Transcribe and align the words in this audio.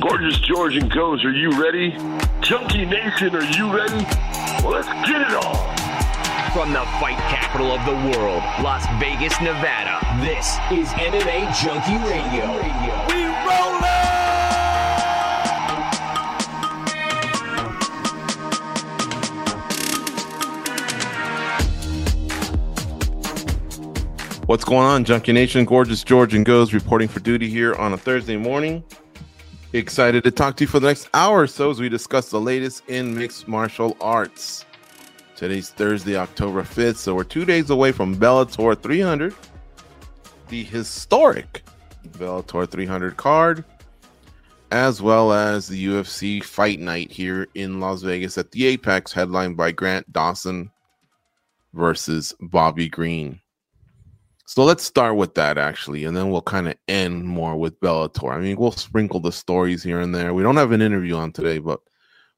Gorgeous 0.00 0.38
George 0.38 0.76
and 0.76 0.88
Goes, 0.88 1.24
are 1.24 1.32
you 1.32 1.50
ready? 1.60 1.90
Junkie 2.40 2.84
Nation, 2.84 3.34
are 3.34 3.42
you 3.42 3.74
ready? 3.74 4.04
Well, 4.62 4.70
let's 4.70 4.86
get 5.08 5.20
it 5.20 5.32
on. 5.32 5.76
From 6.52 6.72
the 6.72 6.84
fight 7.00 7.18
capital 7.28 7.72
of 7.72 7.84
the 7.84 8.16
world, 8.16 8.42
Las 8.62 8.86
Vegas, 9.00 9.40
Nevada, 9.40 9.98
this 10.20 10.54
is 10.70 10.88
MMA 10.90 11.52
Junkie 11.60 11.98
Radio. 12.06 12.46
We 13.08 13.24
rollin'! 13.44 13.98
What's 24.46 24.64
going 24.64 24.86
on, 24.86 25.04
Junkie 25.04 25.32
Nation? 25.32 25.64
Gorgeous 25.64 26.04
George 26.04 26.34
and 26.34 26.46
Goes 26.46 26.72
reporting 26.72 27.08
for 27.08 27.18
duty 27.18 27.48
here 27.50 27.74
on 27.74 27.94
a 27.94 27.98
Thursday 27.98 28.36
morning. 28.36 28.84
Excited 29.74 30.24
to 30.24 30.30
talk 30.30 30.56
to 30.56 30.64
you 30.64 30.68
for 30.68 30.80
the 30.80 30.86
next 30.86 31.10
hour 31.12 31.42
or 31.42 31.46
so 31.46 31.70
as 31.70 31.78
we 31.78 31.90
discuss 31.90 32.30
the 32.30 32.40
latest 32.40 32.88
in 32.88 33.14
mixed 33.14 33.46
martial 33.46 33.98
arts. 34.00 34.64
Today's 35.36 35.68
Thursday, 35.68 36.16
October 36.16 36.62
5th, 36.62 36.96
so 36.96 37.14
we're 37.14 37.22
two 37.22 37.44
days 37.44 37.68
away 37.68 37.92
from 37.92 38.16
Bellator 38.16 38.80
300, 38.80 39.34
the 40.48 40.64
historic 40.64 41.62
Bellator 42.12 42.68
300 42.68 43.18
card, 43.18 43.62
as 44.70 45.02
well 45.02 45.34
as 45.34 45.68
the 45.68 45.86
UFC 45.86 46.42
Fight 46.42 46.80
Night 46.80 47.12
here 47.12 47.46
in 47.54 47.78
Las 47.78 48.00
Vegas 48.00 48.38
at 48.38 48.50
the 48.52 48.64
Apex, 48.64 49.12
headlined 49.12 49.58
by 49.58 49.70
Grant 49.70 50.10
Dawson 50.10 50.70
versus 51.74 52.34
Bobby 52.40 52.88
Green. 52.88 53.38
So 54.48 54.64
let's 54.64 54.82
start 54.82 55.16
with 55.16 55.34
that 55.34 55.58
actually, 55.58 56.06
and 56.06 56.16
then 56.16 56.30
we'll 56.30 56.40
kind 56.40 56.68
of 56.68 56.74
end 56.88 57.22
more 57.26 57.54
with 57.58 57.78
Bellator. 57.80 58.32
I 58.32 58.40
mean, 58.40 58.56
we'll 58.56 58.72
sprinkle 58.72 59.20
the 59.20 59.30
stories 59.30 59.82
here 59.82 60.00
and 60.00 60.14
there. 60.14 60.32
We 60.32 60.42
don't 60.42 60.56
have 60.56 60.72
an 60.72 60.80
interview 60.80 61.16
on 61.16 61.32
today, 61.32 61.58
but 61.58 61.80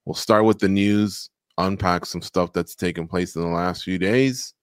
we'll 0.05 0.17
start 0.17 0.45
with 0.45 0.59
the 0.59 0.69
news, 0.69 1.31
unpack 1.57 2.05
some 2.05 2.21
stuff 2.21 2.53
that's 2.53 2.75
taken 2.75 3.07
place 3.07 3.37
in 3.37 3.43
the 3.43 3.49
last 3.49 3.85
few 3.85 3.97
days. 3.97 4.55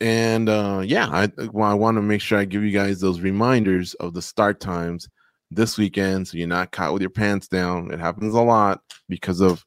And 0.00 0.48
uh, 0.48 0.82
yeah, 0.84 1.06
I, 1.06 1.28
well, 1.52 1.70
I 1.70 1.74
want 1.74 1.96
to 1.96 2.02
make 2.02 2.20
sure 2.20 2.40
I 2.40 2.44
give 2.44 2.64
you 2.64 2.72
guys 2.72 3.00
those 3.00 3.20
reminders 3.20 3.94
of 3.94 4.12
the 4.12 4.20
start 4.20 4.58
times 4.58 5.08
this 5.52 5.78
weekend 5.78 6.26
so 6.26 6.38
you're 6.38 6.48
not 6.48 6.72
caught 6.72 6.92
with 6.92 7.02
your 7.02 7.10
pants 7.10 7.46
down. 7.46 7.92
It 7.92 8.00
happens 8.00 8.34
a 8.34 8.42
lot 8.42 8.80
because 9.08 9.40
of 9.40 9.64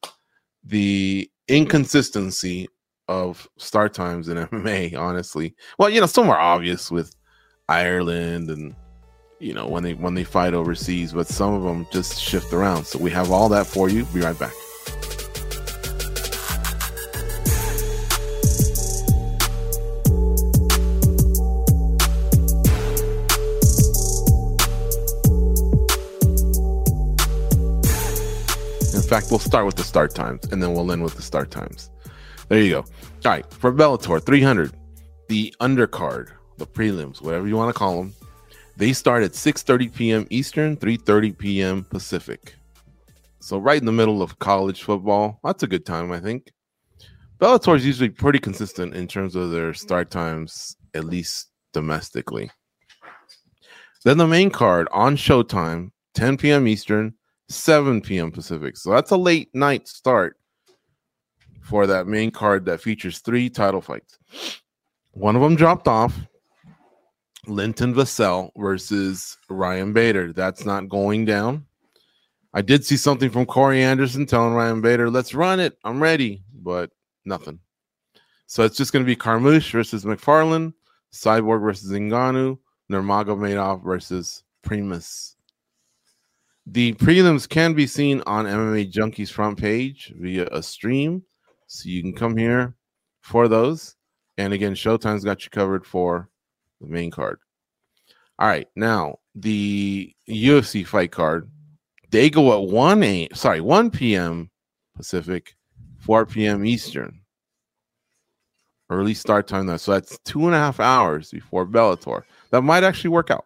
the 0.66 1.32
inconsistency 1.48 2.68
of 3.12 3.46
start 3.58 3.94
times 3.94 4.30
in 4.30 4.38
MMA, 4.48 4.98
honestly. 4.98 5.54
Well, 5.78 5.90
you 5.90 6.00
know, 6.00 6.08
some 6.08 6.30
are 6.30 6.40
obvious 6.40 6.90
with 6.90 7.14
Ireland 7.68 8.50
and 8.50 8.74
you 9.40 9.54
know 9.54 9.68
when 9.68 9.84
they 9.84 9.96
when 9.96 10.14
they 10.14 10.24
fight 10.24 10.54
overseas, 10.54 11.12
but 11.12 11.28
some 11.28 11.54
of 11.54 11.64
them 11.64 11.86
just 11.92 12.22
shift 12.22 12.54
around. 12.54 12.86
So 12.86 13.00
we 13.00 13.12
have 13.12 13.32
all 13.32 13.50
that 13.50 13.68
for 13.68 13.90
you. 13.90 14.06
Be 14.06 14.22
right 14.22 14.38
back. 14.40 14.54
In 28.94 29.02
fact, 29.02 29.28
we'll 29.30 29.40
start 29.40 29.66
with 29.66 29.76
the 29.76 29.84
start 29.84 30.16
times 30.16 30.46
and 30.54 30.64
then 30.64 30.74
we'll 30.74 30.90
end 30.90 31.04
with 31.04 31.16
the 31.16 31.22
start 31.22 31.52
times. 31.52 31.92
There 32.52 32.60
you 32.60 32.70
go. 32.70 32.80
All 32.80 32.86
right, 33.24 33.50
for 33.54 33.72
Bellator 33.72 34.22
300, 34.22 34.74
the 35.30 35.56
undercard, 35.62 36.32
the 36.58 36.68
prelims, 36.68 37.22
whatever 37.22 37.48
you 37.48 37.56
want 37.56 37.74
to 37.74 37.80
call 37.80 37.96
them, 37.96 38.14
they 38.76 38.92
start 38.92 39.24
at 39.24 39.32
6:30 39.32 39.96
p.m. 39.96 40.28
Eastern, 40.30 40.76
3:30 40.76 41.38
p.m. 41.38 41.86
Pacific. 41.86 42.56
So 43.40 43.58
right 43.58 43.80
in 43.80 43.86
the 43.86 43.94
middle 43.94 44.22
of 44.22 44.38
college 44.40 44.84
football. 44.84 45.40
That's 45.46 45.64
a 45.64 45.68
good 45.68 45.86
time, 45.86 46.12
I 46.12 46.20
think. 46.20 46.52
Bellator 47.40 47.78
is 47.78 47.86
usually 47.86 48.10
pretty 48.10 48.40
consistent 48.40 48.96
in 48.96 49.08
terms 49.08 49.38
of 49.38 49.52
their 49.52 49.74
start 49.74 50.12
times, 50.12 50.76
at 50.94 51.06
least 51.06 51.52
domestically. 51.72 52.52
Then 54.04 54.18
the 54.18 54.28
main 54.28 54.50
card 54.50 54.90
on 54.92 55.16
Showtime, 55.16 55.92
10 56.16 56.36
p.m. 56.36 56.68
Eastern, 56.68 57.14
7 57.48 58.02
p.m. 58.02 58.30
Pacific. 58.30 58.76
So 58.76 58.92
that's 58.92 59.12
a 59.12 59.18
late 59.18 59.48
night 59.56 59.88
start 59.88 60.36
for 61.62 61.88
that 61.88 62.08
main 62.08 62.32
card 62.32 62.66
that 62.66 62.82
features 62.82 63.20
three 63.20 63.50
title 63.50 63.82
fights. 63.82 64.18
One 65.12 65.36
of 65.36 65.42
them 65.42 65.56
dropped 65.56 65.88
off. 65.88 66.18
Linton 67.48 67.94
Vassell 67.94 68.52
versus 68.56 69.38
Ryan 69.50 69.94
Bader. 69.94 70.32
That's 70.32 70.66
not 70.66 70.90
going 70.90 71.26
down. 71.26 71.66
I 72.54 72.62
did 72.62 72.86
see 72.86 72.98
something 72.98 73.30
from 73.30 73.46
Corey 73.46 73.82
Anderson 73.82 74.26
telling 74.26 74.54
Ryan 74.54 74.82
Bader, 74.82 75.10
let's 75.10 75.34
run 75.34 75.60
it. 75.60 75.78
I'm 75.84 76.02
ready, 76.02 76.44
but 76.54 76.92
nothing. 77.26 77.60
So 78.46 78.64
it's 78.64 78.78
just 78.78 78.92
going 78.92 79.04
to 79.04 79.08
be 79.08 79.16
Carmouche 79.16 79.72
versus 79.72 80.06
Macfarlane, 80.06 80.74
Cyborg 81.14 81.62
versus 81.62 81.92
Zingano, 81.92 82.60
Nurmagomedov 82.92 83.84
versus 83.84 84.44
Primus. 84.62 85.38
The 86.68 86.94
prelims 86.94 87.48
can 87.48 87.74
be 87.74 87.88
seen 87.88 88.22
on 88.28 88.46
MMA 88.46 88.92
Junkie's 88.92 89.32
front 89.32 89.58
page 89.58 90.14
via 90.18 90.48
a 90.52 90.62
stream. 90.62 91.24
So 91.74 91.88
you 91.88 92.02
can 92.02 92.12
come 92.12 92.36
here 92.36 92.76
for 93.22 93.48
those. 93.48 93.96
And 94.38 94.52
again, 94.52 94.74
Showtime's 94.74 95.24
got 95.24 95.46
you 95.46 95.50
covered 95.52 95.86
for 95.86 96.30
the 96.82 96.88
main 96.88 97.10
card. 97.10 97.40
All 98.40 98.48
right, 98.50 98.68
now 98.76 99.20
the 99.36 100.14
UFC 100.28 100.86
fight 100.86 101.14
card. 101.14 101.50
They 102.10 102.30
go 102.30 102.62
at 102.62 102.70
1 102.70 103.04
a 103.04 103.30
sorry, 103.34 103.62
1 103.62 103.90
p.m. 103.90 104.52
Pacific, 104.98 105.56
4 106.00 106.26
p.m. 106.26 106.66
Eastern. 106.66 107.22
Early 108.90 109.14
start 109.14 109.48
time 109.48 109.66
though, 109.66 109.78
So 109.78 109.94
that's 109.94 110.20
two 110.26 110.48
and 110.48 110.56
a 110.56 110.60
half 110.60 110.82
hours 110.82 111.32
before 111.32 111.66
Bellator. 111.66 112.24
That 112.50 112.64
might 112.64 112.84
actually 112.84 113.12
work 113.12 113.32
out. 113.32 113.46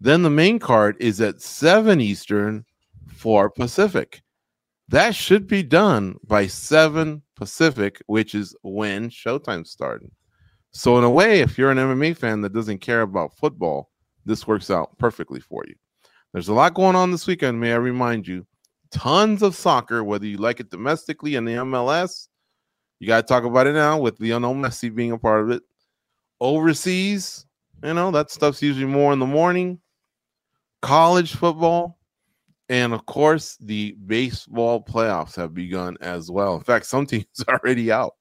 Then 0.00 0.22
the 0.22 0.30
main 0.30 0.58
card 0.58 0.96
is 0.98 1.20
at 1.20 1.40
7 1.40 2.00
Eastern, 2.00 2.64
4 3.06 3.50
Pacific. 3.50 4.22
That 4.88 5.14
should 5.14 5.46
be 5.46 5.62
done 5.62 6.16
by 6.26 6.48
7 6.48 7.22
Pacific, 7.36 8.02
which 8.06 8.34
is 8.34 8.56
when 8.62 9.10
Showtime 9.10 9.66
started. 9.66 10.10
So, 10.72 10.98
in 10.98 11.04
a 11.04 11.10
way, 11.10 11.40
if 11.40 11.56
you're 11.56 11.70
an 11.70 11.78
MMA 11.78 12.16
fan 12.16 12.40
that 12.42 12.52
doesn't 12.52 12.80
care 12.80 13.02
about 13.02 13.36
football, 13.36 13.90
this 14.24 14.46
works 14.46 14.70
out 14.70 14.96
perfectly 14.98 15.40
for 15.40 15.62
you. 15.66 15.74
There's 16.32 16.48
a 16.48 16.54
lot 16.54 16.74
going 16.74 16.96
on 16.96 17.10
this 17.10 17.26
weekend, 17.26 17.60
may 17.60 17.72
I 17.72 17.76
remind 17.76 18.26
you. 18.26 18.46
Tons 18.90 19.42
of 19.42 19.54
soccer, 19.54 20.04
whether 20.04 20.26
you 20.26 20.36
like 20.36 20.60
it 20.60 20.70
domestically 20.70 21.36
in 21.36 21.44
the 21.44 21.54
MLS, 21.54 22.28
you 22.98 23.06
got 23.06 23.22
to 23.22 23.26
talk 23.26 23.44
about 23.44 23.66
it 23.66 23.72
now 23.72 23.98
with 23.98 24.20
Lionel 24.20 24.54
Messi 24.54 24.94
being 24.94 25.12
a 25.12 25.18
part 25.18 25.42
of 25.42 25.50
it. 25.50 25.62
Overseas, 26.40 27.46
you 27.82 27.94
know, 27.94 28.10
that 28.10 28.30
stuff's 28.30 28.62
usually 28.62 28.86
more 28.86 29.12
in 29.12 29.18
the 29.18 29.26
morning. 29.26 29.80
College 30.82 31.34
football, 31.34 31.98
and 32.68 32.92
of 32.92 33.06
course, 33.06 33.56
the 33.60 33.92
baseball 34.06 34.82
playoffs 34.82 35.36
have 35.36 35.54
begun 35.54 35.96
as 36.00 36.30
well. 36.30 36.56
In 36.56 36.62
fact, 36.62 36.86
some 36.86 37.06
teams 37.06 37.26
are 37.48 37.60
already 37.62 37.92
out. 37.92 38.14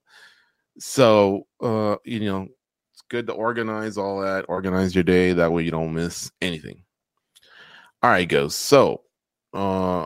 So, 0.78 1.48
uh, 1.62 1.96
you 2.04 2.20
know, 2.20 2.48
it's 2.94 3.02
good 3.10 3.28
to 3.28 3.34
organize 3.34 3.98
all 3.98 4.22
that, 4.22 4.46
organize 4.48 4.94
your 4.94 5.04
day. 5.04 5.34
That 5.34 5.52
way 5.52 5.64
you 5.64 5.72
don't 5.72 5.94
miss 5.94 6.32
anything. 6.42 6.84
All 8.04 8.10
right, 8.10 8.28
goes. 8.28 8.56
So, 8.56 9.02
uh, 9.54 10.06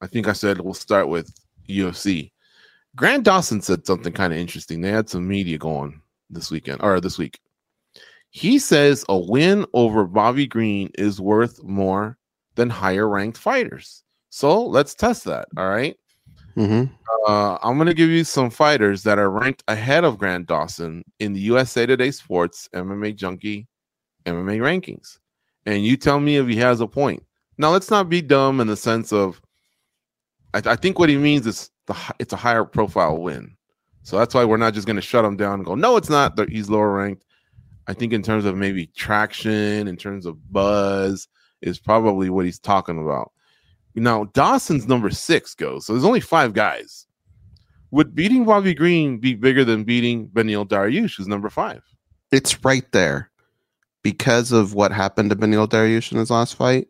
I 0.00 0.06
think 0.06 0.28
I 0.28 0.32
said 0.32 0.60
we'll 0.60 0.74
start 0.74 1.08
with 1.08 1.32
UFC. 1.68 2.30
Grant 2.94 3.24
Dawson 3.24 3.62
said 3.62 3.86
something 3.86 4.12
kind 4.12 4.32
of 4.32 4.38
interesting. 4.38 4.80
They 4.80 4.90
had 4.90 5.08
some 5.08 5.26
media 5.26 5.58
going 5.58 6.00
this 6.28 6.50
weekend 6.50 6.82
or 6.82 7.00
this 7.00 7.18
week. 7.18 7.40
He 8.30 8.58
says 8.58 9.04
a 9.08 9.18
win 9.18 9.66
over 9.72 10.04
Bobby 10.04 10.46
Green 10.46 10.90
is 10.94 11.20
worth 11.20 11.62
more 11.62 12.18
than 12.54 12.70
higher 12.70 13.08
ranked 13.08 13.38
fighters. 13.38 14.02
So 14.30 14.64
let's 14.64 14.94
test 14.94 15.24
that. 15.24 15.48
All 15.56 15.68
right. 15.68 15.96
Mm-hmm. 16.56 16.92
Uh, 17.26 17.58
I'm 17.62 17.76
going 17.76 17.86
to 17.86 17.94
give 17.94 18.10
you 18.10 18.24
some 18.24 18.50
fighters 18.50 19.02
that 19.04 19.18
are 19.18 19.30
ranked 19.30 19.62
ahead 19.68 20.04
of 20.04 20.18
Grant 20.18 20.46
Dawson 20.46 21.02
in 21.18 21.32
the 21.32 21.40
USA 21.40 21.86
Today 21.86 22.10
Sports 22.10 22.68
MMA 22.74 23.14
Junkie 23.14 23.66
MMA 24.26 24.58
rankings. 24.58 25.18
And 25.66 25.84
you 25.84 25.96
tell 25.96 26.20
me 26.20 26.36
if 26.36 26.46
he 26.48 26.56
has 26.56 26.80
a 26.80 26.86
point. 26.86 27.22
Now, 27.58 27.70
let's 27.70 27.90
not 27.90 28.08
be 28.08 28.20
dumb 28.20 28.60
in 28.60 28.66
the 28.66 28.76
sense 28.76 29.12
of, 29.12 29.40
I, 30.54 30.62
I 30.64 30.76
think 30.76 30.98
what 30.98 31.08
he 31.08 31.16
means 31.16 31.46
is 31.46 31.70
the 31.86 31.96
it's 32.18 32.32
a 32.32 32.36
higher 32.36 32.64
profile 32.64 33.18
win. 33.18 33.56
So 34.02 34.18
that's 34.18 34.34
why 34.34 34.44
we're 34.44 34.56
not 34.56 34.74
just 34.74 34.86
going 34.86 34.96
to 34.96 35.02
shut 35.02 35.24
him 35.24 35.36
down 35.36 35.54
and 35.54 35.64
go, 35.64 35.74
no, 35.74 35.96
it's 35.96 36.10
not. 36.10 36.38
He's 36.48 36.68
lower 36.68 36.92
ranked. 36.92 37.24
I 37.86 37.94
think 37.94 38.12
in 38.12 38.22
terms 38.22 38.44
of 38.44 38.56
maybe 38.56 38.86
traction, 38.86 39.86
in 39.88 39.96
terms 39.96 40.26
of 40.26 40.52
buzz, 40.52 41.28
is 41.62 41.78
probably 41.78 42.30
what 42.30 42.44
he's 42.44 42.58
talking 42.58 42.98
about. 43.00 43.32
Now, 43.94 44.24
Dawson's 44.24 44.86
number 44.88 45.10
six 45.10 45.54
goes. 45.54 45.86
So 45.86 45.92
there's 45.92 46.04
only 46.04 46.20
five 46.20 46.54
guys. 46.54 47.06
Would 47.90 48.14
beating 48.14 48.44
Bobby 48.44 48.74
Green 48.74 49.18
be 49.18 49.34
bigger 49.34 49.64
than 49.64 49.84
beating 49.84 50.28
Beneil 50.28 50.66
Dariush, 50.66 51.16
who's 51.16 51.28
number 51.28 51.50
five? 51.50 51.82
It's 52.30 52.64
right 52.64 52.90
there. 52.92 53.30
Because 54.02 54.50
of 54.50 54.74
what 54.74 54.92
happened 54.92 55.30
to 55.30 55.36
Beneil 55.36 55.68
Dariush 55.68 56.10
in 56.10 56.18
his 56.18 56.30
last 56.30 56.56
fight, 56.56 56.88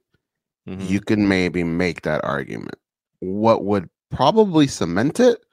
Mhm. 0.69 0.89
you 0.89 1.01
can 1.01 1.27
maybe 1.29 1.65
make 1.65 2.03
that 2.03 2.25
argument. 2.25 2.77
What 3.19 3.65
would 3.65 3.91
probably 4.11 4.67
cement 4.69 5.19
it 5.21 5.45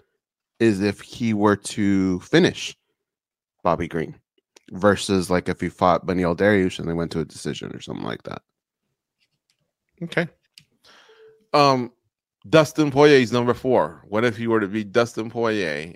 is 0.60 0.81
if 0.81 1.01
he 1.01 1.33
were 1.33 1.56
to 1.56 2.19
finish 2.19 2.77
Bobby 3.63 3.88
Green 3.88 4.16
versus 4.71 5.30
like 5.31 5.50
if 5.50 5.60
he 5.60 5.68
fought 5.69 6.06
Beneil 6.06 6.36
Dariush 6.38 6.77
and 6.80 6.88
they 6.88 6.94
went 6.94 7.12
to 7.12 7.19
a 7.21 7.25
decision 7.25 7.71
or 7.75 7.81
something 7.81 8.06
like 8.06 8.24
that. 8.24 8.44
Okay. 10.04 10.28
Um, 11.54 11.92
Dustin 12.48 12.92
Poirier 12.92 13.19
is 13.19 13.31
number 13.31 13.54
four. 13.54 14.01
What 14.07 14.24
if 14.24 14.38
he 14.38 14.48
were 14.48 14.60
to 14.60 14.68
beat 14.68 14.92
Dustin 14.92 15.30
Poirier, 15.30 15.94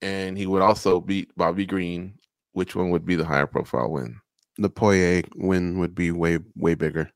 and 0.00 0.38
he 0.38 0.46
would 0.46 0.62
also 0.62 1.00
beat 1.00 1.34
Bobby 1.36 1.66
Green? 1.66 2.18
Which 2.52 2.74
one 2.74 2.90
would 2.90 3.04
be 3.04 3.16
the 3.16 3.24
higher 3.24 3.46
profile 3.46 3.90
win? 3.90 4.16
The 4.58 4.70
Poirier 4.70 5.22
win 5.34 5.78
would 5.80 5.94
be 5.94 6.12
way 6.12 6.38
way 6.56 6.74
bigger. 6.74 7.10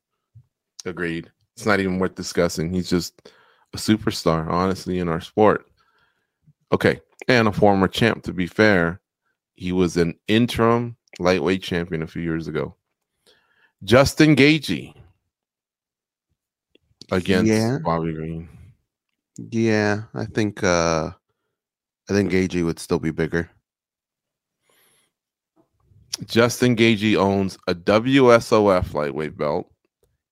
Agreed. 0.85 1.31
It's 1.56 1.67
not 1.67 1.81
even 1.81 1.99
worth 1.99 2.14
discussing. 2.14 2.73
He's 2.73 2.91
just 2.91 3.32
a 3.73 3.76
superstar, 3.76 4.49
honestly, 4.49 4.99
in 4.99 5.08
our 5.08 5.20
sport. 5.20 5.67
Okay, 6.73 7.00
and 7.29 7.49
a 7.49 7.52
former 7.52 7.88
champ. 7.88 8.25
To 8.25 8.32
be 8.32 8.46
fair, 8.46 9.00
he 9.55 9.73
was 9.73 9.96
an 9.96 10.14
interim 10.29 10.96
lightweight 11.19 11.62
champion 11.62 12.02
a 12.02 12.06
few 12.06 12.23
years 12.23 12.49
ago. 12.49 12.76
Justin 13.84 14.37
Gaethje 14.37 14.94
against 17.10 17.50
Yeah. 17.50 17.78
Bobby 17.82 18.12
Green. 18.12 18.49
Yeah, 19.50 20.02
I 20.14 20.25
think 20.25 20.62
uh 20.62 21.10
I 22.10 22.12
think 22.12 22.32
Gaethje 22.32 22.64
would 22.64 22.78
still 22.78 22.99
be 22.99 23.10
bigger. 23.10 23.50
Justin 26.26 26.75
Gaethje 26.75 27.16
owns 27.16 27.56
a 27.69 27.75
WSOF 27.75 28.94
lightweight 28.94 29.37
belt, 29.37 29.70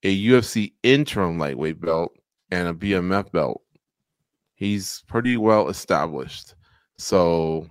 a 0.02 0.26
UFC 0.26 0.72
interim 0.82 1.38
lightweight 1.38 1.80
belt, 1.80 2.12
and 2.50 2.68
a 2.68 2.74
BMF 2.74 3.30
belt. 3.30 3.62
He's 4.54 5.04
pretty 5.06 5.36
well 5.36 5.68
established. 5.68 6.54
So 6.98 7.68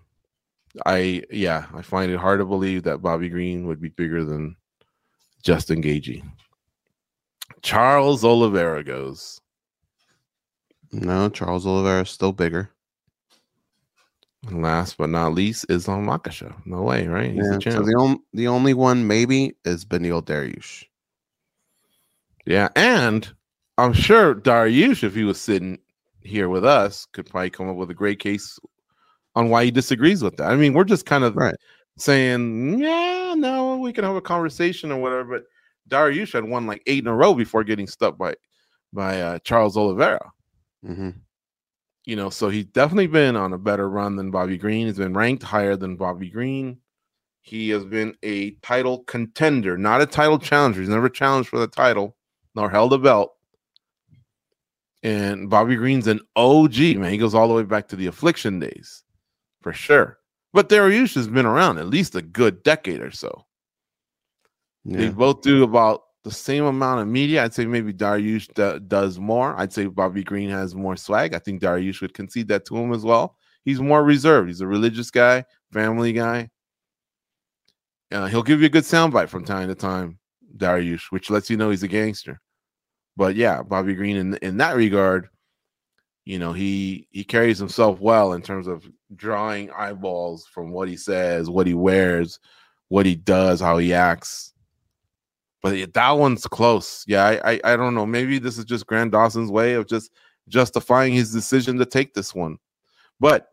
I 0.86 1.24
yeah, 1.32 1.66
I 1.74 1.82
find 1.82 2.12
it 2.12 2.20
hard 2.20 2.40
to 2.40 2.46
believe 2.46 2.84
that 2.84 3.02
Bobby 3.02 3.28
Green 3.28 3.68
would 3.68 3.82
be 3.82 3.90
bigger 3.90 4.24
than 4.24 4.56
Justin 5.44 5.82
Gaethje. 5.82 6.24
Charles 7.66 8.24
Oliveira 8.24 8.84
goes. 8.84 9.42
No, 10.92 11.30
Charles 11.30 11.66
Oliveira 11.66 12.04
is 12.04 12.12
still 12.12 12.32
bigger. 12.32 12.70
And 14.48 14.62
last 14.62 15.00
but 15.00 15.10
not 15.10 15.34
least, 15.34 15.66
Islam 15.70 16.06
Makhachev. 16.06 16.54
No 16.68 16.84
way, 16.84 17.08
right? 17.08 17.32
He's 17.32 17.44
Yeah, 17.44 17.58
the 17.58 17.72
so 17.72 17.82
the 17.82 17.96
only 17.98 18.20
the 18.34 18.48
only 18.48 18.76
one 18.76 19.08
maybe 19.08 19.56
is 19.66 19.84
Beneil 19.84 20.22
Dariush. 20.24 20.86
Yeah, 22.46 22.70
and 22.76 23.28
I'm 23.80 23.94
sure 23.94 24.36
Dariush, 24.36 25.04
if 25.04 25.16
he 25.16 25.24
was 25.24 25.42
sitting 25.42 25.80
here 26.22 26.50
with 26.50 26.64
us, 26.64 27.08
could 27.14 27.26
probably 27.26 27.50
come 27.50 27.68
up 27.68 27.78
with 27.78 27.90
a 27.90 27.96
great 27.96 28.20
case 28.20 28.60
on 29.36 29.50
why 29.50 29.66
he 29.66 29.72
disagrees 29.72 30.22
with 30.22 30.38
that. 30.38 30.52
I 30.52 30.56
mean, 30.56 30.74
we're 30.74 30.84
just 30.84 31.08
kind 31.08 31.24
of 31.24 31.36
Right. 31.36 31.56
saying, 31.98 32.78
yeah, 32.80 33.34
no, 33.36 33.78
we 33.78 33.92
can 33.92 34.04
have 34.04 34.16
a 34.16 34.22
conversation 34.22 34.92
or 34.92 35.02
whatever. 35.02 35.40
But 35.40 35.46
Dariush 35.90 36.34
had 36.34 36.46
won 36.46 36.68
like 36.68 36.82
eight 36.88 37.00
in 37.04 37.08
a 37.08 37.16
row 37.16 37.34
before 37.34 37.64
getting 37.64 37.88
stuck 37.88 38.18
by 38.18 38.36
by 38.94 39.22
uh, 39.22 39.40
Charles 39.40 39.78
Oliveira. 39.78 40.32
hmm 40.84 41.10
You 42.06 42.16
know, 42.16 42.30
so 42.30 42.50
he's 42.50 42.66
definitely 42.66 43.08
been 43.08 43.36
on 43.36 43.54
a 43.54 43.58
better 43.58 43.90
run 43.90 44.16
than 44.16 44.32
Bobby 44.32 44.58
Green. 44.58 44.88
He's 44.88 44.98
been 44.98 45.14
ranked 45.14 45.44
higher 45.44 45.76
than 45.76 45.98
Bobby 45.98 46.30
Green. 46.30 46.80
He 47.42 47.70
has 47.70 47.86
been 47.86 48.16
a 48.24 48.52
title 48.62 49.04
contender, 49.04 49.78
not 49.78 50.02
a 50.02 50.06
title 50.06 50.40
challenger. 50.40 50.80
He's 50.82 50.90
never 50.90 51.10
challenged 51.10 51.50
for 51.50 51.60
the 51.60 51.68
title 51.68 52.16
nor 52.56 52.70
held 52.70 52.94
a 52.94 52.98
belt. 52.98 53.34
And 55.04 55.50
Bobby 55.50 55.76
Green's 55.76 56.08
an 56.08 56.22
OG, 56.36 56.78
man. 56.98 57.12
He 57.12 57.18
goes 57.18 57.36
all 57.36 57.48
the 57.48 57.54
way 57.54 57.64
back 57.64 57.88
to 57.90 57.96
the 57.96 58.08
affliction 58.08 58.60
days 58.60 59.04
for 59.62 59.74
sure. 59.74 60.20
But 60.54 60.70
Dariush 60.70 61.16
has 61.16 61.28
been 61.28 61.46
around 61.46 61.78
at 61.78 61.88
least 61.88 62.16
a 62.16 62.22
good 62.22 62.64
decade 62.64 63.02
or 63.02 63.12
so. 63.12 63.45
They 64.86 65.10
both 65.10 65.42
do 65.42 65.64
about 65.64 66.04
the 66.24 66.32
same 66.32 66.64
amount 66.66 67.02
of 67.02 67.08
media. 67.08 67.44
I'd 67.44 67.54
say 67.54 67.66
maybe 67.66 67.94
Dariush 67.94 68.54
do- 68.54 68.80
does 68.80 69.20
more. 69.20 69.56
I'd 69.60 69.74
say 69.74 69.86
Bobby 69.88 70.24
Green 70.24 70.50
has 70.50 70.76
more 70.76 70.96
swag. 70.96 71.34
I 71.34 71.40
think 71.40 71.62
Dariush 71.62 72.02
would 72.02 72.14
concede 72.14 72.48
that 72.50 72.66
to 72.66 72.78
him 72.78 72.94
as 72.94 73.04
well. 73.04 73.36
He's 73.64 73.80
more 73.80 74.04
reserved. 74.04 74.48
He's 74.48 74.62
a 74.62 74.68
religious 74.68 75.10
guy, 75.10 75.46
family 75.74 76.14
guy. 76.14 76.50
Uh, 78.12 78.28
he'll 78.28 78.44
give 78.44 78.60
you 78.60 78.68
a 78.68 78.70
good 78.70 78.84
soundbite 78.84 79.30
from 79.30 79.44
time 79.44 79.68
to 79.68 79.76
time, 79.76 80.20
Dariush, 80.58 81.06
which 81.10 81.30
lets 81.30 81.50
you 81.50 81.58
know 81.58 81.72
he's 81.72 81.84
a 81.84 81.88
gangster. 81.88 82.40
But 83.18 83.36
yeah, 83.36 83.64
Bobby 83.64 83.96
Green 83.96 84.18
in 84.18 84.36
in 84.38 84.58
that 84.58 84.76
regard, 84.76 85.30
you 86.26 86.38
know, 86.40 86.54
he 86.54 87.08
he 87.12 87.24
carries 87.24 87.58
himself 87.58 88.00
well 88.00 88.34
in 88.34 88.42
terms 88.42 88.68
of 88.68 88.88
drawing 89.16 89.72
eyeballs 89.72 90.46
from 90.46 90.72
what 90.72 90.88
he 90.88 90.98
says, 90.98 91.50
what 91.50 91.68
he 91.68 91.74
wears, 91.74 92.40
what 92.90 93.06
he 93.06 93.16
does, 93.16 93.60
how 93.60 93.78
he 93.78 93.94
acts. 93.94 94.54
But 95.66 95.78
yeah, 95.78 95.88
that 95.96 96.12
one's 96.12 96.46
close. 96.46 97.04
Yeah, 97.08 97.26
I, 97.26 97.54
I 97.54 97.60
I 97.64 97.76
don't 97.76 97.96
know. 97.96 98.06
Maybe 98.06 98.38
this 98.38 98.60
is 98.60 98.66
just 98.66 98.86
Grant 98.86 99.12
Dawson's 99.12 99.50
way 99.50 99.74
of 99.74 99.88
just 99.88 100.12
justifying 100.48 101.12
his 101.12 101.34
decision 101.34 101.80
to 101.80 101.88
take 101.88 102.14
this 102.14 102.36
one. 102.36 102.60
But 103.20 103.48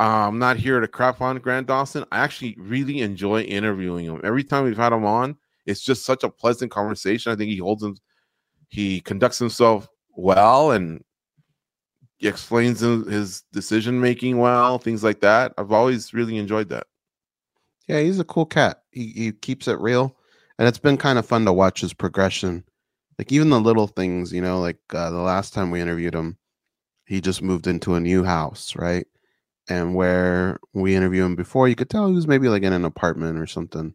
uh, 0.00 0.28
I'm 0.28 0.38
not 0.38 0.56
here 0.56 0.80
to 0.80 0.88
crap 0.88 1.20
on 1.20 1.36
Grant 1.36 1.66
Dawson. 1.66 2.06
I 2.10 2.20
actually 2.20 2.56
really 2.58 3.02
enjoy 3.02 3.42
interviewing 3.42 4.06
him. 4.06 4.22
Every 4.24 4.42
time 4.44 4.64
we've 4.64 4.78
had 4.78 4.94
him 4.94 5.04
on, 5.04 5.36
it's 5.66 5.82
just 5.82 6.06
such 6.06 6.24
a 6.24 6.30
pleasant 6.30 6.70
conversation. 6.70 7.30
I 7.30 7.36
think 7.36 7.50
he 7.50 7.58
holds 7.58 7.82
him, 7.82 7.98
he 8.70 9.02
conducts 9.02 9.38
himself 9.38 9.90
well 10.16 10.70
and 10.70 11.04
he 12.16 12.28
explains 12.28 12.80
his 12.80 13.42
decision 13.52 14.00
making 14.00 14.38
well, 14.38 14.78
things 14.78 15.04
like 15.04 15.20
that. 15.20 15.52
I've 15.58 15.72
always 15.72 16.14
really 16.14 16.38
enjoyed 16.38 16.70
that. 16.70 16.86
Yeah, 17.88 18.00
he's 18.00 18.20
a 18.20 18.24
cool 18.24 18.46
cat. 18.46 18.84
He 18.90 19.08
he 19.08 19.32
keeps 19.32 19.68
it 19.68 19.78
real, 19.80 20.16
and 20.58 20.68
it's 20.68 20.78
been 20.78 20.96
kind 20.96 21.18
of 21.18 21.26
fun 21.26 21.44
to 21.44 21.52
watch 21.52 21.80
his 21.80 21.94
progression. 21.94 22.64
Like 23.18 23.32
even 23.32 23.50
the 23.50 23.60
little 23.60 23.86
things, 23.86 24.32
you 24.32 24.40
know, 24.42 24.60
like 24.60 24.78
uh, 24.94 25.10
the 25.10 25.18
last 25.18 25.54
time 25.54 25.70
we 25.70 25.80
interviewed 25.80 26.14
him, 26.14 26.38
he 27.06 27.20
just 27.20 27.42
moved 27.42 27.66
into 27.66 27.94
a 27.94 28.00
new 28.00 28.24
house, 28.24 28.74
right? 28.76 29.06
And 29.68 29.94
where 29.94 30.58
we 30.74 30.96
interviewed 30.96 31.26
him 31.26 31.36
before, 31.36 31.68
you 31.68 31.76
could 31.76 31.90
tell 31.90 32.08
he 32.08 32.14
was 32.14 32.26
maybe 32.28 32.48
like 32.48 32.62
in 32.62 32.72
an 32.72 32.84
apartment 32.84 33.38
or 33.38 33.46
something. 33.46 33.94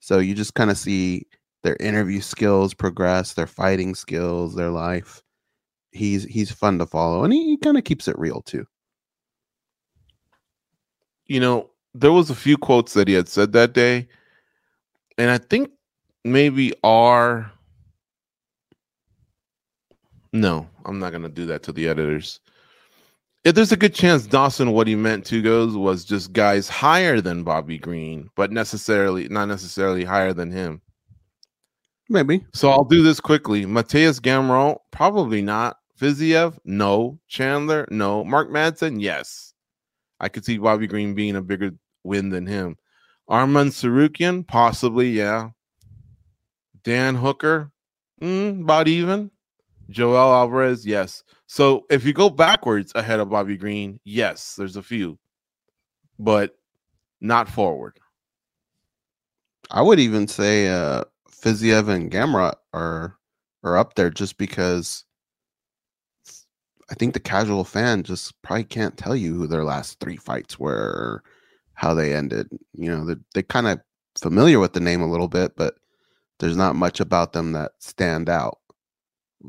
So 0.00 0.18
you 0.18 0.34
just 0.34 0.54
kind 0.54 0.70
of 0.70 0.78
see 0.78 1.26
their 1.62 1.76
interview 1.80 2.20
skills 2.20 2.74
progress, 2.74 3.34
their 3.34 3.46
fighting 3.46 3.94
skills, 3.94 4.54
their 4.54 4.70
life. 4.70 5.22
He's 5.92 6.24
he's 6.24 6.50
fun 6.50 6.78
to 6.78 6.86
follow, 6.86 7.24
and 7.24 7.32
he, 7.32 7.44
he 7.50 7.56
kind 7.56 7.78
of 7.78 7.84
keeps 7.84 8.08
it 8.08 8.18
real 8.18 8.42
too. 8.42 8.66
you 11.26 11.40
know, 11.40 11.70
there 11.94 12.12
was 12.12 12.30
a 12.30 12.34
few 12.34 12.56
quotes 12.56 12.94
that 12.94 13.08
he 13.08 13.14
had 13.14 13.28
said 13.28 13.52
that 13.52 13.72
day, 13.72 14.08
and 15.16 15.30
I 15.30 15.38
think 15.38 15.70
maybe 16.24 16.72
our 16.82 17.50
no, 20.32 20.68
I'm 20.84 20.98
not 20.98 21.12
gonna 21.12 21.28
do 21.28 21.46
that 21.46 21.62
to 21.64 21.72
the 21.72 21.88
editors. 21.88 22.40
If 23.44 23.54
there's 23.54 23.72
a 23.72 23.76
good 23.76 23.94
chance 23.94 24.26
Dawson, 24.26 24.72
what 24.72 24.86
he 24.86 24.96
meant 24.96 25.26
to 25.26 25.42
goes 25.42 25.76
was 25.76 26.04
just 26.04 26.32
guys 26.32 26.68
higher 26.68 27.20
than 27.20 27.44
Bobby 27.44 27.78
Green, 27.78 28.30
but 28.36 28.50
necessarily 28.50 29.28
not 29.28 29.46
necessarily 29.46 30.04
higher 30.04 30.32
than 30.32 30.50
him. 30.50 30.80
Maybe 32.08 32.44
So 32.52 32.70
I'll 32.70 32.84
do 32.84 33.02
this 33.02 33.20
quickly. 33.20 33.64
Mateusz 33.64 34.20
Gamrot, 34.20 34.78
probably 34.90 35.40
not. 35.40 35.76
Fiziev, 36.00 36.58
no. 36.64 37.18
Chandler, 37.28 37.86
no. 37.90 38.24
Mark 38.24 38.50
Madsen, 38.50 39.00
yes. 39.00 39.54
I 40.20 40.28
could 40.28 40.44
see 40.44 40.58
Bobby 40.58 40.86
Green 40.86 41.14
being 41.14 41.36
a 41.36 41.42
bigger 41.42 41.70
win 42.02 42.28
than 42.30 42.46
him. 42.46 42.76
Arman 43.30 43.68
Tsarukyan, 43.68 44.46
possibly, 44.46 45.10
yeah. 45.10 45.50
Dan 46.84 47.14
Hooker, 47.14 47.72
mm, 48.20 48.62
about 48.62 48.88
even. 48.88 49.30
Joel 49.90 50.32
Alvarez, 50.32 50.86
yes. 50.86 51.22
So 51.46 51.86
if 51.90 52.04
you 52.04 52.12
go 52.12 52.30
backwards 52.30 52.92
ahead 52.94 53.20
of 53.20 53.30
Bobby 53.30 53.56
Green, 53.56 54.00
yes, 54.04 54.54
there's 54.56 54.76
a 54.76 54.82
few, 54.82 55.18
but 56.18 56.56
not 57.20 57.48
forward. 57.48 57.98
I 59.70 59.82
would 59.82 59.98
even 59.98 60.28
say 60.28 60.68
uh 60.68 61.04
Fiziev 61.30 61.88
and 61.88 62.10
Gamrot 62.10 62.54
are 62.72 63.16
are 63.62 63.76
up 63.76 63.94
there 63.94 64.10
just 64.10 64.38
because 64.38 65.04
I 66.90 66.94
think 66.94 67.14
the 67.14 67.20
casual 67.20 67.64
fan 67.64 68.02
just 68.02 68.40
probably 68.42 68.64
can't 68.64 68.96
tell 68.96 69.16
you 69.16 69.34
who 69.34 69.46
their 69.46 69.64
last 69.64 70.00
three 70.00 70.16
fights 70.16 70.58
were 70.58 71.22
how 71.74 71.94
they 71.94 72.14
ended. 72.14 72.48
You 72.74 72.90
know, 72.90 73.04
they 73.06 73.16
they 73.34 73.42
kind 73.42 73.66
of 73.66 73.80
familiar 74.20 74.60
with 74.60 74.74
the 74.74 74.80
name 74.80 75.00
a 75.00 75.10
little 75.10 75.28
bit, 75.28 75.56
but 75.56 75.74
there's 76.38 76.56
not 76.56 76.76
much 76.76 77.00
about 77.00 77.32
them 77.32 77.52
that 77.52 77.72
stand 77.78 78.28
out. 78.28 78.58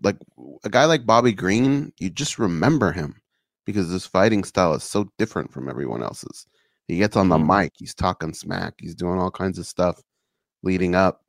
Like 0.04 0.18
a 0.64 0.70
guy 0.70 0.86
like 0.86 1.06
Bobby 1.06 1.32
Green, 1.32 1.94
you 2.00 2.10
just 2.10 2.38
remember 2.40 2.92
him 2.92 3.22
because 3.66 3.90
his 3.90 4.06
fighting 4.06 4.44
style 4.44 4.74
is 4.74 4.84
so 4.84 5.10
different 5.18 5.52
from 5.52 5.70
everyone 5.70 6.04
else's. 6.04 6.46
He 6.88 6.98
gets 6.98 7.16
on 7.16 7.30
the 7.30 7.38
Mhm. 7.38 7.64
mic, 7.64 7.74
he's 7.76 7.96
talking 7.96 8.34
smack, 8.34 8.76
he's 8.78 8.94
doing 8.96 9.18
all 9.18 9.32
kinds 9.32 9.58
of 9.58 9.66
stuff 9.66 10.02
leading 10.64 10.96
up. 10.96 11.24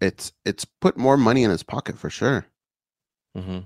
It's 0.00 0.32
it's 0.44 0.64
put 0.64 0.96
more 0.96 1.16
money 1.16 1.44
in 1.44 1.50
his 1.50 1.62
pocket 1.62 1.96
for 1.98 2.10
sure. 2.10 2.46
Mm-hmm. 3.36 3.60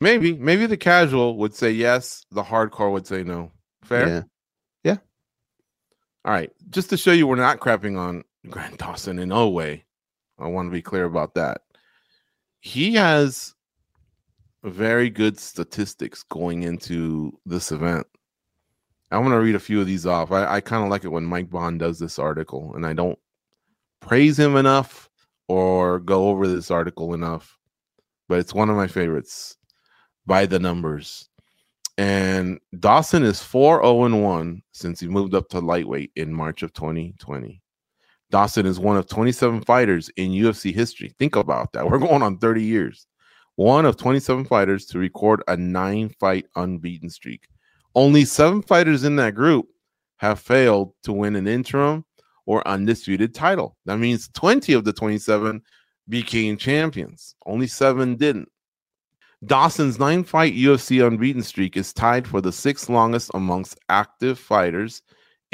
Maybe, 0.00 0.32
maybe 0.34 0.66
the 0.66 0.76
casual 0.76 1.36
would 1.38 1.54
say 1.54 1.70
yes, 1.70 2.26
the 2.30 2.42
hardcore 2.42 2.92
would 2.92 3.06
say 3.06 3.22
no. 3.22 3.52
Fair. 3.84 4.26
Yeah. 4.82 4.96
All 6.26 6.32
right. 6.32 6.50
Just 6.70 6.90
to 6.90 6.96
show 6.96 7.12
you 7.12 7.26
we're 7.26 7.36
not 7.36 7.60
crapping 7.60 7.98
on 7.98 8.24
Grant 8.50 8.78
Dawson 8.78 9.18
in 9.18 9.30
no 9.30 9.48
way. 9.48 9.84
I 10.38 10.48
want 10.48 10.66
to 10.66 10.72
be 10.72 10.82
clear 10.82 11.04
about 11.04 11.34
that. 11.34 11.62
He 12.60 12.94
has 12.94 13.54
very 14.62 15.10
good 15.10 15.38
statistics 15.38 16.22
going 16.24 16.62
into 16.62 17.38
this 17.46 17.72
event. 17.72 18.06
I 19.10 19.18
want 19.18 19.32
to 19.32 19.40
read 19.40 19.54
a 19.54 19.60
few 19.60 19.80
of 19.80 19.86
these 19.86 20.06
off. 20.06 20.32
I, 20.32 20.56
I 20.56 20.60
kind 20.60 20.82
of 20.82 20.90
like 20.90 21.04
it 21.04 21.12
when 21.12 21.24
Mike 21.24 21.50
Bohn 21.50 21.78
does 21.78 21.98
this 21.98 22.18
article, 22.18 22.74
and 22.74 22.84
I 22.84 22.94
don't 22.94 23.18
praise 24.00 24.38
him 24.38 24.56
enough 24.56 25.08
or 25.46 26.00
go 26.00 26.28
over 26.28 26.48
this 26.48 26.70
article 26.70 27.14
enough, 27.14 27.58
but 28.28 28.38
it's 28.38 28.54
one 28.54 28.70
of 28.70 28.76
my 28.76 28.86
favorites 28.86 29.56
by 30.26 30.46
the 30.46 30.58
numbers. 30.58 31.28
And 31.96 32.58
Dawson 32.80 33.22
is 33.22 33.42
4 33.42 33.82
0 33.82 34.20
1 34.20 34.62
since 34.72 34.98
he 34.98 35.06
moved 35.06 35.34
up 35.34 35.48
to 35.50 35.60
lightweight 35.60 36.10
in 36.16 36.32
March 36.32 36.62
of 36.62 36.72
2020. 36.72 37.62
Dawson 38.34 38.66
is 38.66 38.80
one 38.80 38.96
of 38.96 39.06
27 39.06 39.60
fighters 39.60 40.10
in 40.16 40.32
UFC 40.32 40.74
history. 40.74 41.14
Think 41.20 41.36
about 41.36 41.72
that. 41.72 41.86
We're 41.88 42.00
going 42.00 42.20
on 42.20 42.38
30 42.38 42.64
years. 42.64 43.06
One 43.54 43.86
of 43.86 43.96
27 43.96 44.46
fighters 44.46 44.86
to 44.86 44.98
record 44.98 45.40
a 45.46 45.56
nine 45.56 46.08
fight 46.18 46.46
unbeaten 46.56 47.10
streak. 47.10 47.46
Only 47.94 48.24
seven 48.24 48.60
fighters 48.60 49.04
in 49.04 49.14
that 49.16 49.36
group 49.36 49.66
have 50.16 50.40
failed 50.40 50.94
to 51.04 51.12
win 51.12 51.36
an 51.36 51.46
interim 51.46 52.04
or 52.44 52.66
undisputed 52.66 53.36
title. 53.36 53.76
That 53.84 53.98
means 53.98 54.28
20 54.34 54.72
of 54.72 54.82
the 54.82 54.92
27 54.92 55.62
became 56.08 56.56
champions. 56.56 57.36
Only 57.46 57.68
seven 57.68 58.16
didn't. 58.16 58.48
Dawson's 59.46 60.00
nine 60.00 60.24
fight 60.24 60.54
UFC 60.54 61.06
unbeaten 61.06 61.44
streak 61.44 61.76
is 61.76 61.92
tied 61.92 62.26
for 62.26 62.40
the 62.40 62.50
sixth 62.50 62.88
longest 62.88 63.30
amongst 63.32 63.78
active 63.90 64.40
fighters 64.40 65.02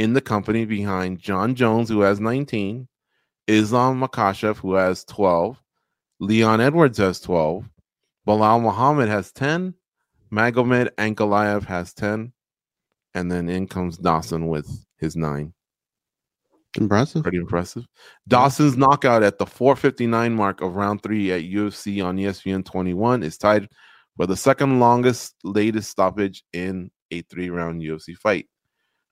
in 0.00 0.14
the 0.14 0.20
company 0.22 0.64
behind 0.64 1.18
Jon 1.18 1.54
Jones, 1.54 1.90
who 1.90 2.00
has 2.00 2.20
19, 2.20 2.88
Islam 3.46 4.00
Makhachev, 4.00 4.56
who 4.56 4.72
has 4.72 5.04
12, 5.04 5.62
Leon 6.20 6.58
Edwards 6.62 6.96
has 6.96 7.20
12, 7.20 7.68
Belal 8.26 8.62
Muhammad 8.62 9.10
has 9.10 9.30
10, 9.32 9.74
Magomed 10.32 10.88
Ankalaev 10.96 11.66
has 11.66 11.92
10, 11.92 12.32
and 13.12 13.30
then 13.30 13.50
in 13.50 13.68
comes 13.68 13.98
Dawson 13.98 14.48
with 14.48 14.66
his 14.96 15.16
nine. 15.16 15.52
Impressive. 16.78 17.22
Pretty 17.22 17.36
impressive. 17.36 17.84
Dawson's 18.26 18.78
knockout 18.78 19.22
at 19.22 19.36
the 19.36 19.44
459 19.44 20.34
mark 20.34 20.62
of 20.62 20.76
round 20.76 21.02
three 21.02 21.30
at 21.30 21.42
UFC 21.42 22.02
on 22.02 22.16
ESPN 22.16 22.64
21 22.64 23.22
is 23.22 23.36
tied 23.36 23.68
for 24.16 24.26
the 24.26 24.36
second 24.36 24.80
longest 24.80 25.34
latest 25.44 25.90
stoppage 25.90 26.42
in 26.54 26.90
a 27.10 27.20
three 27.20 27.50
round 27.50 27.82
UFC 27.82 28.16
fight. 28.16 28.46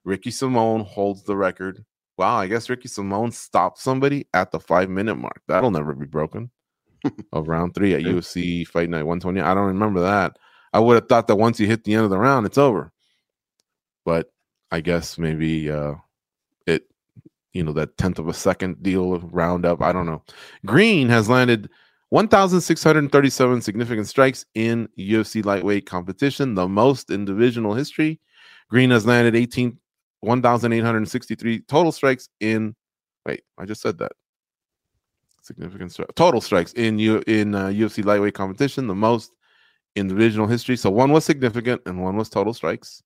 Ricky 0.05 0.31
Simone 0.31 0.81
holds 0.81 1.23
the 1.23 1.37
record. 1.37 1.85
Wow, 2.17 2.37
I 2.37 2.47
guess 2.47 2.69
Ricky 2.69 2.89
Simone 2.89 3.31
stopped 3.31 3.79
somebody 3.79 4.27
at 4.35 4.51
the 4.51 4.61
five 4.61 4.91
minute 4.91 5.17
mark. 5.17 5.43
That'll 5.47 5.71
never 5.71 5.95
be 5.95 6.07
broken. 6.07 6.51
of 7.33 7.49
round 7.49 7.75
three 7.75 7.95
at 7.95 8.03
UFC 8.03 8.67
Fight 8.67 8.91
Night 8.91 9.05
120. 9.05 9.41
I 9.41 9.55
don't 9.55 9.67
remember 9.67 10.01
that. 10.01 10.37
I 10.73 10.81
would 10.81 10.95
have 10.95 11.09
thought 11.09 11.29
that 11.29 11.37
once 11.37 11.59
you 11.59 11.67
hit 11.67 11.85
the 11.85 11.95
end 11.95 12.05
of 12.05 12.11
the 12.11 12.19
round, 12.19 12.47
it's 12.47 12.59
over. 12.59 12.93
But 14.05 14.33
I 14.71 14.81
guess 14.81 15.19
maybe 15.19 15.71
uh 15.71 15.95
it 16.67 16.85
you 17.53 17.63
know 17.63 17.73
that 17.73 17.97
tenth 17.97 18.19
of 18.19 18.29
a 18.29 18.35
second 18.35 18.83
deal 18.83 19.15
of 19.15 19.33
round 19.33 19.65
up. 19.65 19.83
I 19.83 19.93
don't 19.93 20.07
know. 20.07 20.23
Green 20.67 21.09
has 21.09 21.29
landed 21.29 21.71
1,637 22.11 23.61
significant 23.61 24.09
strikes 24.09 24.47
in 24.55 24.89
UFC 24.99 25.45
lightweight 25.45 25.87
competition, 25.87 26.55
the 26.55 26.67
most 26.67 27.11
in 27.11 27.25
divisional 27.27 27.75
history. 27.75 28.19
Green 28.71 28.91
has 28.91 29.07
landed 29.07 29.37
18 29.37 29.79
1,863 30.21 31.61
total 31.61 31.93
strikes 31.93 32.29
in. 32.41 32.75
Wait, 33.27 33.43
I 33.59 33.65
just 33.65 33.81
said 33.81 33.99
that. 33.99 34.13
Significant 35.43 35.93
stri- 35.93 36.15
total 36.15 36.41
strikes 36.41 36.73
in 36.75 36.99
U 36.99 37.23
in 37.27 37.55
uh, 37.55 37.67
UFC 37.69 38.05
lightweight 38.05 38.35
competition, 38.35 38.87
the 38.87 38.95
most 38.95 39.33
in 39.97 40.09
divisional 40.09 40.47
history. 40.47 40.77
So 40.77 40.91
one 40.91 41.13
was 41.13 41.25
significant 41.25 41.83
and 41.87 42.03
one 42.03 42.17
was 42.17 42.29
total 42.29 42.55
strikes. 42.55 43.03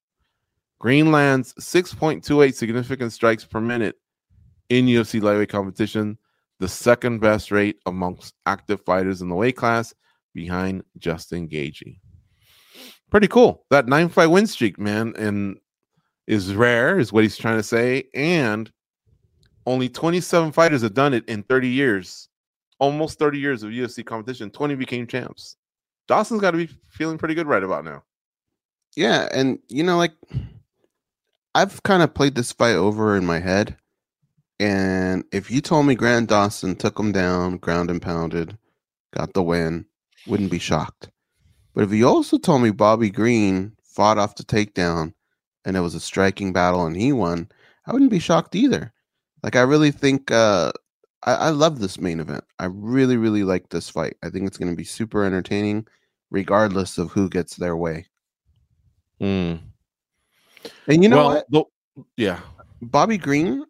Green 0.79 1.13
lands 1.13 1.55
6.28 1.61 2.55
significant 2.55 3.13
strikes 3.13 3.45
per 3.45 3.61
minute 3.61 3.97
in 4.69 4.87
UFC 4.87 5.23
lightweight 5.23 5.49
competition, 5.49 6.19
the 6.59 6.69
second 6.69 7.21
best 7.21 7.53
rate 7.53 7.77
amongst 7.87 8.35
active 8.47 8.81
fighters 8.85 9.23
in 9.23 9.29
the 9.29 9.35
weight 9.35 9.57
class, 9.57 9.95
behind 10.35 10.83
Justin 10.99 11.49
Gaethje. 11.49 12.01
Pretty 13.11 13.29
cool. 13.29 13.65
That 13.71 13.87
nine 13.87 14.09
fight 14.09 14.29
win 14.29 14.47
streak, 14.47 14.79
man, 14.79 15.15
and 15.17 15.59
is 16.27 16.55
rare, 16.55 16.99
is 16.99 17.13
what 17.13 17.25
he's 17.25 17.37
trying 17.37 17.57
to 17.57 17.63
say. 17.63 18.05
And 18.15 18.71
only 19.67 19.89
27 19.89 20.53
fighters 20.53 20.83
have 20.83 20.95
done 20.95 21.15
it 21.15 21.29
in 21.29 21.43
30 21.45 21.69
years, 21.69 22.29
almost 22.79 23.19
30 23.19 23.39
years 23.39 23.63
of 23.63 23.71
UFC 23.71 24.05
competition. 24.05 24.51
20 24.51 24.75
became 24.75 25.07
champs. 25.07 25.57
Dawson's 26.09 26.41
got 26.41 26.53
to 26.53 26.59
be 26.59 26.69
feeling 26.89 27.19
pretty 27.19 27.35
good 27.35 27.47
right 27.47 27.63
about 27.63 27.85
now. 27.85 28.03
Yeah, 28.97 29.29
and 29.33 29.59
you 29.69 29.83
know, 29.83 29.97
like 29.97 30.13
I've 31.55 31.83
kind 31.83 32.03
of 32.03 32.15
played 32.15 32.35
this 32.35 32.53
fight 32.53 32.75
over 32.75 33.17
in 33.17 33.25
my 33.25 33.39
head. 33.39 33.77
And 34.61 35.25
if 35.33 35.51
you 35.51 35.61
told 35.61 35.87
me 35.87 35.95
Grant 35.95 36.29
Dawson 36.29 36.77
took 36.77 36.99
him 36.99 37.13
down, 37.13 37.57
ground 37.57 37.91
and 37.91 38.01
pounded, 38.01 38.57
got 39.17 39.33
the 39.33 39.43
win, 39.43 39.87
wouldn't 40.27 40.51
be 40.51 40.59
shocked. 40.59 41.11
But 41.75 41.85
if 41.85 41.93
you 41.93 42.07
also 42.07 42.39
told 42.39 42.63
me 42.63 42.71
Bobby 42.71 43.11
Green 43.11 43.73
fought 43.83 44.19
off 44.19 44.37
the 44.37 44.45
takedown 44.45 45.15
and 45.65 45.77
it 45.77 45.81
was 45.81 45.95
a 45.95 46.01
striking 46.01 46.53
battle 46.53 46.87
and 46.87 46.97
he 46.97 47.13
won, 47.13 47.49
I 47.87 47.93
wouldn't 47.93 48.11
be 48.11 48.19
shocked 48.19 48.55
either. 48.55 48.93
Like 49.43 49.57
I 49.57 49.63
really 49.63 49.91
think 49.91 50.31
uh 50.31 50.73
I, 51.25 51.35
I 51.35 51.49
love 51.51 51.79
this 51.79 52.01
main 52.01 52.21
event. 52.21 52.45
I 52.59 52.67
really, 52.67 53.17
really 53.17 53.45
like 53.45 53.69
this 53.69 53.89
fight. 53.89 54.17
I 54.23 54.31
think 54.31 54.47
it's 54.47 54.59
gonna 54.59 54.75
be 54.75 54.85
super 54.85 55.25
entertaining, 55.25 55.87
regardless 56.31 56.99
of 56.99 57.11
who 57.11 57.29
gets 57.29 57.57
their 57.57 57.77
way. 57.77 58.07
Mm. 59.21 59.61
And 60.89 61.03
you 61.03 61.09
know 61.09 61.29
well, 61.29 61.45
what? 61.49 61.67
yeah. 62.17 62.41
Bobby 62.81 63.19
Green 63.19 63.65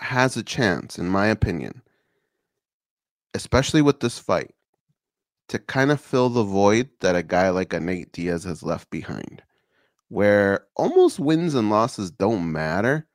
has 0.00 0.36
a 0.36 0.42
chance, 0.42 0.98
in 0.98 1.08
my 1.08 1.26
opinion, 1.26 1.82
especially 3.34 3.82
with 3.82 4.00
this 4.00 4.18
fight, 4.18 4.52
to 5.48 5.58
kind 5.58 5.90
of 5.90 6.00
fill 6.00 6.28
the 6.28 6.42
void 6.42 6.88
that 7.00 7.14
a 7.14 7.22
guy 7.22 7.50
like 7.50 7.72
a 7.72 7.80
Nate 7.80 8.12
Diaz 8.12 8.44
has 8.44 8.62
left 8.62 8.90
behind, 8.90 9.42
where 10.08 10.66
almost 10.76 11.18
wins 11.18 11.54
and 11.54 11.70
losses 11.70 12.10
don't 12.10 12.50
matter 12.52 13.06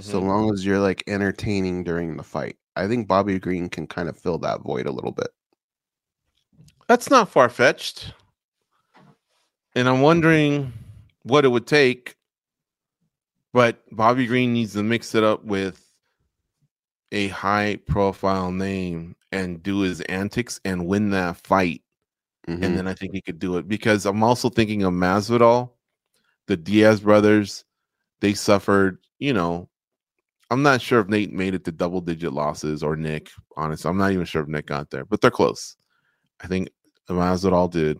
so 0.00 0.20
Mhm. 0.20 0.26
long 0.26 0.52
as 0.52 0.64
you're 0.66 0.80
like 0.80 1.02
entertaining 1.06 1.84
during 1.84 2.16
the 2.16 2.22
fight. 2.22 2.56
I 2.76 2.88
think 2.88 3.06
Bobby 3.08 3.38
Green 3.38 3.68
can 3.68 3.86
kind 3.86 4.08
of 4.08 4.18
fill 4.18 4.38
that 4.38 4.62
void 4.62 4.86
a 4.86 4.92
little 4.92 5.12
bit. 5.12 5.28
That's 6.88 7.10
not 7.10 7.28
far 7.28 7.48
fetched. 7.48 8.12
And 9.76 9.88
I'm 9.88 10.00
wondering 10.02 10.72
what 11.22 11.44
it 11.44 11.48
would 11.48 11.66
take. 11.66 12.16
But 13.52 13.82
Bobby 13.92 14.26
Green 14.26 14.52
needs 14.52 14.72
to 14.74 14.82
mix 14.82 15.14
it 15.14 15.22
up 15.22 15.44
with 15.44 15.80
a 17.12 17.28
high 17.28 17.76
profile 17.86 18.50
name 18.50 19.14
and 19.30 19.62
do 19.62 19.80
his 19.80 20.00
antics 20.02 20.60
and 20.64 20.86
win 20.86 21.10
that 21.10 21.36
fight. 21.36 21.82
Mhm. 22.48 22.64
And 22.64 22.76
then 22.76 22.88
I 22.88 22.94
think 22.94 23.12
he 23.14 23.22
could 23.22 23.38
do 23.38 23.56
it 23.56 23.68
because 23.68 24.04
I'm 24.06 24.22
also 24.24 24.50
thinking 24.50 24.82
of 24.82 24.92
Masvidal, 24.92 25.70
the 26.46 26.56
Diaz 26.56 27.00
brothers. 27.00 27.64
They 28.20 28.34
suffered, 28.34 28.98
you 29.18 29.32
know. 29.32 29.68
I'm 30.50 30.62
not 30.62 30.80
sure 30.80 31.00
if 31.00 31.08
Nate 31.08 31.32
made 31.32 31.54
it 31.54 31.64
to 31.64 31.72
double 31.72 32.00
digit 32.00 32.32
losses 32.32 32.82
or 32.82 32.96
Nick. 32.96 33.30
Honestly, 33.56 33.88
I'm 33.88 33.96
not 33.96 34.12
even 34.12 34.24
sure 34.24 34.42
if 34.42 34.48
Nick 34.48 34.66
got 34.66 34.90
there, 34.90 35.04
but 35.04 35.20
they're 35.20 35.30
close. 35.30 35.76
I 36.42 36.46
think 36.46 36.68
Masvidal 37.08 37.70
did, 37.70 37.98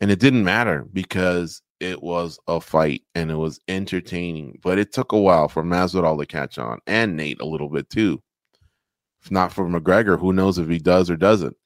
and 0.00 0.10
it 0.10 0.20
didn't 0.20 0.44
matter 0.44 0.86
because 0.92 1.62
it 1.80 2.02
was 2.02 2.38
a 2.48 2.60
fight 2.60 3.02
and 3.14 3.30
it 3.30 3.36
was 3.36 3.60
entertaining. 3.68 4.58
But 4.62 4.78
it 4.78 4.92
took 4.92 5.12
a 5.12 5.18
while 5.18 5.48
for 5.48 5.62
Masvidal 5.62 6.18
to 6.18 6.26
catch 6.26 6.58
on, 6.58 6.80
and 6.86 7.16
Nate 7.16 7.40
a 7.40 7.46
little 7.46 7.68
bit 7.68 7.88
too. 7.90 8.22
If 9.22 9.30
not 9.30 9.52
for 9.52 9.66
McGregor, 9.66 10.18
who 10.18 10.32
knows 10.32 10.58
if 10.58 10.68
he 10.68 10.78
does 10.78 11.10
or 11.10 11.16
doesn't. 11.16 11.56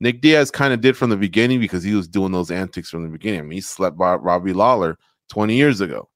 Nick 0.00 0.20
Diaz 0.20 0.50
kind 0.50 0.72
of 0.72 0.80
did 0.80 0.96
from 0.96 1.10
the 1.10 1.16
beginning 1.16 1.60
because 1.60 1.82
he 1.82 1.94
was 1.94 2.06
doing 2.06 2.32
those 2.32 2.50
antics 2.50 2.90
from 2.90 3.02
the 3.02 3.08
beginning. 3.08 3.40
I 3.40 3.42
mean, 3.42 3.52
he 3.52 3.60
slept 3.60 3.96
by 3.96 4.14
Robbie 4.14 4.52
Lawler 4.52 4.98
20 5.28 5.54
years 5.54 5.80
ago. 5.80 6.08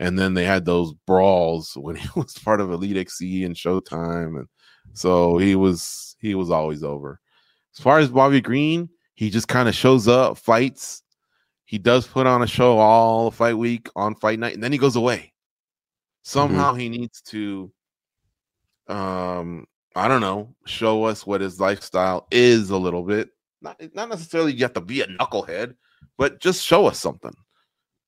And 0.00 0.18
then 0.18 0.34
they 0.34 0.44
had 0.44 0.64
those 0.64 0.92
brawls 1.06 1.72
when 1.76 1.96
he 1.96 2.08
was 2.16 2.34
part 2.34 2.60
of 2.60 2.70
Elite 2.70 2.96
XC 2.96 3.44
and 3.44 3.54
Showtime. 3.54 4.38
And 4.38 4.48
so 4.92 5.38
he 5.38 5.54
was 5.54 6.16
he 6.20 6.34
was 6.34 6.50
always 6.50 6.82
over. 6.82 7.20
As 7.76 7.82
far 7.82 7.98
as 7.98 8.10
Bobby 8.10 8.40
Green, 8.40 8.88
he 9.14 9.30
just 9.30 9.48
kind 9.48 9.68
of 9.68 9.74
shows 9.74 10.08
up, 10.08 10.36
fights. 10.38 11.02
He 11.64 11.78
does 11.78 12.06
put 12.06 12.26
on 12.26 12.42
a 12.42 12.46
show 12.46 12.78
all 12.78 13.30
fight 13.30 13.56
week 13.56 13.88
on 13.96 14.14
fight 14.16 14.38
night, 14.38 14.54
and 14.54 14.62
then 14.62 14.72
he 14.72 14.78
goes 14.78 14.96
away. 14.96 15.32
Somehow 16.22 16.74
he 16.74 16.88
needs 16.88 17.22
to 17.22 17.72
um 18.88 19.66
I 19.94 20.08
don't 20.08 20.20
know, 20.20 20.54
show 20.66 21.04
us 21.04 21.26
what 21.26 21.40
his 21.40 21.60
lifestyle 21.60 22.26
is 22.30 22.70
a 22.70 22.76
little 22.76 23.02
bit 23.02 23.30
not 23.62 23.80
not 23.94 24.08
necessarily 24.08 24.52
you 24.52 24.62
have 24.62 24.72
to 24.74 24.80
be 24.80 25.00
a 25.00 25.06
knucklehead, 25.06 25.74
but 26.18 26.40
just 26.40 26.64
show 26.64 26.86
us 26.86 26.98
something. 26.98 27.34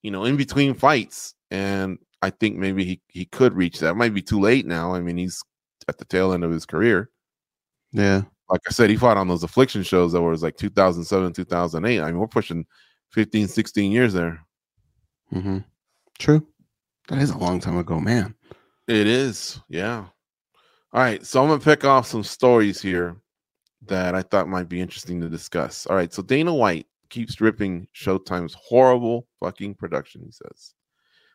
You 0.04 0.10
know, 0.10 0.24
in 0.24 0.36
between 0.36 0.74
fights, 0.74 1.34
and 1.50 1.98
I 2.20 2.30
think 2.30 2.56
maybe 2.56 2.84
he 2.84 3.00
he 3.08 3.24
could 3.24 3.54
reach 3.54 3.80
that. 3.80 3.90
It 3.90 3.96
might 3.96 4.14
be 4.14 4.22
too 4.22 4.38
late 4.38 4.66
now. 4.66 4.94
I 4.94 5.00
mean, 5.00 5.16
he's 5.16 5.42
at 5.88 5.98
the 5.98 6.04
tail 6.04 6.32
end 6.32 6.44
of 6.44 6.50
his 6.50 6.66
career. 6.66 7.10
Yeah. 7.90 8.22
Like 8.50 8.60
I 8.68 8.72
said, 8.72 8.90
he 8.90 8.96
fought 8.96 9.16
on 9.16 9.28
those 9.28 9.42
affliction 9.42 9.82
shows 9.82 10.12
that 10.12 10.20
was 10.20 10.42
like 10.42 10.56
2007, 10.56 11.32
2008. 11.32 12.00
I 12.00 12.06
mean, 12.06 12.18
we're 12.18 12.26
pushing 12.26 12.66
15, 13.12 13.48
16 13.48 13.90
years 13.90 14.12
there. 14.12 14.44
Mm-hmm. 15.32 15.58
True. 16.18 16.46
That 17.08 17.18
is 17.18 17.30
a 17.30 17.38
long 17.38 17.60
time 17.60 17.78
ago, 17.78 17.98
man. 17.98 18.34
It 18.86 19.06
is, 19.06 19.60
yeah. 19.68 20.04
All 20.92 21.00
right, 21.00 21.24
so 21.24 21.42
I'm 21.42 21.48
gonna 21.48 21.60
pick 21.60 21.84
off 21.84 22.06
some 22.06 22.22
stories 22.22 22.80
here 22.80 23.16
that 23.86 24.14
I 24.14 24.22
thought 24.22 24.48
might 24.48 24.68
be 24.68 24.80
interesting 24.80 25.20
to 25.20 25.28
discuss. 25.28 25.86
All 25.86 25.96
right, 25.96 26.12
so 26.12 26.22
Dana 26.22 26.54
White 26.54 26.86
keeps 27.14 27.40
ripping 27.40 27.86
Showtime's 27.94 28.54
horrible 28.54 29.28
fucking 29.38 29.74
production. 29.76 30.22
He 30.24 30.32
says 30.32 30.74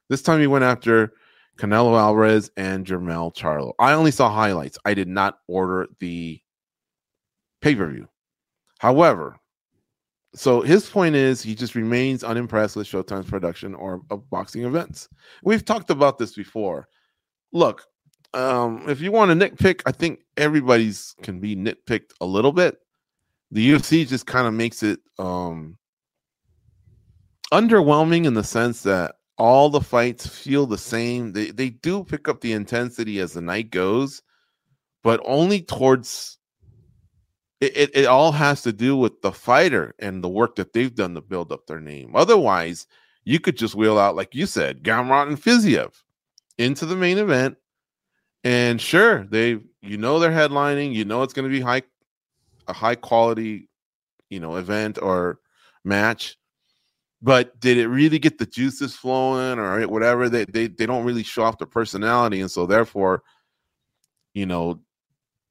this 0.09 0.21
time 0.21 0.41
he 0.41 0.48
went 0.48 0.65
after 0.65 1.13
Canelo 1.57 1.98
Alvarez 1.98 2.51
and 2.57 2.86
Jermell 2.86 3.33
Charlo. 3.33 3.74
I 3.79 3.93
only 3.93 4.12
saw 4.12 4.29
highlights. 4.29 4.77
I 4.83 4.93
did 4.93 5.07
not 5.07 5.39
order 5.48 5.88
the 6.00 6.41
pay 7.62 7.75
per 7.75 7.89
view. 7.89 8.09
However, 8.79 9.38
so 10.36 10.62
his 10.62 10.89
point 10.89 11.15
is 11.15 11.41
he 11.41 11.55
just 11.55 11.75
remains 11.75 12.24
unimpressed 12.24 12.75
with 12.75 12.88
Showtime's 12.88 13.29
production 13.29 13.74
or 13.74 14.01
of 14.09 14.29
boxing 14.29 14.65
events. 14.65 15.07
We've 15.43 15.65
talked 15.65 15.89
about 15.89 16.17
this 16.17 16.33
before. 16.33 16.89
Look, 17.53 17.83
um, 18.33 18.83
if 18.88 19.00
you 19.00 19.12
want 19.12 19.31
to 19.31 19.50
nitpick, 19.50 19.81
I 19.86 19.91
think 19.91 20.19
everybody's 20.36 21.15
can 21.24 21.39
be 21.39 21.55
nitpicked 21.55 22.12
a 22.19 22.25
little 22.25 22.51
bit. 22.51 22.77
The 23.51 23.72
UFC 23.72 24.08
just 24.08 24.25
kind 24.25 24.48
of 24.48 24.53
makes 24.53 24.84
it 24.84 25.00
um 25.18 25.77
underwhelming 27.51 28.25
in 28.25 28.34
the 28.34 28.44
sense 28.44 28.84
that 28.84 29.15
all 29.38 29.70
the 29.70 29.82
fights 29.82 30.27
feel 30.27 30.65
the 30.65 30.77
same. 30.77 31.32
They 31.32 31.51
they 31.51 31.70
do 31.70 32.03
pick 32.03 32.27
up 32.27 32.41
the 32.41 32.53
intensity 32.53 33.20
as 33.20 33.34
the 33.34 33.41
night 33.41 33.72
goes, 33.72 34.22
but 35.03 35.22
only 35.25 35.62
towards 35.62 36.38
it, 37.62 37.75
it, 37.75 37.89
it 37.94 38.06
all 38.06 38.32
has 38.32 38.62
to 38.63 38.74
do 38.74 38.96
with 38.96 39.22
the 39.22 39.32
fighter 39.32 39.94
and 40.00 40.24
the 40.24 40.29
work 40.29 40.56
that 40.56 40.74
they've 40.74 40.94
done 40.94 41.15
to 41.15 41.22
build 41.22 41.51
up 41.51 41.65
their 41.68 41.82
name. 41.82 42.15
Otherwise, 42.15 42.88
you 43.25 43.39
could 43.39 43.58
just 43.58 43.75
wheel 43.75 43.98
out, 43.98 44.15
like 44.15 44.34
you 44.34 44.46
said, 44.46 44.84
Gamrot 44.84 45.27
and 45.27 45.41
Fiziev 45.41 45.91
into 46.58 46.86
the 46.86 46.96
main 46.96 47.18
event. 47.18 47.58
And 48.44 48.79
sure, 48.79 49.25
they 49.25 49.60
you 49.82 49.98
know 49.98 50.20
they're 50.20 50.32
headlining, 50.32 50.94
you 50.94 51.06
know 51.06 51.24
it's 51.24 51.34
gonna 51.34 51.50
be 51.50 51.62
high 51.62 51.84
a 52.70 52.74
high 52.74 52.96
quality, 52.96 53.68
you 54.30 54.40
know, 54.40 54.56
event 54.56 54.98
or 55.02 55.40
match. 55.84 56.38
But 57.22 57.60
did 57.60 57.78
it 57.78 57.88
really 57.90 58.20
get 58.20 58.38
the 58.38 58.46
juices 58.46 58.96
flowing 58.96 59.60
or 59.60 59.86
whatever? 59.88 60.30
They 60.30 60.46
they 60.46 60.68
they 60.68 60.86
don't 60.86 61.04
really 61.04 61.24
show 61.24 61.44
off 61.44 61.58
their 61.58 61.68
personality, 61.68 62.40
and 62.40 62.50
so 62.50 62.66
therefore, 62.66 63.24
you 64.34 64.46
know, 64.46 64.80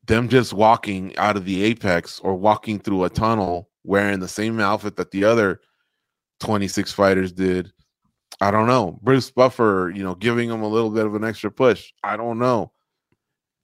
them 0.07 0.29
just 0.29 0.55
walking 0.55 1.15
out 1.19 1.37
of 1.37 1.45
the 1.45 1.63
apex 1.65 2.21
or 2.21 2.35
walking 2.35 2.79
through 2.79 3.05
a 3.05 3.11
tunnel 3.11 3.69
wearing 3.85 4.21
the 4.21 4.29
same 4.29 4.61
outfit 4.61 4.97
that 4.97 5.11
the 5.11 5.25
other 5.25 5.61
26 6.41 6.93
fighters 6.93 7.33
did. 7.33 7.73
I 8.41 8.51
don't 8.51 8.67
know. 8.67 8.99
Bruce 9.03 9.31
Buffer, 9.31 9.93
you 9.95 10.03
know, 10.03 10.15
giving 10.15 10.49
them 10.49 10.63
a 10.63 10.69
little 10.69 10.91
bit 10.91 11.07
of 11.07 11.15
an 11.15 11.25
extra 11.25 11.51
push. 11.51 11.93
I 12.05 12.17
don't 12.17 12.39
know. 12.39 12.73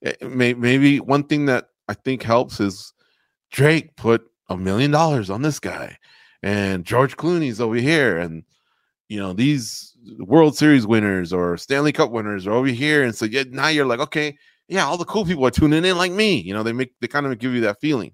It 0.01 0.21
may, 0.21 0.53
maybe 0.53 0.99
one 0.99 1.23
thing 1.23 1.45
that 1.45 1.69
I 1.87 1.93
think 1.93 2.23
helps 2.23 2.59
is 2.59 2.93
Drake 3.55 3.95
put 3.95 4.29
a 4.49 4.57
million 4.57 4.91
dollars 4.91 5.29
on 5.29 5.41
this 5.41 5.59
guy, 5.59 5.97
and 6.43 6.83
George 6.83 7.15
Clooney's 7.15 7.61
over 7.61 7.75
here, 7.75 8.17
and 8.17 8.43
you 9.07 9.17
know 9.17 9.31
these 9.31 9.95
World 10.19 10.57
Series 10.57 10.85
winners 10.85 11.31
or 11.31 11.55
Stanley 11.55 11.93
Cup 11.93 12.11
winners 12.11 12.45
are 12.45 12.51
over 12.51 12.67
here, 12.67 13.03
and 13.03 13.15
so 13.15 13.23
yeah, 13.23 13.45
now 13.49 13.69
you're 13.69 13.85
like, 13.85 14.01
okay, 14.01 14.37
yeah, 14.67 14.83
all 14.83 14.97
the 14.97 15.05
cool 15.05 15.23
people 15.23 15.45
are 15.45 15.51
tuning 15.51 15.85
in 15.85 15.97
like 15.97 16.11
me. 16.11 16.41
You 16.41 16.53
know, 16.53 16.63
they 16.63 16.73
make 16.73 16.91
they 16.99 17.07
kind 17.07 17.25
of 17.25 17.39
give 17.39 17.53
you 17.53 17.61
that 17.61 17.79
feeling. 17.79 18.13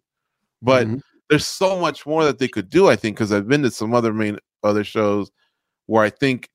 But 0.62 0.86
Mhm. 0.86 1.01
there's 1.27 1.47
so 1.47 1.80
much 1.80 2.06
more 2.06 2.23
that 2.23 2.38
they 2.38 2.47
could 2.47 2.69
do, 2.69 2.88
I 2.88 2.95
think, 2.95 3.17
because 3.17 3.34
I've 3.34 3.47
been 3.47 3.63
to 3.63 3.71
some 3.71 3.95
other 3.95 4.13
main 4.13 4.38
other 4.62 4.84
shows 4.84 5.32
where 5.88 6.04
I 6.04 6.12
think 6.12 6.49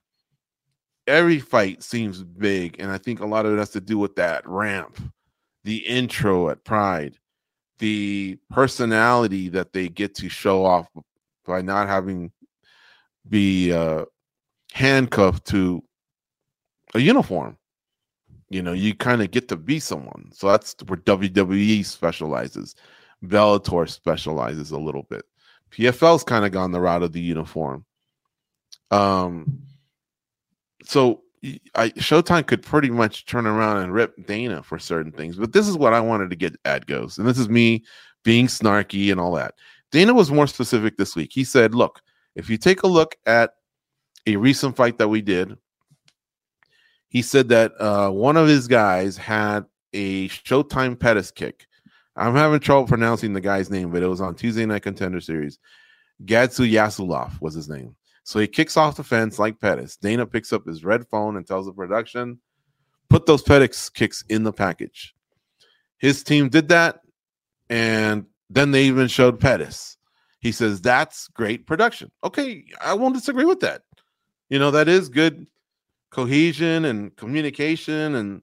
every 1.08 1.40
fight 1.40 1.82
seems 1.82 2.22
big, 2.22 2.76
and 2.78 2.92
I 2.92 2.98
think 2.98 3.18
a 3.18 3.26
lot 3.26 3.46
of 3.46 3.52
it 3.52 3.58
has 3.58 3.70
to 3.70 3.80
do 3.80 3.98
with 3.98 4.14
that 4.14 4.48
ramp, 4.48 4.96
the 5.64 5.78
intro 5.78 6.50
at 6.50 6.62
Pride, 6.62 7.18
the 7.78 8.38
personality 8.50 9.48
that 9.50 9.72
they 9.72 9.88
get 9.88 10.14
to 10.16 10.28
show 10.28 10.64
off 10.64 10.88
by 11.44 11.62
not 11.62 11.88
having 11.88 12.32
be 13.28 13.72
uh, 13.72 14.04
handcuffed 14.72 15.46
to 15.46 15.82
a 16.94 16.98
uniform. 16.98 17.56
You 18.48 18.62
know 18.62 18.72
you 18.72 18.94
kind 18.94 19.22
of 19.22 19.30
get 19.30 19.48
to 19.48 19.56
be 19.56 19.80
someone. 19.80 20.30
So 20.32 20.48
that's 20.48 20.76
where 20.86 20.98
wwe 20.98 21.84
specializes. 21.84 22.74
Bellator 23.24 23.88
specializes 23.88 24.70
a 24.70 24.78
little 24.78 25.02
bit. 25.04 25.24
Pfl's 25.70 26.22
kind 26.22 26.44
of 26.44 26.52
gone 26.52 26.70
the 26.70 26.80
route 26.80 27.02
of 27.02 27.12
the 27.12 27.20
uniform. 27.20 27.84
Um 28.90 29.62
so 30.84 31.22
I, 31.74 31.90
showtime 31.90 32.46
could 32.46 32.62
pretty 32.62 32.90
much 32.90 33.26
turn 33.26 33.46
around 33.46 33.78
and 33.78 33.92
rip 33.92 34.26
dana 34.26 34.62
for 34.62 34.78
certain 34.78 35.12
things 35.12 35.36
but 35.36 35.52
this 35.52 35.68
is 35.68 35.76
what 35.76 35.92
i 35.92 36.00
wanted 36.00 36.30
to 36.30 36.36
get 36.36 36.56
at 36.64 36.86
goes 36.86 37.18
and 37.18 37.26
this 37.26 37.38
is 37.38 37.48
me 37.48 37.84
being 38.24 38.46
snarky 38.46 39.12
and 39.12 39.20
all 39.20 39.32
that 39.34 39.54
dana 39.92 40.12
was 40.12 40.30
more 40.30 40.46
specific 40.46 40.96
this 40.96 41.14
week 41.14 41.30
he 41.32 41.44
said 41.44 41.74
look 41.74 42.00
if 42.34 42.50
you 42.50 42.56
take 42.56 42.82
a 42.82 42.88
look 42.88 43.16
at 43.26 43.52
a 44.26 44.36
recent 44.36 44.74
fight 44.74 44.98
that 44.98 45.08
we 45.08 45.20
did 45.20 45.56
he 47.08 47.22
said 47.22 47.48
that 47.48 47.72
uh, 47.80 48.10
one 48.10 48.36
of 48.36 48.48
his 48.48 48.68
guys 48.68 49.16
had 49.16 49.64
a 49.92 50.28
Showtime 50.28 50.98
Pettis 50.98 51.30
kick. 51.30 51.66
I'm 52.16 52.34
having 52.34 52.60
trouble 52.60 52.86
pronouncing 52.86 53.32
the 53.32 53.40
guy's 53.40 53.70
name, 53.70 53.90
but 53.90 54.02
it 54.02 54.08
was 54.08 54.20
on 54.20 54.34
Tuesday 54.34 54.66
Night 54.66 54.82
Contender 54.82 55.20
Series. 55.20 55.58
Gadsu 56.24 56.64
Yasulov 56.64 57.40
was 57.40 57.54
his 57.54 57.68
name. 57.68 57.94
So 58.26 58.40
he 58.40 58.48
kicks 58.48 58.76
off 58.76 58.96
the 58.96 59.04
fence 59.04 59.38
like 59.38 59.60
Pettis. 59.60 59.96
Dana 59.96 60.26
picks 60.26 60.52
up 60.52 60.66
his 60.66 60.84
red 60.84 61.06
phone 61.06 61.36
and 61.36 61.46
tells 61.46 61.66
the 61.66 61.72
production, 61.72 62.40
put 63.08 63.24
those 63.24 63.40
Pettis 63.40 63.88
kicks 63.88 64.24
in 64.28 64.42
the 64.42 64.52
package. 64.52 65.14
His 65.98 66.24
team 66.24 66.48
did 66.48 66.66
that, 66.70 67.02
and 67.70 68.26
then 68.50 68.72
they 68.72 68.82
even 68.86 69.06
showed 69.06 69.38
Pettis. 69.38 69.96
He 70.40 70.50
says, 70.50 70.80
That's 70.80 71.28
great 71.28 71.68
production. 71.68 72.10
Okay, 72.24 72.64
I 72.80 72.94
won't 72.94 73.14
disagree 73.14 73.44
with 73.44 73.60
that. 73.60 73.82
You 74.48 74.58
know, 74.58 74.72
that 74.72 74.88
is 74.88 75.08
good 75.08 75.46
cohesion 76.10 76.84
and 76.84 77.14
communication 77.14 78.16
and 78.16 78.42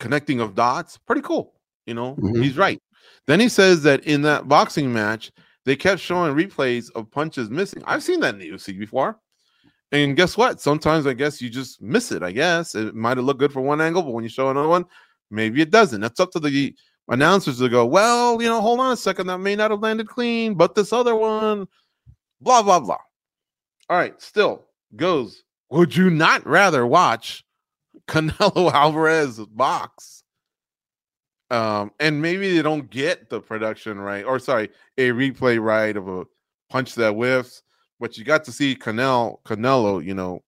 connecting 0.00 0.40
of 0.40 0.54
dots. 0.54 0.98
Pretty 0.98 1.22
cool. 1.22 1.54
You 1.86 1.94
know, 1.94 2.16
Mhm. 2.16 2.44
he's 2.44 2.58
right. 2.58 2.78
Then 3.26 3.40
he 3.40 3.48
says 3.48 3.84
that 3.84 4.04
in 4.04 4.20
that 4.22 4.48
boxing 4.48 4.92
match, 4.92 5.32
they 5.64 5.76
kept 5.76 6.00
showing 6.00 6.34
replays 6.34 6.90
of 6.94 7.10
punches 7.10 7.50
missing. 7.50 7.82
I've 7.86 8.02
seen 8.02 8.20
that 8.20 8.34
in 8.34 8.40
the 8.40 8.50
UFC 8.50 8.78
before. 8.78 9.18
And 9.92 10.16
guess 10.16 10.36
what? 10.36 10.60
Sometimes 10.60 11.06
I 11.06 11.12
guess 11.12 11.40
you 11.40 11.50
just 11.50 11.82
miss 11.82 12.12
it. 12.12 12.22
I 12.22 12.32
guess 12.32 12.74
it 12.74 12.94
might 12.94 13.18
have 13.18 13.26
looked 13.26 13.40
good 13.40 13.52
for 13.52 13.60
one 13.60 13.80
angle, 13.80 14.02
but 14.02 14.12
when 14.12 14.24
you 14.24 14.30
show 14.30 14.48
another 14.48 14.68
one, 14.68 14.86
maybe 15.30 15.60
it 15.60 15.70
doesn't. 15.70 16.00
That's 16.00 16.18
up 16.18 16.30
to 16.32 16.40
the 16.40 16.74
announcers 17.08 17.58
to 17.58 17.68
go, 17.68 17.84
well, 17.84 18.40
you 18.40 18.48
know, 18.48 18.60
hold 18.60 18.80
on 18.80 18.92
a 18.92 18.96
second. 18.96 19.26
That 19.26 19.38
may 19.38 19.54
not 19.54 19.70
have 19.70 19.80
landed 19.80 20.08
clean, 20.08 20.54
but 20.54 20.74
this 20.74 20.92
other 20.92 21.14
one, 21.14 21.68
blah, 22.40 22.62
blah, 22.62 22.80
blah. 22.80 22.98
All 23.90 23.98
right, 23.98 24.20
still 24.20 24.64
goes. 24.96 25.44
Would 25.70 25.94
you 25.94 26.10
not 26.10 26.46
rather 26.46 26.86
watch 26.86 27.44
Canelo 28.08 28.72
Alvarez 28.72 29.38
box? 29.38 30.21
Um, 31.52 31.92
and 32.00 32.22
maybe 32.22 32.56
they 32.56 32.62
don't 32.62 32.88
get 32.88 33.28
the 33.28 33.38
production 33.38 34.00
right, 34.00 34.24
or 34.24 34.38
sorry, 34.38 34.70
a 34.96 35.10
replay 35.10 35.62
right 35.62 35.94
of 35.94 36.08
a 36.08 36.24
punch 36.70 36.94
that 36.94 37.12
whiffs, 37.12 37.62
but 38.00 38.16
you 38.16 38.24
got 38.24 38.42
to 38.44 38.52
see 38.52 38.74
Canelo, 38.74 39.36
Canelo, 39.44 40.02
you 40.02 40.14
know, 40.14 40.40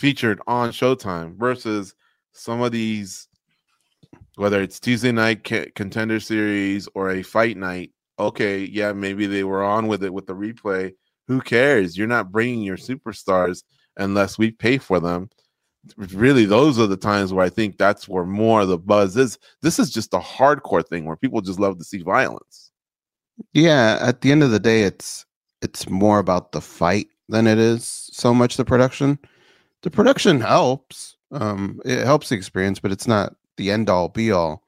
featured 0.00 0.40
on 0.48 0.70
Showtime 0.70 1.36
versus 1.36 1.94
some 2.32 2.60
of 2.60 2.72
these, 2.72 3.28
whether 4.34 4.60
it's 4.60 4.80
Tuesday 4.80 5.12
night 5.12 5.44
contender 5.44 6.18
series 6.18 6.88
or 6.96 7.10
a 7.10 7.22
fight 7.22 7.56
night. 7.56 7.92
Okay, 8.18 8.64
yeah, 8.64 8.92
maybe 8.92 9.26
they 9.26 9.44
were 9.44 9.62
on 9.62 9.86
with 9.86 10.02
it 10.02 10.12
with 10.12 10.26
the 10.26 10.34
replay. 10.34 10.92
Who 11.28 11.40
cares? 11.40 11.96
You're 11.96 12.08
not 12.08 12.32
bringing 12.32 12.62
your 12.62 12.78
superstars 12.78 13.62
unless 13.96 14.38
we 14.38 14.50
pay 14.50 14.78
for 14.78 14.98
them. 14.98 15.30
Really, 15.96 16.44
those 16.44 16.78
are 16.78 16.86
the 16.86 16.96
times 16.96 17.32
where 17.32 17.44
I 17.44 17.48
think 17.48 17.78
that's 17.78 18.08
where 18.08 18.24
more 18.24 18.62
of 18.62 18.68
the 18.68 18.78
buzz 18.78 19.16
is. 19.16 19.38
This 19.62 19.78
is 19.78 19.90
just 19.90 20.14
a 20.14 20.18
hardcore 20.18 20.86
thing 20.86 21.04
where 21.04 21.16
people 21.16 21.40
just 21.40 21.60
love 21.60 21.78
to 21.78 21.84
see 21.84 22.02
violence. 22.02 22.72
Yeah, 23.52 23.98
at 24.00 24.20
the 24.20 24.32
end 24.32 24.42
of 24.42 24.50
the 24.50 24.60
day, 24.60 24.82
it's 24.82 25.26
it's 25.62 25.88
more 25.88 26.18
about 26.18 26.52
the 26.52 26.60
fight 26.60 27.08
than 27.28 27.46
it 27.46 27.58
is 27.58 28.08
so 28.12 28.32
much 28.34 28.56
the 28.56 28.64
production. 28.64 29.18
The 29.82 29.90
production 29.90 30.40
helps. 30.40 31.16
Um, 31.32 31.80
it 31.84 32.04
helps 32.04 32.28
the 32.28 32.36
experience, 32.36 32.78
but 32.78 32.92
it's 32.92 33.08
not 33.08 33.34
the 33.56 33.70
end 33.70 33.90
all 33.90 34.08
be 34.08 34.30
all. 34.30 34.62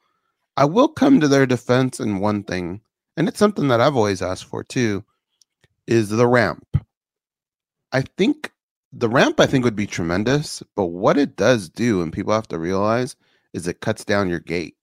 I 0.57 0.65
will 0.65 0.89
come 0.89 1.21
to 1.21 1.29
their 1.29 1.47
defense 1.47 2.01
in 2.01 2.19
one 2.19 2.43
thing, 2.43 2.81
and 3.17 3.29
it's 3.29 3.39
something 3.39 3.69
that 3.69 3.81
I've 3.81 3.97
always 3.97 4.23
asked 4.23 4.45
for 4.45 4.65
too, 4.65 5.05
is 5.87 6.09
the 6.09 6.27
ramp. 6.27 6.67
I 7.93 8.03
think 8.03 8.53
the 8.93 9.09
ramp 9.09 9.39
I 9.41 9.47
think 9.47 9.65
would 9.65 9.77
be 9.77 9.87
tremendous, 9.87 10.63
but 10.75 10.87
what 10.87 11.17
it 11.17 11.37
does 11.37 11.69
do, 11.69 12.03
and 12.03 12.13
people 12.13 12.33
have 12.33 12.49
to 12.49 12.59
realize, 12.59 13.17
is 13.53 13.67
it 13.69 13.81
cuts 13.81 14.05
down 14.05 14.29
your 14.29 14.41
gate. 14.41 14.77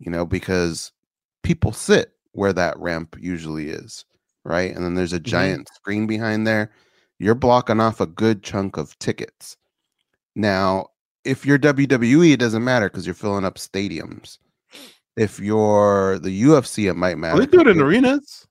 You 0.00 0.10
know, 0.10 0.26
because 0.26 0.92
people 1.42 1.72
sit 1.72 2.12
where 2.32 2.52
that 2.52 2.78
ramp 2.78 3.16
usually 3.20 3.70
is, 3.70 4.04
right? 4.44 4.74
And 4.74 4.84
then 4.84 4.94
there's 4.94 5.12
a 5.12 5.20
Mhm. 5.20 5.24
giant 5.24 5.68
screen 5.72 6.06
behind 6.06 6.46
there. 6.46 6.70
You're 7.18 7.36
blocking 7.36 7.80
off 7.80 8.00
a 8.00 8.06
good 8.06 8.42
chunk 8.42 8.76
of 8.76 8.98
tickets. 8.98 9.56
Now, 10.34 10.88
if 11.24 11.46
you're 11.46 11.58
WWE, 11.58 12.32
it 12.32 12.40
doesn't 12.40 12.64
matter 12.64 12.88
because 12.90 13.06
you're 13.06 13.14
filling 13.14 13.44
up 13.44 13.54
stadiums. 13.54 14.38
If 15.16 15.38
you're 15.38 16.18
the 16.18 16.42
UFC, 16.42 16.88
it 16.88 16.94
might 16.94 17.18
matter. 17.18 17.36
Well, 17.36 17.46
they 17.46 17.50
do 17.50 17.60
it 17.60 17.68
in 17.68 17.80
arenas. 17.80 18.46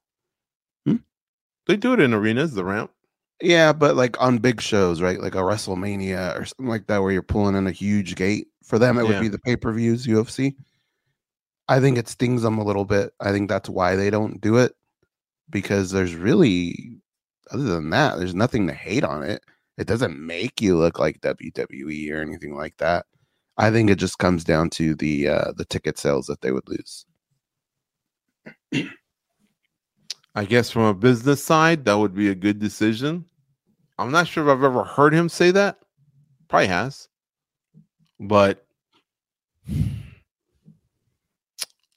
Hmm? 0.88 0.96
They 1.68 1.76
do 1.76 1.94
it 1.94 2.00
in 2.00 2.14
arenas, 2.14 2.54
the 2.54 2.64
ramp. 2.64 2.92
Yeah, 3.44 3.74
but 3.74 3.98
like 3.98 4.20
on 4.22 4.38
big 4.38 4.62
shows, 4.62 5.02
right? 5.02 5.20
Like 5.20 5.36
a 5.36 5.40
WrestleMania 5.40 6.40
or 6.40 6.46
something 6.46 6.68
like 6.68 6.88
that, 6.88 7.02
where 7.02 7.12
you're 7.12 7.22
pulling 7.22 7.56
in 7.56 7.68
a 7.68 7.72
huge 7.72 8.16
gate. 8.16 8.48
For 8.64 8.80
them, 8.80 8.98
it 8.98 9.04
Yeah. 9.04 9.10
would 9.10 9.22
be 9.22 9.28
the 9.28 9.38
pay 9.40 9.58
per 9.58 9.74
views, 9.74 10.06
UFC. 10.08 10.56
I 11.68 11.82
think 11.82 11.98
it 11.98 12.08
stings 12.08 12.42
them 12.42 12.58
a 12.58 12.64
little 12.64 12.86
bit. 12.86 13.14
I 13.20 13.32
think 13.34 13.50
that's 13.50 13.68
why 13.70 13.96
they 13.98 14.10
don't 14.10 14.40
do 14.40 14.58
it 14.58 14.74
because 15.50 15.92
there's 15.92 16.16
really, 16.16 17.02
other 17.52 17.64
than 17.64 17.90
that, 17.90 18.18
there's 18.18 18.34
nothing 18.36 18.66
to 18.68 18.74
hate 18.74 19.04
on 19.04 19.24
it. 19.24 19.44
It 19.78 19.88
doesn't 19.88 20.18
make 20.18 20.62
you 20.62 20.78
look 20.78 20.98
like 21.00 21.20
WWE 21.22 22.12
or 22.14 22.22
anything 22.22 22.56
like 22.56 22.78
that. 22.78 23.06
I 23.58 23.72
think 23.72 23.90
it 23.90 23.96
just 23.98 24.20
comes 24.20 24.46
down 24.46 24.70
to 24.72 24.96
the 24.96 25.28
uh, 25.28 25.52
the 25.58 25.66
ticket 25.66 25.98
sales 26.00 26.28
that 26.28 26.42
they 26.42 26.52
would 26.52 26.68
lose. 26.70 27.06
I 30.36 30.46
guess 30.46 30.72
from 30.72 30.84
a 30.84 30.94
business 30.94 31.44
side, 31.44 31.86
that 31.86 31.96
would 31.98 32.16
be 32.16 32.30
a 32.30 32.36
good 32.36 32.60
decision. 32.60 33.26
I'm 33.98 34.12
not 34.12 34.28
sure 34.28 34.44
if 34.44 34.50
I've 34.50 34.64
ever 34.64 34.84
heard 34.84 35.14
him 35.14 35.30
say 35.30 35.52
that. 35.52 35.78
Probably 36.48 36.68
has. 36.68 37.08
But 38.20 38.66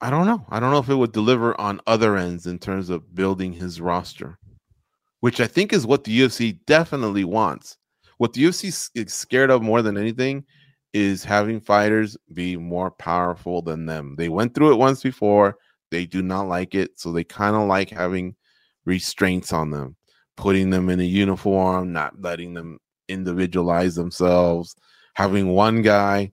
I 0.00 0.10
don't 0.10 0.26
know. 0.26 0.44
I 0.50 0.60
don't 0.60 0.70
know 0.70 0.78
if 0.78 0.88
it 0.88 0.94
would 0.94 1.12
deliver 1.12 1.58
on 1.60 1.80
other 1.86 2.16
ends 2.16 2.46
in 2.46 2.58
terms 2.58 2.90
of 2.90 3.14
building 3.14 3.52
his 3.52 3.80
roster, 3.80 4.38
which 5.20 5.40
I 5.40 5.46
think 5.46 5.72
is 5.72 5.86
what 5.86 6.04
the 6.04 6.20
UFC 6.20 6.58
definitely 6.66 7.24
wants. 7.24 7.78
What 8.18 8.32
the 8.32 8.44
UFC 8.44 8.90
is 8.94 9.14
scared 9.14 9.50
of 9.50 9.62
more 9.62 9.82
than 9.82 9.96
anything 9.96 10.44
is 10.92 11.24
having 11.24 11.60
fighters 11.60 12.16
be 12.32 12.56
more 12.56 12.90
powerful 12.90 13.62
than 13.62 13.86
them. 13.86 14.14
They 14.16 14.28
went 14.28 14.54
through 14.54 14.72
it 14.72 14.78
once 14.78 15.02
before. 15.02 15.56
They 15.90 16.06
do 16.06 16.22
not 16.22 16.48
like 16.48 16.74
it. 16.74 16.98
So 16.98 17.12
they 17.12 17.24
kind 17.24 17.56
of 17.56 17.68
like 17.68 17.90
having 17.90 18.34
restraints 18.84 19.52
on 19.52 19.70
them, 19.70 19.95
putting 20.36 20.70
them 20.70 20.88
in 20.88 21.00
a 21.00 21.04
uniform, 21.04 21.92
not 21.92 22.20
letting 22.20 22.54
them 22.54 22.78
individualize 23.08 23.94
themselves, 23.94 24.76
having 25.14 25.48
one 25.48 25.82
guy 25.82 26.32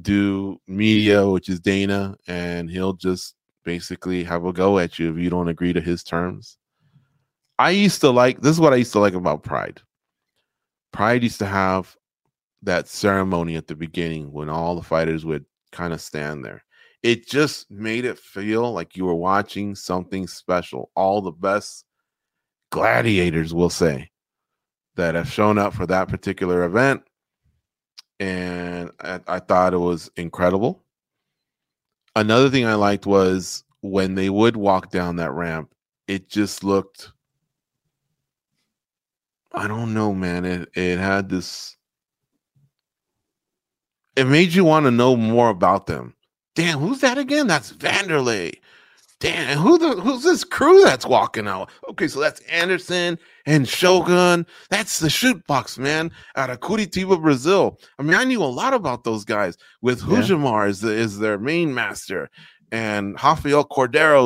do 0.00 0.60
media, 0.66 1.28
which 1.28 1.48
is 1.48 1.60
Dana, 1.60 2.16
and 2.26 2.70
he'll 2.70 2.92
just 2.92 3.34
basically 3.64 4.24
have 4.24 4.44
a 4.44 4.52
go 4.52 4.78
at 4.78 4.98
you 4.98 5.12
if 5.12 5.18
you 5.18 5.30
don't 5.30 5.48
agree 5.48 5.72
to 5.72 5.80
his 5.80 6.02
terms. 6.02 6.56
I 7.58 7.70
used 7.70 8.00
to 8.02 8.10
like 8.10 8.40
this 8.40 8.52
is 8.52 8.60
what 8.60 8.72
I 8.72 8.76
used 8.76 8.92
to 8.92 9.00
like 9.00 9.14
about 9.14 9.42
Pride. 9.42 9.80
Pride 10.92 11.22
used 11.22 11.40
to 11.40 11.46
have 11.46 11.96
that 12.62 12.88
ceremony 12.88 13.56
at 13.56 13.66
the 13.66 13.74
beginning 13.74 14.32
when 14.32 14.48
all 14.48 14.76
the 14.76 14.82
fighters 14.82 15.24
would 15.24 15.44
kind 15.72 15.92
of 15.92 16.00
stand 16.00 16.44
there. 16.44 16.62
It 17.02 17.28
just 17.28 17.70
made 17.70 18.04
it 18.04 18.18
feel 18.18 18.72
like 18.72 18.96
you 18.96 19.04
were 19.04 19.14
watching 19.14 19.74
something 19.74 20.26
special. 20.26 20.90
All 20.96 21.20
the 21.20 21.30
best 21.32 21.84
gladiators, 22.70 23.54
will 23.54 23.70
say, 23.70 24.10
that 24.96 25.14
have 25.14 25.30
shown 25.30 25.58
up 25.58 25.74
for 25.74 25.86
that 25.86 26.08
particular 26.08 26.64
event. 26.64 27.02
And 28.20 28.90
I, 29.00 29.20
I 29.26 29.38
thought 29.38 29.74
it 29.74 29.78
was 29.78 30.10
incredible. 30.16 30.82
Another 32.16 32.50
thing 32.50 32.66
I 32.66 32.74
liked 32.74 33.06
was 33.06 33.64
when 33.80 34.16
they 34.16 34.28
would 34.28 34.56
walk 34.56 34.90
down 34.90 35.16
that 35.16 35.30
ramp, 35.32 35.72
it 36.08 36.28
just 36.28 36.64
looked 36.64 37.12
I 39.52 39.66
don't 39.66 39.94
know, 39.94 40.14
man. 40.14 40.44
It 40.44 40.68
it 40.74 40.98
had 40.98 41.28
this 41.28 41.76
it 44.16 44.26
made 44.26 44.52
you 44.52 44.64
want 44.64 44.84
to 44.86 44.90
know 44.90 45.16
more 45.16 45.48
about 45.48 45.86
them. 45.86 46.14
Damn, 46.54 46.78
who's 46.78 47.00
that 47.00 47.18
again? 47.18 47.46
That's 47.46 47.72
Vanderlei. 47.72 48.54
Damn, 49.20 49.58
who 49.58 49.78
the 49.78 50.00
who's 50.00 50.22
this 50.22 50.44
crew 50.44 50.84
that's 50.84 51.04
walking 51.04 51.48
out? 51.48 51.70
Okay, 51.90 52.06
so 52.06 52.20
that's 52.20 52.38
Anderson 52.42 53.18
and 53.46 53.68
Shogun. 53.68 54.46
That's 54.70 55.00
the 55.00 55.10
Chute 55.10 55.44
Boxe 55.48 55.76
man 55.76 56.12
out 56.36 56.50
of 56.50 56.60
Curitiba, 56.60 57.20
Brazil. 57.20 57.80
I 57.98 58.04
mean, 58.04 58.14
I 58.14 58.22
knew 58.22 58.40
a 58.40 58.44
lot 58.44 58.74
about 58.74 59.02
those 59.02 59.24
guys. 59.24 59.56
With 59.82 60.04
Yeah. 60.06 60.66
Is, 60.66 60.80
the, 60.80 60.92
is 60.92 61.18
their 61.18 61.36
main 61.36 61.74
master, 61.74 62.30
and 62.70 63.14
Rafael 63.14 63.66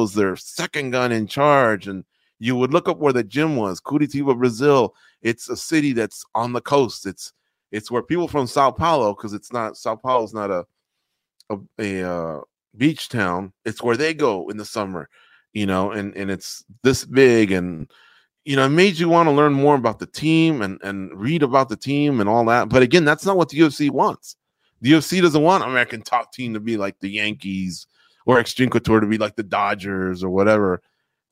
is 0.04 0.12
their 0.12 0.36
second 0.36 0.90
gun 0.90 1.10
in 1.10 1.26
charge. 1.26 1.86
And 1.88 2.04
you 2.38 2.54
would 2.56 2.74
look 2.74 2.86
up 2.86 2.98
where 2.98 3.14
the 3.14 3.24
gym 3.24 3.56
was, 3.56 3.80
Curitiba, 3.80 4.36
Brazil. 4.36 4.94
It's 5.22 5.48
a 5.48 5.56
city 5.56 5.94
that's 5.94 6.22
on 6.34 6.52
the 6.52 6.60
coast. 6.60 7.06
It's 7.06 7.32
it's 7.70 7.90
where 7.90 8.02
people 8.02 8.28
from 8.28 8.46
Sao 8.46 8.70
Paulo, 8.70 9.14
because 9.14 9.32
it's 9.32 9.54
not 9.54 9.78
Sao 9.78 9.96
Paulo's 9.96 10.34
not 10.34 10.50
a 10.50 10.66
a, 11.48 11.56
a 11.78 12.10
uh, 12.10 12.40
beach 12.76 13.08
town. 13.08 13.52
It's 13.64 13.82
where 13.82 13.96
they 13.96 14.14
go 14.14 14.48
in 14.48 14.56
the 14.56 14.64
summer, 14.64 15.08
you 15.52 15.66
know, 15.66 15.90
and 15.90 16.14
and 16.16 16.30
it's 16.30 16.64
this 16.82 17.04
big 17.04 17.52
and 17.52 17.90
you 18.44 18.56
know, 18.56 18.64
it 18.66 18.70
made 18.70 18.98
you 18.98 19.08
want 19.08 19.28
to 19.28 19.32
learn 19.32 19.52
more 19.52 19.76
about 19.76 19.98
the 19.98 20.06
team 20.06 20.62
and 20.62 20.80
and 20.82 21.10
read 21.14 21.42
about 21.42 21.68
the 21.68 21.76
team 21.76 22.20
and 22.20 22.28
all 22.28 22.44
that. 22.46 22.68
But 22.68 22.82
again, 22.82 23.04
that's 23.04 23.24
not 23.24 23.36
what 23.36 23.48
the 23.50 23.58
UFC 23.58 23.90
wants. 23.90 24.36
The 24.80 24.92
UFC 24.92 25.22
doesn't 25.22 25.42
want 25.42 25.64
American 25.64 26.02
top 26.02 26.32
team 26.32 26.54
to 26.54 26.60
be 26.60 26.76
like 26.76 26.98
the 26.98 27.08
Yankees 27.08 27.86
or 28.26 28.42
Couture 28.42 29.00
to 29.00 29.06
be 29.06 29.18
like 29.18 29.36
the 29.36 29.42
Dodgers 29.42 30.24
or 30.24 30.30
whatever. 30.30 30.82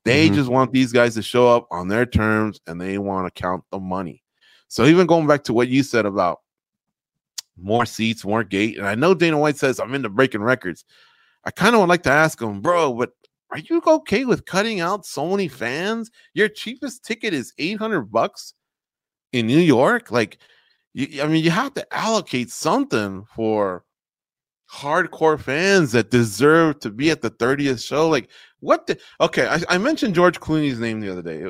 They 0.05 0.29
Mhm. 0.29 0.35
just 0.35 0.49
want 0.49 0.73
these 0.73 0.93
guys 0.93 1.15
to 1.15 1.23
show 1.23 1.49
up 1.49 1.67
on 1.71 1.89
their 1.89 2.07
terms 2.07 2.61
and 2.67 2.81
they 2.81 2.97
want 2.99 3.27
to 3.27 3.43
count 3.43 3.65
the 3.71 3.79
money. 3.79 4.23
So 4.69 4.87
even 4.87 5.07
going 5.07 5.27
back 5.27 5.45
to 5.45 5.53
what 5.53 5.69
you 5.69 5.83
said 5.83 6.07
about 6.07 6.41
more 7.57 7.85
seats, 7.85 8.25
more 8.25 8.45
gate, 8.45 8.79
and 8.79 8.87
I 8.87 8.95
know 8.95 9.15
Dana 9.15 9.37
White 9.37 9.57
says 9.59 9.81
I'm 9.81 9.95
into 9.95 10.09
breaking 10.09 10.43
records. 10.43 10.85
I 11.45 11.51
kind 11.51 11.75
of 11.75 11.81
would 11.81 11.89
like 11.89 12.03
to 12.05 12.11
ask 12.11 12.41
him, 12.41 12.61
bro, 12.61 12.93
but 12.93 13.13
are 13.51 13.59
you 13.59 13.83
okay 13.87 14.25
with 14.25 14.45
cutting 14.45 14.81
out 14.81 15.07
so 15.07 15.29
many 15.31 15.49
fans? 15.49 16.11
Your 16.35 16.49
cheapest 16.49 17.05
ticket 17.05 17.35
is 17.35 17.53
800 17.59 18.03
bucks 18.03 18.55
in 19.33 19.47
New 19.47 19.59
York. 19.59 20.11
Like, 20.11 20.39
you, 20.93 21.23
I 21.23 21.27
mean, 21.27 21.43
you 21.45 21.51
have 21.51 21.75
to 21.75 21.95
allocate 21.97 22.51
something 22.51 23.25
for 23.35 23.85
hardcore 24.71 25.41
fans 25.41 25.93
that 25.93 26.11
deserve 26.11 26.79
to 26.81 26.91
be 26.91 27.11
at 27.11 27.23
the 27.23 27.31
30th 27.31 27.85
show. 27.85 28.09
Like, 28.09 28.31
what 28.61 28.87
the? 28.87 28.99
Okay, 29.21 29.47
I, 29.49 29.61
I 29.69 29.79
mentioned 29.79 30.15
George 30.15 30.39
Clooney's 30.39 30.79
name 30.79 31.01
the 31.01 31.11
other 31.11 31.23
day. 31.23 31.45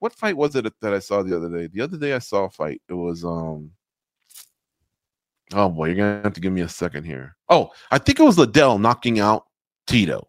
What 0.00 0.12
fight 0.12 0.36
was 0.36 0.56
it 0.56 0.72
that 0.80 0.94
I 0.94 0.98
saw 0.98 1.22
the 1.22 1.36
other 1.36 1.48
day? 1.48 1.68
The 1.68 1.80
other 1.82 1.96
day 1.96 2.14
I 2.14 2.18
saw 2.18 2.44
a 2.44 2.50
fight. 2.50 2.82
It 2.88 2.94
was 2.94 3.24
um. 3.24 3.70
Oh 5.52 5.68
boy, 5.68 5.86
you're 5.86 5.96
gonna 5.96 6.22
have 6.22 6.32
to 6.32 6.40
give 6.40 6.52
me 6.52 6.62
a 6.62 6.68
second 6.68 7.04
here. 7.04 7.36
Oh, 7.48 7.70
I 7.90 7.98
think 7.98 8.18
it 8.18 8.24
was 8.24 8.38
Liddell 8.38 8.78
knocking 8.78 9.20
out 9.20 9.46
Tito, 9.86 10.26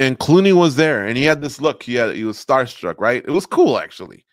and 0.00 0.18
Clooney 0.18 0.52
was 0.52 0.76
there, 0.76 1.06
and 1.06 1.16
he 1.16 1.24
had 1.24 1.40
this 1.40 1.60
look. 1.60 1.82
He 1.82 1.94
had 1.94 2.16
he 2.16 2.24
was 2.24 2.44
starstruck, 2.44 2.96
right? 2.98 3.24
It 3.24 3.30
was 3.30 3.46
cool 3.46 3.78
actually, 3.78 4.24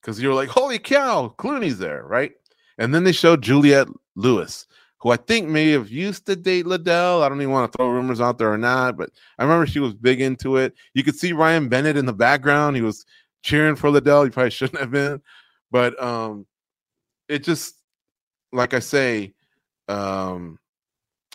because 0.00 0.20
you 0.20 0.28
were 0.28 0.34
like, 0.34 0.50
"Holy 0.50 0.78
cow, 0.78 1.34
Clooney's 1.38 1.78
there!" 1.78 2.04
Right? 2.04 2.32
And 2.78 2.94
then 2.94 3.04
they 3.04 3.12
showed 3.12 3.42
Juliette 3.42 3.88
Lewis, 4.16 4.66
who 4.98 5.10
I 5.10 5.16
think 5.16 5.48
may 5.48 5.70
have 5.70 5.90
used 5.90 6.26
to 6.26 6.36
date 6.36 6.66
Liddell. 6.66 7.22
I 7.22 7.28
don't 7.28 7.40
even 7.40 7.52
want 7.52 7.72
to 7.72 7.76
throw 7.76 7.88
rumors 7.88 8.20
out 8.20 8.38
there 8.38 8.52
or 8.52 8.58
not, 8.58 8.96
but 8.96 9.10
I 9.38 9.44
remember 9.44 9.66
she 9.66 9.80
was 9.80 9.94
big 9.94 10.20
into 10.20 10.56
it. 10.58 10.74
You 10.94 11.02
could 11.02 11.16
see 11.16 11.32
Ryan 11.32 11.68
Bennett 11.68 11.96
in 11.96 12.06
the 12.06 12.12
background. 12.12 12.76
He 12.76 12.82
was 12.82 13.04
cheering 13.42 13.76
for 13.76 13.90
Liddell. 13.90 14.24
He 14.24 14.30
probably 14.30 14.50
shouldn't 14.50 14.80
have 14.80 14.90
been, 14.90 15.22
but 15.70 16.00
um, 16.02 16.46
it 17.28 17.42
just 17.42 17.74
like 18.52 18.74
I 18.74 18.78
say, 18.78 19.34
um, 19.88 20.58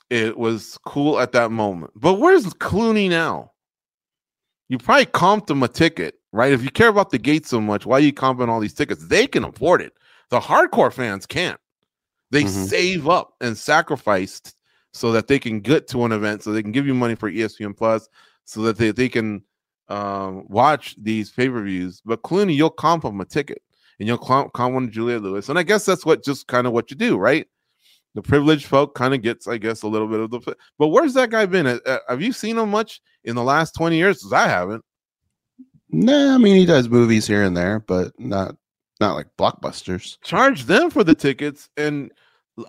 it 0.10 0.38
was 0.38 0.78
cool 0.86 1.20
at 1.20 1.32
that 1.32 1.52
moment. 1.52 1.94
But 1.96 2.16
where's 2.16 2.46
Clooney 2.56 3.10
now? 3.10 3.52
You 4.70 4.78
probably 4.78 5.06
comped 5.08 5.50
him 5.50 5.64
a 5.64 5.68
ticket, 5.68 6.16
right? 6.32 6.54
If 6.54 6.64
you 6.64 6.70
care 6.70 6.88
about 6.88 7.10
the 7.12 7.18
gate 7.18 7.46
so 7.46 7.60
much, 7.60 7.86
why 7.86 7.98
are 7.98 8.02
you 8.02 8.14
comping 8.14 8.50
all 8.50 8.60
these 8.60 8.74
tickets? 8.74 9.06
They 9.06 9.28
can 9.28 9.44
afford 9.44 9.82
it. 9.82 9.94
The 10.30 10.40
hardcore 10.40 10.92
fans 10.92 11.26
can't. 11.26 11.60
They 12.32 12.44
Mhm. 12.44 12.68
save 12.68 13.08
up 13.08 13.34
and 13.42 13.58
sacrificed 13.58 14.56
so 14.94 15.12
that 15.12 15.28
they 15.28 15.40
can 15.40 15.60
get 15.60 15.88
to 15.90 16.06
an 16.06 16.12
event, 16.12 16.44
so 16.44 16.52
they 16.52 16.64
can 16.64 16.72
give 16.72 16.88
you 16.88 16.94
money 16.94 17.16
for 17.16 17.30
ESPN 17.30 17.74
Plus, 17.76 18.08
so 18.46 18.62
that 18.64 18.78
they, 18.78 18.92
they 18.92 19.10
can 19.10 19.44
um, 19.90 20.46
watch 20.48 20.96
these 20.98 21.30
pay 21.30 21.50
per 21.50 21.62
views. 21.62 22.02
But 22.06 22.24
Clooney, 22.24 22.56
you'll 22.56 22.70
comp 22.70 23.04
him 23.04 23.20
a 23.22 23.26
ticket 23.26 23.62
and 24.00 24.08
you'll 24.08 24.18
comp, 24.18 24.54
comp 24.54 24.74
one 24.74 24.90
Julia 24.90 25.20
Lewis. 25.20 25.50
And 25.50 25.60
I 25.60 25.64
guess 25.64 25.86
that's 25.86 26.06
what 26.06 26.24
just 26.24 26.48
kind 26.48 26.66
of 26.66 26.74
what 26.74 26.90
you 26.90 26.98
do, 26.98 27.18
right? 27.18 27.46
The 28.16 28.22
privileged 28.22 28.66
folk 28.68 28.94
kind 28.94 29.14
of 29.14 29.22
gets, 29.22 29.48
I 29.48 29.58
guess, 29.58 29.82
a 29.82 29.88
little 29.88 30.08
bit 30.08 30.20
of 30.20 30.30
the. 30.30 30.56
But 30.78 30.90
where's 30.90 31.16
that 31.16 31.32
guy 31.32 31.46
been? 31.46 31.66
Uh, 31.66 31.98
have 32.08 32.22
you 32.22 32.32
seen 32.32 32.58
him 32.58 32.70
much 32.70 33.02
in 33.24 33.36
the 33.36 33.44
last 33.44 33.74
20 33.74 33.98
years? 33.98 34.20
Because 34.20 34.34
I 34.34 34.48
haven't. 34.48 34.84
Nah, 35.90 36.36
I 36.36 36.38
mean 36.38 36.56
he 36.56 36.66
does 36.66 36.90
movies 36.90 37.28
here 37.28 37.44
and 37.44 37.56
there, 37.56 37.80
but 37.80 38.12
not 38.20 38.56
not 39.00 39.16
like 39.16 39.28
blockbusters. 39.38 40.18
Charge 40.24 40.64
them 40.64 40.90
for 40.90 41.04
the 41.04 41.14
tickets 41.14 41.70
and 41.78 42.12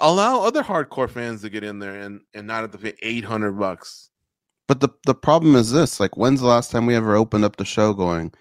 allow 0.00 0.42
other 0.42 0.62
hardcore 0.62 1.08
fans 1.08 1.42
to 1.42 1.50
get 1.50 1.64
in 1.64 1.78
there 1.78 1.94
and 2.00 2.20
and 2.34 2.46
not 2.46 2.62
have 2.62 2.72
to 2.72 2.78
pay 2.78 2.94
eight 3.02 3.24
hundred 3.24 3.52
bucks. 3.52 4.10
But 4.68 4.80
the 4.80 4.90
the 5.06 5.14
problem 5.14 5.56
is 5.56 5.72
this: 5.72 6.00
like, 6.00 6.16
when's 6.16 6.40
the 6.40 6.46
last 6.46 6.70
time 6.70 6.86
we 6.86 6.94
ever 6.94 7.16
opened 7.16 7.44
up 7.44 7.56
the 7.56 7.64
show 7.64 7.94
going, 7.94 8.32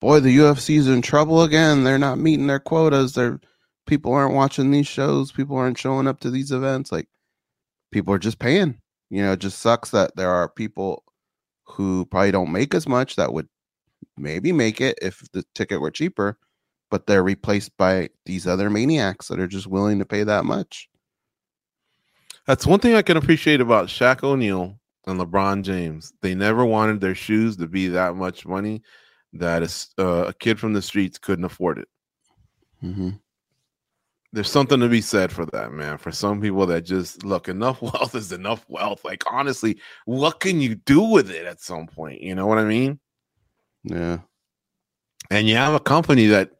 "Boy, 0.00 0.20
the 0.20 0.36
UFC's 0.38 0.86
in 0.88 1.02
trouble 1.02 1.42
again. 1.42 1.82
They're 1.84 1.98
not 1.98 2.18
meeting 2.18 2.46
their 2.46 2.60
quotas. 2.60 3.14
They're 3.14 3.40
people 3.88 4.12
aren't 4.12 4.34
watching 4.34 4.70
these 4.70 4.86
shows. 4.86 5.32
People 5.32 5.56
aren't 5.56 5.78
showing 5.78 6.06
up 6.06 6.20
to 6.20 6.30
these 6.30 6.52
events. 6.52 6.92
Like, 6.92 7.08
people 7.90 8.14
are 8.14 8.18
just 8.18 8.38
paying. 8.38 8.80
You 9.10 9.22
know, 9.22 9.32
it 9.32 9.40
just 9.40 9.58
sucks 9.58 9.90
that 9.90 10.14
there 10.14 10.30
are 10.30 10.48
people 10.48 11.02
who 11.64 12.06
probably 12.06 12.30
don't 12.30 12.52
make 12.52 12.74
as 12.74 12.86
much 12.86 13.16
that 13.16 13.32
would 13.32 13.48
maybe 14.16 14.52
make 14.52 14.80
it 14.80 14.98
if 15.02 15.22
the 15.32 15.44
ticket 15.54 15.80
were 15.80 15.90
cheaper, 15.90 16.38
but 16.90 17.06
they're 17.06 17.22
replaced 17.22 17.76
by 17.76 18.10
these 18.26 18.46
other 18.46 18.70
maniacs 18.70 19.28
that 19.28 19.40
are 19.40 19.48
just 19.48 19.66
willing 19.66 19.98
to 19.98 20.04
pay 20.04 20.22
that 20.22 20.44
much. 20.44 20.88
That's 22.46 22.66
one 22.66 22.80
thing 22.80 22.94
I 22.94 23.02
can 23.02 23.16
appreciate 23.16 23.60
about 23.60 23.88
Shaq 23.88 24.22
O'Neal 24.22 24.78
and 25.06 25.18
LeBron 25.18 25.62
James. 25.62 26.12
They 26.22 26.34
never 26.34 26.64
wanted 26.64 27.00
their 27.00 27.14
shoes 27.14 27.56
to 27.56 27.66
be 27.66 27.88
that 27.88 28.16
much 28.16 28.46
money 28.46 28.82
that 29.34 29.62
a, 29.62 30.02
uh, 30.02 30.28
a 30.28 30.34
kid 30.34 30.58
from 30.58 30.72
the 30.72 30.82
streets 30.82 31.18
couldn't 31.18 31.44
afford 31.44 31.78
it. 31.78 31.88
Mm-hmm. 32.82 33.10
There's 34.32 34.50
something 34.50 34.80
to 34.80 34.88
be 34.88 35.00
said 35.00 35.32
for 35.32 35.46
that, 35.46 35.72
man. 35.72 35.98
For 35.98 36.12
some 36.12 36.40
people 36.40 36.66
that 36.66 36.82
just 36.82 37.24
look, 37.24 37.48
enough 37.48 37.80
wealth 37.82 38.14
is 38.14 38.32
enough 38.32 38.64
wealth. 38.68 39.04
Like, 39.04 39.24
honestly, 39.30 39.78
what 40.04 40.40
can 40.40 40.60
you 40.60 40.74
do 40.76 41.00
with 41.02 41.30
it 41.30 41.46
at 41.46 41.60
some 41.60 41.86
point? 41.86 42.20
You 42.20 42.34
know 42.34 42.46
what 42.46 42.58
I 42.58 42.64
mean? 42.64 42.98
Yeah. 43.84 44.18
and 45.30 45.48
you 45.48 45.56
have 45.56 45.74
a 45.74 45.80
company 45.80 46.26
that 46.26 46.50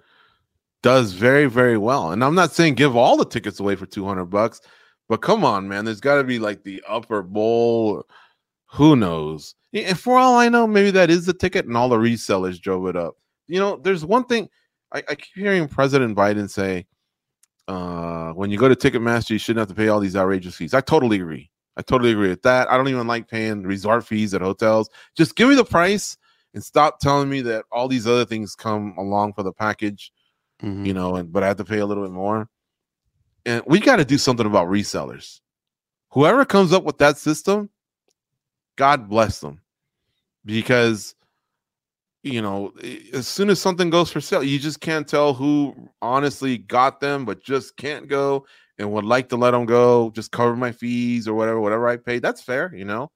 does 0.83 1.13
very 1.13 1.47
very 1.47 1.77
well 1.77 2.13
and 2.13 2.23
i'm 2.25 2.35
not 2.35 2.53
saying 2.53 2.75
give 2.75 2.97
all 2.97 3.17
the 3.17 3.25
tickets 3.25 3.61
away 3.61 3.75
for 3.75 3.87
200 3.87 4.27
bucks 4.27 4.61
but 5.09 5.21
come 5.23 5.45
on 5.45 5.67
man 5.69 5.85
there's 5.85 6.01
got 6.01 6.17
to 6.17 6.25
be 6.25 6.39
like 6.39 6.63
the 6.63 6.83
upper 6.89 7.23
bowl 7.23 8.05
who 8.67 8.95
knows 8.97 9.55
and 9.73 9.99
for 9.99 10.17
all 10.19 10.37
i 10.37 10.49
know 10.49 10.67
maybe 10.67 10.91
that 10.91 11.11
is 11.11 11.27
the 11.27 11.33
ticket 11.35 11.67
and 11.67 11.77
all 11.77 11.89
the 11.89 11.97
resellers 11.97 12.61
drove 12.61 12.87
it 12.87 12.97
up 12.97 13.17
you 13.49 13.59
know 13.59 13.77
there's 13.83 14.05
one 14.05 14.25
thing 14.25 14.49
i, 14.93 14.99
I 15.09 15.15
keep 15.17 15.35
hearing 15.35 15.67
president 15.69 16.17
biden 16.17 16.49
say 16.49 16.87
uh 17.69 18.33
when 18.33 18.51
you 18.51 18.59
go 18.59 18.69
to 18.69 18.75
ticketmaster 18.75 19.31
you 19.31 19.39
shouldn't 19.39 19.61
have 19.61 19.69
to 19.69 19.75
pay 19.75 19.89
all 19.89 20.01
these 20.01 20.17
outrageous 20.17 20.57
fees 20.57 20.75
i 20.75 20.81
totally 20.81 21.21
agree 21.21 21.51
i 21.77 21.83
totally 21.83 22.11
agree 22.13 22.29
with 22.31 22.43
that 22.43 22.71
i 22.71 22.77
don't 22.77 22.89
even 22.89 23.07
like 23.07 23.29
paying 23.29 23.63
resort 23.63 24.05
fees 24.05 24.33
at 24.35 24.41
hotels 24.41 24.89
just 25.17 25.37
give 25.37 25.49
me 25.49 25.55
the 25.55 25.65
price 25.65 26.17
and 26.55 26.65
stop 26.65 26.99
telling 26.99 27.29
me 27.29 27.41
that 27.43 27.65
all 27.71 27.89
these 27.89 28.07
other 28.07 28.25
things 28.25 28.55
come 28.55 28.95
along 28.99 29.35
for 29.35 29.43
the 29.43 29.53
package, 29.53 30.13
Mhm. 30.63 30.87
you 30.87 30.95
know, 30.95 31.17
and 31.17 31.31
but 31.33 31.45
I 31.45 31.47
have 31.49 31.59
to 31.59 31.65
pay 31.65 31.79
a 31.79 31.87
little 31.87 32.03
bit 32.03 32.13
more. 32.13 32.49
And 33.45 33.63
we 33.67 33.81
got 33.81 33.97
to 33.97 34.05
do 34.05 34.19
something 34.19 34.47
about 34.47 34.67
resellers. 34.69 35.41
Whoever 36.11 36.45
comes 36.45 36.73
up 36.73 36.85
with 36.85 36.99
that 36.99 37.17
system, 37.19 37.71
God 38.77 39.09
bless 39.09 39.41
them. 39.41 39.61
Because 40.45 41.15
you 42.23 42.43
know, 42.43 42.73
as 43.13 43.27
soon 43.29 43.51
as 43.51 43.61
something 43.61 43.91
goes 43.91 44.11
for 44.11 44.21
sale, 44.21 44.43
you 44.43 44.59
just 44.59 44.81
can't 44.81 45.07
tell 45.09 45.33
who 45.35 45.75
honestly 46.03 46.59
got 46.59 47.01
them 47.01 47.25
but 47.25 47.43
just 47.43 47.77
can't 47.77 48.09
go 48.09 48.45
and 48.79 48.91
would 48.93 49.05
like 49.05 49.29
to 49.31 49.37
let 49.37 49.53
them 49.53 49.67
go, 49.67 50.11
just 50.11 50.31
cover 50.33 50.57
my 50.57 50.73
fees 50.73 51.27
or 51.29 51.35
whatever, 51.35 51.61
whatever 51.61 51.89
I 51.89 51.97
paid. 51.97 52.23
That's 52.23 52.43
fair, 52.43 52.73
you 52.75 52.85
know 52.85 53.11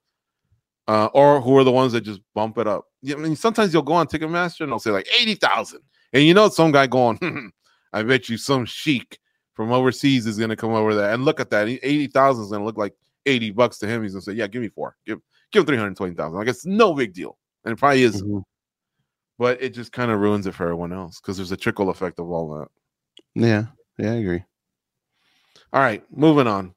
uh, 0.89 1.07
or 1.15 1.41
who 1.41 1.57
are 1.59 1.65
the 1.65 1.71
ones 1.73 1.93
that 1.93 2.03
just 2.03 2.21
bump 2.35 2.59
it 2.59 2.67
up. 2.67 2.87
I 3.09 3.15
mean, 3.15 3.37
sometimes 3.37 3.73
you'll 3.73 3.83
go 3.83 3.93
on 3.95 4.07
Ticketmaster 4.07 4.61
and 4.61 4.73
they'll 4.73 4.79
say 4.79 4.91
like 4.91 5.09
eighty 5.21 5.35
thousand, 5.35 5.81
and 6.13 6.25
you 6.25 6.35
know 6.35 6.49
some 6.49 6.73
guy 6.73 6.87
going, 6.87 7.17
"Hmm, 7.19 7.49
I 7.93 8.03
bet 8.03 8.29
you 8.29 8.37
some 8.37 8.65
sheikh 8.67 9.19
from 9.55 9.71
overseas 9.73 10.27
is 10.27 10.39
going 10.39 10.51
to 10.51 10.57
come 10.57 10.73
over 10.73 10.95
there 10.95 11.13
and 11.13 11.25
look 11.25 11.41
at 11.41 11.51
that. 11.51 11.69
Eighty 11.69 12.07
thousand 12.09 12.45
is 12.45 12.51
going 12.51 12.63
to 12.63 12.67
look 12.67 12.79
like 12.79 12.95
eighty 13.27 13.51
bucks 13.51 13.79
to 13.79 13.87
him. 13.87 14.03
He's 14.03 14.13
going 14.13 14.23
to 14.23 14.31
say, 14.31 14.37
yeah, 14.37 14.47
give 14.47 14.63
me 14.63 14.69
four, 14.69 14.97
give 15.07 15.21
give 15.53 15.67
three 15.67 15.77
hundred 15.77 15.97
twenty 15.97 16.15
thousand. 16.15 16.41
I 16.41 16.45
guess 16.45 16.65
no 16.67 16.95
big 16.95 17.13
deal, 17.13 17.39
and 17.65 17.73
it 17.73 17.77
probably 17.79 18.03
is, 18.03 18.23
Mhm. 18.23 18.43
But 19.43 19.61
it 19.61 19.71
just 19.71 19.91
kind 19.91 20.13
of 20.13 20.21
ruins 20.21 20.47
it 20.47 20.55
for 20.55 20.63
everyone 20.63 20.93
else 20.93 21.21
because 21.21 21.37
there's 21.37 21.51
a 21.51 21.57
trickle 21.57 21.91
effect 21.91 22.21
of 22.21 22.31
all 22.31 22.57
that. 22.57 22.69
Yeah. 23.35 23.65
Yeah, 23.99 24.13
I 24.13 24.15
agree. 24.15 24.45
All 25.73 25.81
right, 25.81 26.05
moving 26.17 26.47
on. 26.47 26.73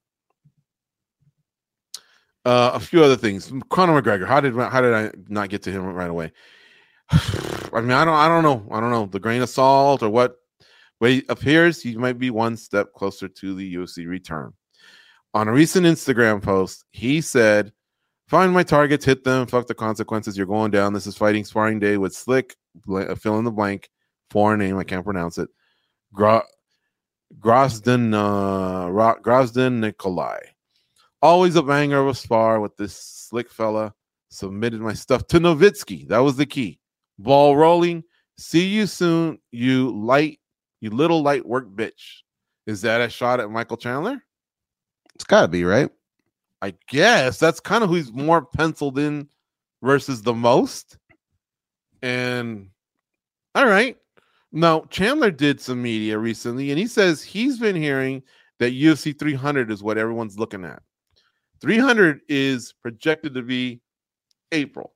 Uh, 2.43 2.71
a 2.73 2.79
few 2.79 3.03
other 3.03 3.17
things. 3.17 3.53
Conor 3.69 4.01
McGregor. 4.01 4.25
How 4.25 4.41
did 4.41 4.55
how 4.55 4.81
did 4.81 4.95
I 4.95 5.11
not 5.27 5.49
get 5.49 5.61
to 5.63 5.71
him 5.71 5.85
right 5.85 6.09
away? 6.09 6.31
I 7.11 7.81
mean, 7.81 7.91
I 7.91 8.03
don't 8.03 8.15
I 8.15 8.27
don't 8.27 8.41
know. 8.41 8.67
I 8.71 8.79
don't 8.79 8.89
know 8.89 9.05
the 9.05 9.19
grain 9.19 9.43
of 9.43 9.49
salt 9.49 10.01
or 10.01 10.09
what. 10.09 10.37
But 10.99 11.11
it 11.11 11.25
appears 11.29 11.83
he 11.83 11.95
might 11.95 12.17
be 12.17 12.31
one 12.31 12.57
step 12.57 12.93
closer 12.93 13.27
to 13.27 13.53
the 13.53 13.75
UFC 13.75 14.07
return. 14.07 14.53
On 15.35 15.47
a 15.47 15.53
recent 15.53 15.85
Instagram 15.85 16.41
post, 16.41 16.83
he 16.89 17.21
said, 17.21 17.73
"Find 18.27 18.51
my 18.53 18.63
targets, 18.63 19.05
hit 19.05 19.23
them, 19.23 19.47
fuck 19.47 19.67
the 19.67 19.73
consequences. 19.75 20.35
You're 20.37 20.45
going 20.47 20.71
down. 20.71 20.93
This 20.93 21.07
is 21.07 21.17
fighting 21.17 21.45
sparring 21.45 21.79
day 21.79 21.97
with 21.97 22.13
Slick. 22.13 22.55
uh, 22.91 23.15
Fill 23.15 23.37
in 23.39 23.45
the 23.45 23.51
blank. 23.51 23.89
Foreign 24.31 24.59
name. 24.59 24.77
I 24.77 24.83
can't 24.83 25.05
pronounce 25.05 25.37
it. 25.37 25.49
Gra- 26.13 26.43
Grosden 27.39 28.13
uh 28.13 28.89
Ro- 28.91 29.19
Grosden 29.21 29.79
Nikolai. 29.79 30.39
Always 31.21 31.55
a 31.55 31.63
banger 31.63 31.99
of 31.99 32.07
a 32.07 32.13
spar 32.15 32.59
with 32.59 32.75
this 32.77 32.95
slick 32.95 33.49
fella. 33.49 33.93
Submitted 34.29 34.81
my 34.81 34.93
stuff 34.93 35.27
to 35.27 35.39
Novitzky. 35.39 36.07
That 36.07 36.19
was 36.19 36.35
the 36.37 36.45
key. 36.45 36.79
Ball 37.17 37.55
rolling. 37.55 38.03
See 38.37 38.67
you 38.67 38.85
soon, 38.85 39.39
you 39.51 39.91
light, 39.91 40.39
you 40.81 40.89
little 40.89 41.21
light 41.23 41.45
work 41.45 41.69
bitch. 41.73 42.21
Is 42.67 42.81
that 42.81 42.99
a 43.01 43.09
shot 43.09 43.39
at 43.39 43.49
Michael 43.49 43.77
Chandler? 43.77 44.21
It's 45.15 45.23
got 45.23 45.43
to 45.43 45.47
be, 45.47 45.63
right? 45.63 45.89
I 46.61 46.73
guess 46.87 47.39
that's 47.39 47.59
kind 47.59 47.83
of 47.83 47.89
who's 47.89 48.11
more 48.11 48.43
penciled 48.43 48.97
in 48.97 49.29
versus 49.81 50.21
the 50.21 50.33
most. 50.33 50.97
And 52.01 52.69
all 53.53 53.67
right. 53.67 53.97
Now, 54.51 54.81
Chandler 54.89 55.31
did 55.31 55.59
some 55.59 55.81
media 55.81 56.17
recently, 56.17 56.69
and 56.69 56.79
he 56.79 56.87
says 56.87 57.21
he's 57.21 57.59
been 57.59 57.75
hearing 57.75 58.23
that 58.59 58.73
UFC 58.73 59.17
300 59.17 59.69
is 59.69 59.83
what 59.83 59.97
everyone's 59.97 60.39
looking 60.39 60.63
at. 60.63 60.81
300 61.61 62.21
is 62.29 62.73
projected 62.81 63.33
to 63.33 63.41
be 63.41 63.81
April. 64.51 64.93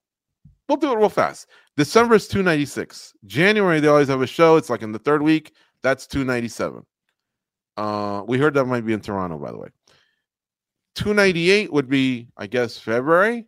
We'll 0.68 0.78
do 0.78 0.92
it 0.92 0.98
real 0.98 1.10
fast. 1.10 1.48
December 1.78 2.16
is 2.16 2.28
296. 2.28 3.14
January, 3.26 3.80
they 3.80 3.88
always 3.88 4.08
have 4.08 4.22
a 4.22 4.28
show. 4.28 4.56
It's 4.56 4.70
like 4.70 4.82
in 4.82 4.92
the 4.92 5.00
third 5.00 5.22
week. 5.22 5.54
That's 5.82 6.08
297. 6.08 6.86
Uh, 7.76 8.24
we 8.28 8.38
heard 8.38 8.54
that 8.54 8.66
might 8.66 8.86
be 8.86 8.94
in 8.94 9.00
Toronto, 9.02 9.38
by 9.38 9.52
the 9.52 9.58
way. 9.58 9.70
298 11.00 11.72
would 11.72 11.88
be, 11.88 12.28
I 12.36 12.46
guess, 12.46 12.78
February. 12.78 13.46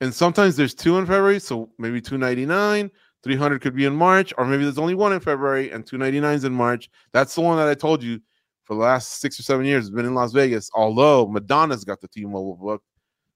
And 0.00 0.14
sometimes 0.14 0.54
there's 0.54 0.74
two 0.74 0.98
in 0.98 1.04
February, 1.04 1.40
so 1.40 1.68
maybe 1.78 2.00
299. 2.00 2.92
300 3.24 3.60
could 3.60 3.74
be 3.74 3.86
in 3.86 3.96
March, 3.96 4.32
or 4.38 4.44
maybe 4.44 4.62
there's 4.62 4.78
only 4.78 4.94
one 4.94 5.12
in 5.12 5.18
February 5.18 5.72
and 5.72 5.84
299 5.84 6.34
is 6.34 6.44
in 6.44 6.52
March. 6.52 6.88
That's 7.12 7.34
the 7.34 7.40
one 7.40 7.56
that 7.56 7.66
I 7.66 7.74
told 7.74 8.04
you 8.04 8.20
for 8.62 8.74
the 8.74 8.82
last 8.82 9.20
six 9.20 9.40
or 9.40 9.42
seven 9.42 9.66
years 9.66 9.84
has 9.84 9.90
been 9.90 10.06
in 10.06 10.14
Las 10.14 10.32
Vegas. 10.32 10.70
Although 10.74 11.26
Madonna's 11.26 11.84
got 11.84 12.00
the 12.00 12.06
T-Mobile 12.06 12.56
book, 12.56 12.82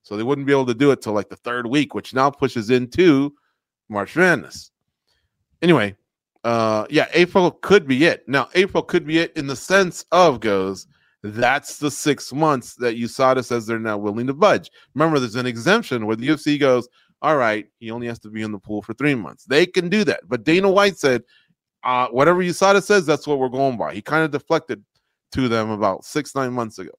so 0.02 0.16
they 0.16 0.22
wouldn't 0.22 0.46
be 0.46 0.52
able 0.52 0.66
to 0.66 0.74
do 0.74 0.92
it 0.92 1.02
till 1.02 1.12
like 1.12 1.28
the 1.28 1.36
third 1.36 1.66
week, 1.66 1.94
which 1.94 2.14
now 2.14 2.30
pushes 2.30 2.70
into 2.70 3.34
March 3.88 4.14
Madness. 4.14 4.70
Anyway, 5.60 5.96
uh, 6.44 6.86
yeah, 6.88 7.08
April 7.14 7.50
could 7.50 7.88
be 7.88 8.04
it. 8.04 8.28
Now, 8.28 8.48
April 8.54 8.84
could 8.84 9.04
be 9.04 9.18
it 9.18 9.36
in 9.36 9.48
the 9.48 9.56
sense 9.56 10.04
of 10.12 10.38
goes. 10.38 10.86
That's 11.22 11.78
the 11.78 11.90
six 11.90 12.32
months 12.32 12.74
that 12.76 12.96
USADA 12.96 13.44
says 13.44 13.66
they're 13.66 13.78
not 13.78 14.02
willing 14.02 14.26
to 14.28 14.34
budge. 14.34 14.70
Remember, 14.94 15.18
there's 15.18 15.34
an 15.34 15.46
exemption 15.46 16.06
where 16.06 16.16
the 16.16 16.28
UFC 16.28 16.58
goes, 16.60 16.88
all 17.22 17.36
right, 17.36 17.66
he 17.80 17.90
only 17.90 18.06
has 18.06 18.20
to 18.20 18.30
be 18.30 18.42
in 18.42 18.52
the 18.52 18.58
pool 18.58 18.82
for 18.82 18.94
three 18.94 19.14
months. 19.14 19.44
They 19.44 19.66
can 19.66 19.88
do 19.88 20.04
that. 20.04 20.20
But 20.28 20.44
Dana 20.44 20.70
White 20.70 20.96
said, 20.96 21.22
uh, 21.82 22.08
whatever 22.08 22.42
USADA 22.42 22.82
says, 22.82 23.04
that's 23.04 23.26
what 23.26 23.38
we're 23.38 23.48
going 23.48 23.76
by. 23.76 23.94
He 23.94 24.02
kind 24.02 24.24
of 24.24 24.30
deflected 24.30 24.84
to 25.32 25.48
them 25.48 25.70
about 25.70 26.04
six, 26.04 26.34
nine 26.34 26.52
months 26.52 26.78
ago. 26.78 26.92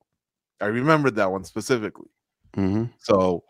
I 0.62 0.66
remembered 0.66 1.16
that 1.16 1.32
one 1.32 1.46
specifically. 1.46 2.10
Mm-hmm. 2.58 2.86
So 2.98 3.44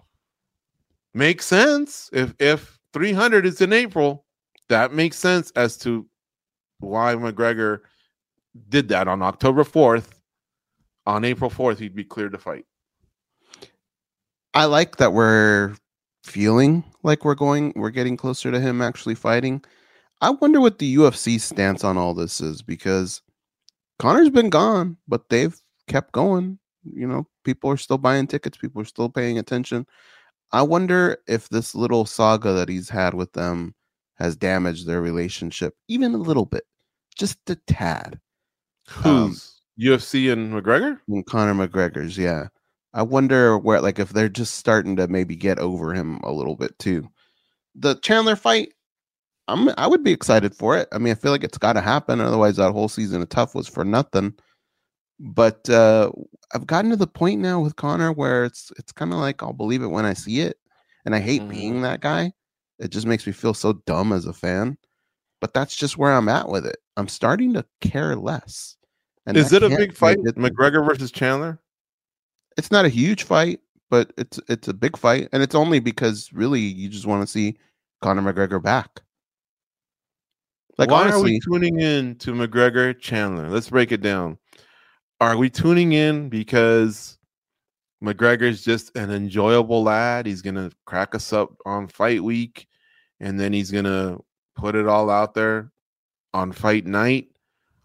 makes 1.13 1.45
sense. 1.45 2.09
If 2.13 2.35
if 2.39 2.77
300 2.93 3.45
is 3.45 3.61
in 3.61 3.73
April, 3.73 4.25
that 4.69 4.93
makes 4.93 5.17
sense 5.17 5.51
as 5.51 5.77
to 5.77 6.05
why 6.79 7.15
McGregor 7.15 7.79
did 8.69 8.89
that 8.89 9.07
on 9.07 9.21
October 9.21 9.63
4th. 9.63 10.18
On 11.09 11.25
April 11.25 11.49
4th, 11.49 11.79
he'd 11.79 11.95
be 11.95 12.03
cleared 12.03 12.33
to 12.33 12.37
fight. 12.37 12.65
I 14.53 14.65
like 14.65 14.97
that 14.97 15.11
we're 15.11 15.75
feeling 16.23 16.83
like 17.01 17.25
we're 17.25 17.33
going, 17.33 17.73
we're 17.75 17.89
getting 17.89 18.15
closer 18.15 18.51
to 18.51 18.59
him 18.59 18.79
actually 18.79 19.15
fighting. 19.15 19.63
I 20.21 20.29
wonder 20.29 20.61
what 20.61 20.77
the 20.77 20.97
UFC 20.97 21.41
stance 21.41 21.83
on 21.83 21.97
all 21.97 22.13
this 22.13 22.41
is 22.41 22.61
because 22.61 23.23
Conor's 23.97 24.29
been 24.29 24.51
gone, 24.51 24.97
but 25.07 25.29
they've 25.29 25.59
kept 25.87 26.11
going. 26.11 26.59
You 26.83 27.07
know, 27.07 27.25
people 27.43 27.71
are 27.71 27.77
still 27.77 27.97
buying 27.97 28.27
tickets, 28.27 28.59
people 28.59 28.79
are 28.79 28.85
still 28.85 29.09
paying 29.09 29.39
attention. 29.39 29.87
I 30.51 30.61
wonder 30.61 31.17
if 31.27 31.49
this 31.49 31.73
little 31.73 32.05
saga 32.05 32.53
that 32.53 32.69
he's 32.69 32.87
had 32.87 33.15
with 33.15 33.33
them 33.33 33.73
has 34.19 34.35
damaged 34.35 34.85
their 34.85 35.01
relationship 35.01 35.73
even 35.87 36.13
a 36.13 36.17
little 36.17 36.45
bit, 36.45 36.65
just 37.17 37.49
a 37.49 37.55
tad. 37.55 38.19
Who's 38.87 39.05
um, 39.05 39.35
UFC 39.79 40.29
and 40.31 40.53
McGregor? 40.53 40.99
And 41.07 41.25
Conor 41.25 41.67
McGregor's, 41.67 42.17
yeah. 42.17 42.47
I 42.93 43.03
wonder 43.03 43.57
where, 43.57 43.81
like, 43.81 43.99
if 43.99 44.09
they're 44.09 44.29
just 44.29 44.55
starting 44.55 44.95
to 44.97 45.07
maybe 45.07 45.35
get 45.35 45.59
over 45.59 45.93
him 45.93 46.19
a 46.23 46.31
little 46.31 46.55
bit 46.55 46.77
too. 46.79 47.07
The 47.75 47.95
Chandler 47.97 48.35
fight, 48.35 48.73
I'm, 49.47 49.69
I 49.77 49.87
would 49.87 50.03
be 50.03 50.11
excited 50.11 50.55
for 50.55 50.77
it. 50.77 50.87
I 50.91 50.99
mean, 50.99 51.11
I 51.11 51.15
feel 51.15 51.31
like 51.31 51.43
it's 51.43 51.57
got 51.57 51.73
to 51.73 51.81
happen. 51.81 52.21
Otherwise, 52.21 52.57
that 52.57 52.71
whole 52.73 52.89
season 52.89 53.21
of 53.21 53.29
Tough 53.29 53.55
was 53.55 53.67
for 53.67 53.85
nothing. 53.85 54.33
But 55.19 55.69
uh, 55.69 56.11
I've 56.53 56.67
gotten 56.67 56.91
to 56.91 56.95
the 56.97 57.07
point 57.07 57.41
now 57.41 57.59
with 57.59 57.75
Conor 57.75 58.11
where 58.13 58.45
it's 58.45 58.71
it's 58.77 58.91
kind 58.91 59.11
of 59.13 59.19
like 59.19 59.43
I'll 59.43 59.53
believe 59.53 59.83
it 59.83 59.87
when 59.87 60.05
I 60.05 60.13
see 60.13 60.41
it, 60.41 60.57
and 61.05 61.13
I 61.15 61.19
hate 61.19 61.41
Mhm. 61.43 61.49
being 61.49 61.81
that 61.81 62.01
guy. 62.01 62.33
It 62.79 62.89
just 62.91 63.05
makes 63.07 63.27
me 63.27 63.33
feel 63.33 63.53
so 63.53 63.73
dumb 63.85 64.13
as 64.13 64.25
a 64.25 64.33
fan. 64.33 64.77
But 65.41 65.53
that's 65.53 65.75
just 65.75 65.97
where 65.97 66.13
I'm 66.13 66.29
at 66.29 66.49
with 66.49 66.65
it. 66.65 66.77
I'm 66.97 67.09
starting 67.09 67.53
to 67.53 67.65
care 67.81 68.15
less. 68.15 68.77
And 69.29 69.37
Is 69.37 69.53
it 69.53 69.61
a 69.61 69.69
big 69.69 69.93
fight? 69.93 70.17
McGregor 70.17 70.83
versus 70.83 71.11
Chandler? 71.11 71.59
It's 72.57 72.71
not 72.71 72.85
a 72.85 72.89
huge 72.89 73.25
fight, 73.25 73.59
but 73.91 74.11
it's 74.17 74.39
it's 74.49 74.67
a 74.67 74.73
big 74.73 74.97
fight, 74.97 75.29
and 75.31 75.43
it's 75.43 75.53
only 75.53 75.79
because 75.79 76.33
really 76.33 76.59
you 76.59 76.89
just 76.89 77.05
want 77.05 77.21
to 77.21 77.27
see 77.27 77.55
Conor 78.01 78.33
McGregor 78.33 78.59
back. 78.59 79.01
Like 80.79 80.89
Why 80.89 81.11
are 81.11 81.21
we 81.21 81.39
tuning 81.41 81.79
in 81.79 82.15
to 82.15 82.33
McGregor 82.33 82.99
Chandler? 82.99 83.49
Let's 83.49 83.69
break 83.69 83.91
it 83.91 84.01
down. 84.01 84.39
Are 85.21 85.37
we 85.37 85.51
tuning 85.51 85.91
in 85.91 86.29
because 86.29 87.19
McGregor's 88.03 88.63
just 88.63 88.97
an 88.97 89.11
enjoyable 89.11 89.83
lad? 89.83 90.25
He's 90.25 90.41
gonna 90.41 90.71
crack 90.87 91.13
us 91.13 91.31
up 91.31 91.55
on 91.67 91.87
fight 91.87 92.23
week, 92.23 92.67
and 93.19 93.39
then 93.39 93.53
he's 93.53 93.69
gonna 93.69 94.17
put 94.55 94.73
it 94.73 94.87
all 94.87 95.11
out 95.11 95.35
there 95.35 95.71
on 96.33 96.51
fight 96.51 96.87
night, 96.87 97.27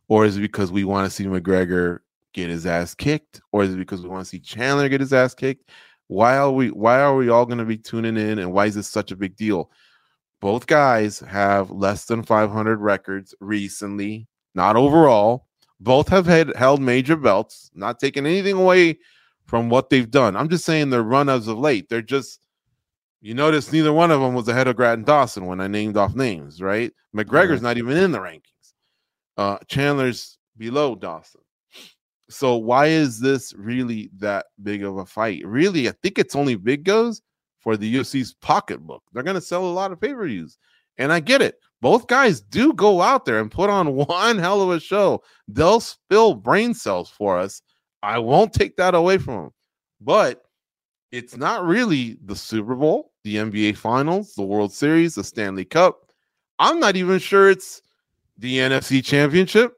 or 0.08 0.24
is 0.24 0.36
it 0.36 0.40
because 0.40 0.70
we 0.72 0.84
want 0.84 1.06
to 1.06 1.10
see 1.10 1.24
McGregor 1.24 2.00
get 2.32 2.50
his 2.50 2.66
ass 2.66 2.94
kicked, 2.94 3.40
or 3.52 3.64
is 3.64 3.74
it 3.74 3.78
because 3.78 4.02
we 4.02 4.08
want 4.08 4.24
to 4.24 4.28
see 4.28 4.40
Chandler 4.40 4.88
get 4.88 5.00
his 5.00 5.12
ass 5.12 5.34
kicked? 5.34 5.70
Why 6.08 6.36
are 6.36 6.50
we? 6.50 6.68
Why 6.68 7.00
are 7.00 7.16
we 7.16 7.28
all 7.28 7.46
gonna 7.46 7.64
be 7.64 7.78
tuning 7.78 8.16
in, 8.16 8.38
and 8.38 8.52
why 8.52 8.66
is 8.66 8.74
this 8.74 8.88
such 8.88 9.10
a 9.10 9.16
big 9.16 9.36
deal? 9.36 9.70
both 10.44 10.66
guys 10.66 11.20
have 11.20 11.70
less 11.70 12.04
than 12.04 12.22
500 12.22 12.78
records 12.78 13.34
recently, 13.40 14.28
not 14.54 14.76
overall. 14.76 15.46
Both 15.80 16.10
have 16.10 16.26
had 16.26 16.54
held 16.54 16.82
major 16.82 17.16
belts, 17.16 17.70
not 17.74 17.98
taking 17.98 18.26
anything 18.26 18.56
away 18.56 18.98
from 19.46 19.70
what 19.70 19.88
they've 19.88 20.10
done. 20.10 20.36
I'm 20.36 20.50
just 20.50 20.66
saying 20.66 20.90
their 20.90 21.02
run 21.02 21.30
as 21.30 21.48
of 21.48 21.56
late. 21.58 21.88
They're 21.88 22.02
just, 22.02 22.40
you 23.22 23.32
notice 23.32 23.72
neither 23.72 23.90
one 23.90 24.10
of 24.10 24.20
them 24.20 24.34
was 24.34 24.46
ahead 24.46 24.68
of 24.68 24.76
Grant 24.76 25.06
Dawson 25.06 25.46
when 25.46 25.62
I 25.62 25.66
named 25.66 25.96
off 25.96 26.14
names, 26.14 26.60
right? 26.60 26.92
McGregor's 27.16 27.62
not 27.62 27.78
even 27.78 27.96
in 27.96 28.12
the 28.12 28.18
rankings. 28.18 28.42
Uh, 29.36 29.58
Chandler's 29.68 30.38
below 30.56 30.94
Dawson. 30.94 31.40
So 32.30 32.56
why 32.56 32.86
is 32.86 33.20
this 33.20 33.52
really 33.56 34.10
that 34.18 34.46
big 34.62 34.82
of 34.82 34.96
a 34.98 35.06
fight? 35.06 35.42
Really, 35.44 35.88
I 35.88 35.92
think 36.02 36.18
it's 36.18 36.36
only 36.36 36.56
big 36.56 36.84
goes 36.84 37.20
for 37.60 37.76
the 37.76 37.96
UFC's 37.96 38.34
pocketbook. 38.34 39.02
They're 39.12 39.22
going 39.22 39.34
to 39.34 39.40
sell 39.40 39.66
a 39.66 39.68
lot 39.68 39.92
of 39.92 40.00
pay-per-views. 40.00 40.58
And 40.98 41.12
I 41.12 41.20
get 41.20 41.42
it. 41.42 41.56
Both 41.80 42.06
guys 42.06 42.40
do 42.40 42.72
go 42.72 43.02
out 43.02 43.24
there 43.24 43.40
and 43.40 43.50
put 43.50 43.70
on 43.70 43.94
one 44.08 44.38
hell 44.38 44.62
of 44.62 44.70
a 44.70 44.80
show. 44.80 45.22
They'll 45.48 45.80
spill 45.80 46.34
brain 46.34 46.74
cells 46.74 47.10
for 47.10 47.38
us. 47.38 47.62
I 48.02 48.18
won't 48.18 48.52
take 48.52 48.76
that 48.76 48.94
away 48.94 49.18
from 49.18 49.34
them. 49.34 49.50
But 50.00 50.42
it's 51.10 51.36
not 51.36 51.64
really 51.64 52.18
the 52.24 52.36
Super 52.36 52.74
Bowl, 52.74 53.12
the 53.22 53.36
NBA 53.36 53.76
Finals, 53.76 54.34
the 54.34 54.42
World 54.42 54.72
Series, 54.72 55.14
the 55.14 55.24
Stanley 55.24 55.64
Cup. 55.64 56.10
I'm 56.58 56.80
not 56.80 56.96
even 56.96 57.18
sure 57.18 57.50
it's 57.50 57.82
the 58.38 58.58
NFC 58.58 59.04
Championship, 59.04 59.74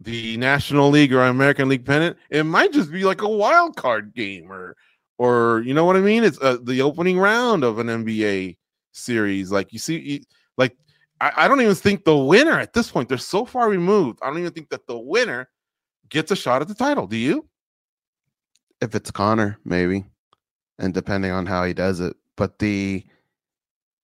the 0.00 0.36
National 0.36 0.90
League 0.90 1.12
or 1.12 1.22
American 1.22 1.68
League 1.68 1.84
pennant. 1.84 2.16
It 2.30 2.44
might 2.44 2.72
just 2.72 2.90
be 2.90 3.04
like 3.04 3.22
a 3.22 3.28
wild 3.28 3.76
card 3.76 4.14
game 4.14 4.50
or 4.50 4.76
or 5.18 5.62
you 5.64 5.74
know 5.74 5.84
what 5.84 5.96
I 5.96 6.00
mean? 6.00 6.24
It's 6.24 6.40
uh, 6.40 6.58
the 6.62 6.82
opening 6.82 7.18
round 7.18 7.64
of 7.64 7.78
an 7.78 7.86
NBA 7.86 8.56
series. 8.92 9.52
Like 9.52 9.72
you 9.72 9.78
see, 9.78 9.98
you, 9.98 10.20
like 10.58 10.76
I, 11.20 11.32
I 11.36 11.48
don't 11.48 11.60
even 11.60 11.74
think 11.74 12.04
the 12.04 12.16
winner 12.16 12.58
at 12.58 12.72
this 12.72 12.90
point. 12.90 13.08
They're 13.08 13.18
so 13.18 13.44
far 13.44 13.68
removed. 13.68 14.18
I 14.22 14.26
don't 14.26 14.38
even 14.38 14.52
think 14.52 14.70
that 14.70 14.86
the 14.86 14.98
winner 14.98 15.48
gets 16.08 16.30
a 16.30 16.36
shot 16.36 16.62
at 16.62 16.68
the 16.68 16.74
title. 16.74 17.06
Do 17.06 17.16
you? 17.16 17.48
if 18.82 18.96
it's 18.96 19.12
Conor, 19.12 19.58
maybe, 19.64 20.04
and 20.78 20.92
depending 20.92 21.30
on 21.30 21.46
how 21.46 21.64
he 21.64 21.72
does 21.72 22.00
it. 22.00 22.16
But 22.36 22.58
the 22.58 23.04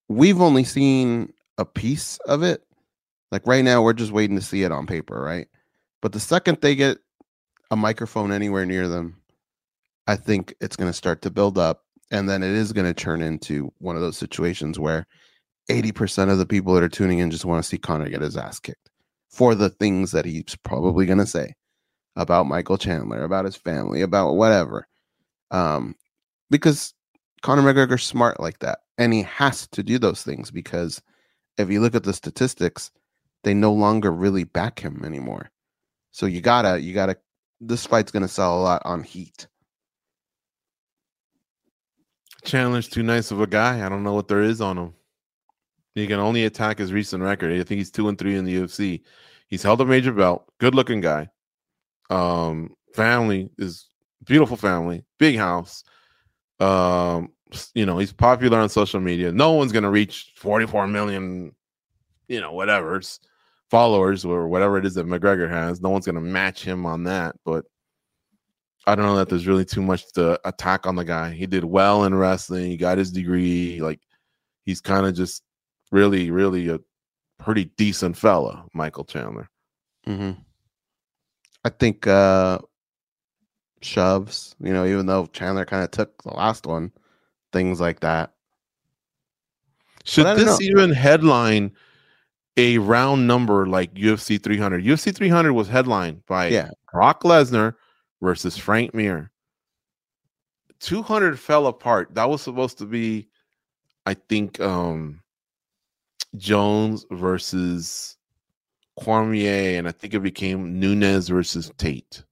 we've 0.08 0.40
only 0.40 0.64
seen 0.64 1.32
a 1.58 1.66
piece 1.66 2.18
of 2.26 2.42
it. 2.42 2.62
Like 3.30 3.46
right 3.46 3.64
now, 3.64 3.82
we're 3.82 3.92
just 3.92 4.12
waiting 4.12 4.36
to 4.36 4.42
see 4.42 4.62
it 4.62 4.72
on 4.72 4.86
paper, 4.86 5.20
right? 5.20 5.48
But 6.00 6.12
the 6.12 6.20
second 6.20 6.58
they 6.60 6.74
get 6.74 6.98
a 7.70 7.76
microphone 7.76 8.32
anywhere 8.32 8.64
near 8.64 8.88
them, 8.88 9.20
I 10.06 10.16
think 10.16 10.54
it's 10.60 10.76
going 10.76 10.90
to 10.90 10.96
start 10.96 11.22
to 11.22 11.30
build 11.30 11.58
up, 11.58 11.82
and 12.10 12.28
then 12.28 12.42
it 12.42 12.52
is 12.52 12.72
going 12.72 12.86
to 12.86 12.94
turn 12.94 13.20
into 13.20 13.72
one 13.78 13.96
of 13.96 14.02
those 14.02 14.16
situations 14.16 14.78
where 14.78 15.06
eighty 15.68 15.92
percent 15.92 16.30
of 16.30 16.38
the 16.38 16.46
people 16.46 16.72
that 16.74 16.82
are 16.82 16.88
tuning 16.88 17.18
in 17.18 17.30
just 17.30 17.44
want 17.44 17.62
to 17.62 17.68
see 17.68 17.78
Conor 17.78 18.08
get 18.08 18.22
his 18.22 18.36
ass 18.36 18.58
kicked 18.58 18.90
for 19.30 19.54
the 19.54 19.70
things 19.70 20.12
that 20.12 20.24
he's 20.24 20.56
probably 20.62 21.04
going 21.04 21.18
to 21.18 21.26
say 21.26 21.54
about 22.16 22.46
Michael 22.46 22.78
Chandler, 22.78 23.22
about 23.22 23.44
his 23.44 23.56
family, 23.56 24.00
about 24.00 24.34
whatever. 24.34 24.86
Um, 25.50 25.94
because 26.50 26.94
Conor 27.42 27.62
McGregor's 27.62 28.02
smart 28.02 28.40
like 28.40 28.58
that, 28.60 28.80
and 28.96 29.12
he 29.12 29.22
has 29.22 29.66
to 29.68 29.82
do 29.82 29.98
those 29.98 30.22
things 30.22 30.50
because 30.50 31.02
if 31.58 31.70
you 31.70 31.80
look 31.80 31.94
at 31.94 32.04
the 32.04 32.12
statistics, 32.12 32.90
they 33.44 33.54
no 33.54 33.72
longer 33.72 34.10
really 34.10 34.44
back 34.44 34.80
him 34.80 35.02
anymore. 35.04 35.50
So 36.10 36.26
you 36.26 36.40
gotta, 36.40 36.80
you 36.80 36.94
gotta. 36.94 37.16
This 37.60 37.86
fight's 37.86 38.12
gonna 38.12 38.28
sell 38.28 38.58
a 38.58 38.62
lot 38.62 38.82
on 38.84 39.02
heat. 39.02 39.46
Chandler's 42.44 42.88
too 42.88 43.02
nice 43.02 43.30
of 43.30 43.40
a 43.40 43.46
guy. 43.46 43.84
I 43.84 43.88
don't 43.88 44.04
know 44.04 44.14
what 44.14 44.28
there 44.28 44.42
is 44.42 44.60
on 44.60 44.78
him. 44.78 44.94
He 45.94 46.06
can 46.06 46.20
only 46.20 46.44
attack 46.44 46.78
his 46.78 46.92
recent 46.92 47.22
record. 47.22 47.52
I 47.52 47.64
think 47.64 47.78
he's 47.78 47.90
two 47.90 48.08
and 48.08 48.16
three 48.16 48.36
in 48.36 48.44
the 48.44 48.54
UFC. 48.54 49.02
He's 49.48 49.62
held 49.62 49.80
a 49.80 49.84
major 49.84 50.12
belt. 50.12 50.44
Good 50.58 50.74
looking 50.74 51.00
guy. 51.00 51.28
Um, 52.10 52.74
family 52.94 53.50
is 53.58 53.88
beautiful 54.24 54.56
family, 54.56 55.04
big 55.18 55.36
house. 55.36 55.84
Um, 56.60 57.32
you 57.74 57.86
know, 57.86 57.98
he's 57.98 58.12
popular 58.12 58.58
on 58.58 58.68
social 58.68 59.00
media. 59.00 59.32
No 59.32 59.52
one's 59.52 59.72
gonna 59.72 59.90
reach 59.90 60.32
44 60.36 60.86
million, 60.86 61.52
you 62.28 62.40
know, 62.40 62.52
whatever's 62.52 63.20
followers 63.70 64.24
or 64.24 64.48
whatever 64.48 64.78
it 64.78 64.86
is 64.86 64.94
that 64.94 65.06
McGregor 65.06 65.48
has. 65.48 65.80
No 65.80 65.90
one's 65.90 66.06
gonna 66.06 66.20
match 66.20 66.62
him 66.64 66.86
on 66.86 67.04
that, 67.04 67.36
but 67.44 67.64
I 68.86 68.94
don't 68.94 69.04
know 69.04 69.16
that 69.16 69.28
there's 69.28 69.46
really 69.46 69.66
too 69.66 69.82
much 69.82 70.10
to 70.12 70.40
attack 70.48 70.86
on 70.86 70.96
the 70.96 71.04
guy. 71.04 71.32
He 71.32 71.46
did 71.46 71.64
well 71.64 72.04
in 72.04 72.14
wrestling. 72.14 72.70
He 72.70 72.76
got 72.76 72.96
his 72.96 73.12
degree. 73.12 73.80
Like 73.82 74.00
he's 74.64 74.80
kind 74.80 75.06
of 75.06 75.14
just 75.14 75.42
really, 75.92 76.30
really 76.30 76.68
a 76.68 76.78
pretty 77.38 77.66
decent 77.76 78.16
fella, 78.16 78.64
Michael 78.72 79.04
Chandler. 79.04 79.48
hmm 80.04 80.32
I 81.64 81.70
think 81.70 82.06
uh 82.06 82.60
shoves, 83.82 84.56
you 84.60 84.72
know, 84.72 84.86
even 84.86 85.06
though 85.06 85.26
Chandler 85.26 85.64
kind 85.64 85.84
of 85.84 85.90
took 85.90 86.22
the 86.22 86.34
last 86.34 86.66
one, 86.66 86.92
things 87.52 87.80
like 87.80 88.00
that. 88.00 88.32
Should 90.04 90.38
this 90.38 90.46
know. 90.46 90.58
even 90.62 90.90
headline 90.90 91.72
a 92.58 92.78
round 92.78 93.26
number 93.26 93.66
like 93.66 93.94
UFC 93.94 94.42
300? 94.42 94.84
UFC 94.84 95.14
300 95.14 95.52
was 95.52 95.68
headlined 95.68 96.26
by 96.26 96.48
Yeah. 96.48 96.70
Brock 96.92 97.22
Lesnar 97.22 97.74
versus 98.20 98.58
Frank 98.58 98.92
Mir. 98.94 99.30
200 100.80 101.38
fell 101.38 101.66
apart. 101.66 102.14
That 102.14 102.28
was 102.28 102.42
supposed 102.42 102.78
to 102.78 102.86
be, 102.86 103.28
I 104.06 104.14
think, 104.14 104.60
um 104.60 105.22
Jones 106.36 107.04
versus 107.10 108.16
Cormier, 109.00 109.78
and 109.78 109.88
I 109.88 109.92
think 109.92 110.14
it 110.14 110.20
became 110.20 110.78
Nunes 110.78 111.28
versus 111.28 111.70
Tate 111.78 112.24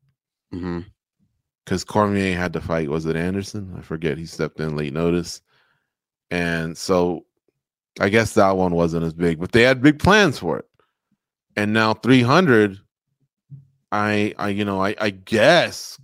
because 1.65 1.85
Cormier 1.85 2.37
had 2.37 2.53
to 2.55 2.61
fight. 2.61 2.89
Was 2.89 3.07
it 3.07 3.17
Anderson? 3.17 3.75
I 3.77 3.83
forget. 3.83 4.19
He 4.19 4.27
stepped 4.27 4.61
in 4.61 4.77
late 4.77 4.93
notice, 4.93 5.43
and 6.31 6.77
so 6.77 7.26
I 8.01 8.09
guess 8.09 8.35
that 8.35 8.57
one 8.57 8.75
wasn't 8.75 9.05
as 9.05 9.15
big, 9.15 9.41
but 9.41 9.53
they 9.53 9.63
had 9.63 9.83
big 9.83 9.99
plans 9.99 10.39
for 10.39 10.59
it. 10.59 10.67
And 11.57 11.73
now 11.73 11.95
300, 11.95 12.79
I, 13.91 14.35
I, 14.39 14.49
you 14.51 14.65
know, 14.65 14.83
I, 14.83 14.95
I 15.01 15.11
guess 15.11 15.99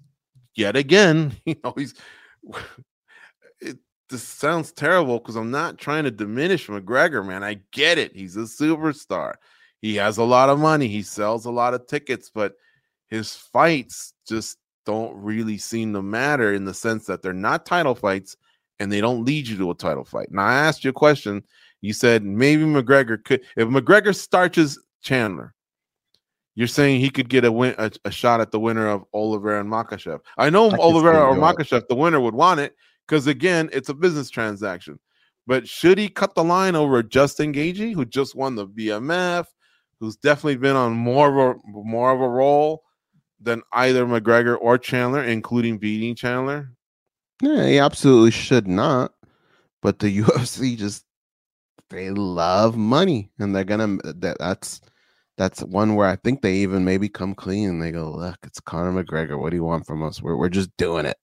yet 0.54 0.76
again, 0.76 1.32
you 1.44 1.56
know, 1.64 1.74
he's. 1.76 1.94
It 3.64 3.78
this 4.10 4.24
sounds 4.24 4.72
terrible 4.72 5.20
because 5.20 5.36
I'm 5.36 5.52
not 5.52 5.78
trying 5.78 6.02
to 6.02 6.10
diminish 6.10 6.66
McGregor, 6.66 7.24
man. 7.24 7.44
I 7.44 7.60
get 7.70 7.96
it. 7.96 8.14
He's 8.14 8.36
a 8.36 8.40
superstar. 8.40 9.34
He 9.80 9.96
has 9.96 10.18
a 10.18 10.24
lot 10.24 10.48
of 10.48 10.58
money. 10.58 10.88
He 10.88 11.02
sells 11.02 11.44
a 11.44 11.50
lot 11.50 11.74
of 11.74 11.86
tickets, 11.86 12.30
but 12.32 12.54
his 13.08 13.34
fights 13.34 14.14
just 14.28 14.58
don't 14.84 15.14
really 15.16 15.58
seem 15.58 15.92
to 15.92 16.02
matter 16.02 16.52
in 16.54 16.64
the 16.64 16.74
sense 16.74 17.06
that 17.06 17.22
they're 17.22 17.32
not 17.32 17.66
title 17.66 17.94
fights 17.94 18.36
and 18.80 18.90
they 18.90 19.00
don't 19.00 19.24
lead 19.24 19.46
you 19.46 19.56
to 19.58 19.70
a 19.70 19.74
title 19.74 20.04
fight. 20.04 20.28
Now, 20.30 20.42
I 20.42 20.54
asked 20.54 20.84
you 20.84 20.90
a 20.90 20.94
question 20.94 21.42
You 21.82 21.92
said 21.92 22.24
maybe 22.24 22.62
McGregor 22.62 23.22
could 23.22 23.42
if 23.56 23.68
McGregor 23.68 24.14
starches 24.14 24.78
Chandler. 25.02 25.54
You're 26.54 26.68
saying 26.68 27.00
he 27.00 27.10
could 27.10 27.28
get 27.28 27.44
a 27.44 27.52
win 27.52 27.74
a, 27.76 27.90
a 28.04 28.10
shot 28.10 28.40
at 28.40 28.52
the 28.52 28.60
winner 28.60 28.86
of 28.86 29.04
Oliveira 29.12 29.60
and 29.60 29.70
Makhachev. 29.70 30.20
I 30.38 30.48
know 30.48 30.68
I 30.68 30.70
can 30.70 30.80
Oliveira 30.80 31.26
or. 31.28 31.36
Makhachev, 31.36 31.88
the 31.88 31.94
winner 31.94 32.20
would 32.20 32.34
want 32.34 32.60
it 32.60 32.74
because 33.06 33.26
again, 33.26 33.68
it's 33.72 33.88
a 33.88 33.94
business 33.94 34.30
transaction. 34.30 34.98
But 35.46 35.68
should 35.68 35.98
he 35.98 36.08
cut 36.08 36.34
the 36.34 36.44
line 36.44 36.76
over 36.76 37.02
Justin 37.02 37.52
Gaethje, 37.52 37.94
who 37.94 38.04
just 38.04 38.36
won 38.36 38.54
the 38.54 38.66
BMF, 38.66 39.46
who's 39.98 40.16
definitely 40.16 40.56
been 40.56 40.76
on 40.76 40.92
more 40.92 41.28
of 41.28 41.56
a 41.56 41.60
more 41.66 42.12
of 42.12 42.20
a 42.20 42.28
role 42.28 42.84
than 43.40 43.62
either 43.72 44.06
McGregor 44.06 44.56
or 44.60 44.78
Chandler, 44.78 45.24
including 45.24 45.78
beating 45.78 46.14
Chandler? 46.14 46.70
Yeah, 47.40 47.66
he 47.66 47.78
absolutely 47.80 48.30
should 48.30 48.68
not. 48.68 49.14
But 49.80 49.98
the 49.98 50.18
UFC 50.22 50.76
just 50.76 51.04
they 51.92 52.10
love 52.10 52.76
money, 52.76 53.30
and 53.38 53.54
they're 53.54 53.64
gonna 53.64 53.98
that 54.02 54.36
that's 54.38 54.80
that's 55.36 55.62
one 55.62 55.94
where 55.94 56.08
I 56.08 56.16
think 56.16 56.42
they 56.42 56.56
even 56.56 56.84
maybe 56.84 57.08
come 57.08 57.34
clean 57.34 57.68
and 57.68 57.82
they 57.82 57.90
go, 57.90 58.10
look, 58.10 58.38
it's 58.44 58.60
Conor 58.60 59.02
McGregor. 59.02 59.38
What 59.38 59.50
do 59.50 59.56
you 59.56 59.64
want 59.64 59.86
from 59.86 60.02
us? 60.02 60.22
We're 60.22 60.36
we're 60.36 60.48
just 60.48 60.76
doing 60.76 61.06
it. 61.06 61.18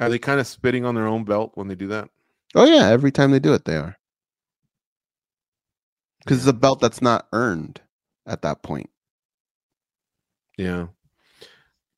Are 0.00 0.08
they 0.08 0.18
kind 0.18 0.40
of 0.40 0.46
spitting 0.46 0.84
on 0.84 0.94
their 0.94 1.06
own 1.06 1.24
belt 1.24 1.52
when 1.54 1.68
they 1.68 1.74
do 1.74 1.88
that? 1.88 2.08
Oh 2.54 2.64
yeah, 2.64 2.88
every 2.88 3.12
time 3.12 3.30
they 3.30 3.38
do 3.38 3.54
it, 3.54 3.64
they 3.64 3.76
are. 3.76 3.96
Because 6.20 6.38
it's 6.38 6.46
a 6.46 6.52
belt 6.52 6.80
that's 6.80 7.02
not 7.02 7.26
earned 7.32 7.80
at 8.26 8.42
that 8.42 8.62
point. 8.62 8.90
Yeah. 10.56 10.86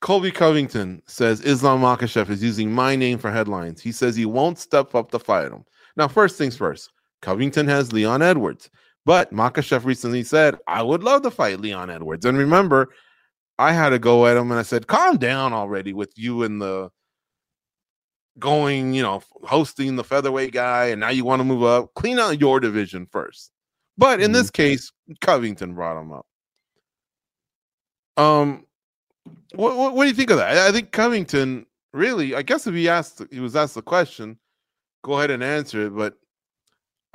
Colby 0.01 0.31
Covington 0.31 1.03
says 1.07 1.41
Islam 1.41 1.81
Makhachev 1.81 2.29
is 2.29 2.43
using 2.43 2.71
my 2.71 2.97
name 2.97 3.19
for 3.19 3.31
headlines. 3.31 3.81
He 3.81 3.93
says 3.93 4.15
he 4.15 4.27
won't 4.27 4.59
step 4.59 4.95
up 4.95 5.11
to 5.13 5.19
fight 5.19 5.53
him. 5.53 5.65
Now, 5.97 6.09
first 6.09 6.37
things 6.37 6.57
first, 6.57 6.91
Covington 7.23 7.67
has 7.69 7.93
Leon 7.93 8.23
Edwards, 8.23 8.71
but 9.05 9.33
Makhachev 9.33 9.85
recently 9.85 10.23
said, 10.23 10.57
I 10.67 10.83
would 10.83 11.03
love 11.03 11.23
to 11.23 11.31
fight 11.31 11.61
Leon 11.61 11.91
Edwards. 11.91 12.25
And 12.25 12.37
remember, 12.39 12.91
I 13.59 13.73
had 13.73 13.91
to 13.91 13.99
go 13.99 14.27
at 14.27 14.37
him 14.37 14.51
and 14.51 14.61
I 14.61 14.63
said, 14.63 14.87
calm 14.87 15.17
down 15.17 15.53
already 15.53 15.93
with 15.93 16.13
you 16.17 16.43
and 16.43 16.61
the 16.61 16.91
going, 18.39 18.93
you 18.93 19.03
know, 19.03 19.23
hosting 19.45 19.97
the 19.97 20.05
featherweight 20.05 20.53
guy, 20.53 20.87
and 20.87 21.01
now 21.01 21.09
you 21.09 21.25
want 21.25 21.41
to 21.41 21.45
move 21.45 21.63
up. 21.63 21.95
Clean 21.95 22.19
out 22.19 22.41
your 22.41 22.61
division 22.61 23.07
first. 23.11 23.51
But 23.99 24.21
in 24.21 24.33
this 24.33 24.51
case, 24.51 24.93
Covington 25.23 25.75
brought 25.75 25.99
him 25.99 26.13
up. 26.13 26.27
Um, 28.19 28.67
what, 29.55 29.77
what, 29.77 29.95
what 29.95 30.05
do 30.05 30.09
you 30.09 30.15
think 30.15 30.31
of 30.31 30.37
that? 30.37 30.57
I, 30.57 30.69
I 30.69 30.73
think 30.73 30.93
Covington 30.93 31.65
really, 31.93 32.35
I 32.35 32.43
guess 32.43 32.67
if 32.67 32.75
he 32.75 32.89
asked, 32.89 33.23
he 33.31 33.41
was 33.41 33.57
asked 33.57 33.75
the 33.75 33.83
question, 33.83 34.39
go 35.03 35.15
ahead 35.15 35.31
and 35.31 35.43
answer 35.43 35.87
it. 35.87 35.97
But 35.97 36.15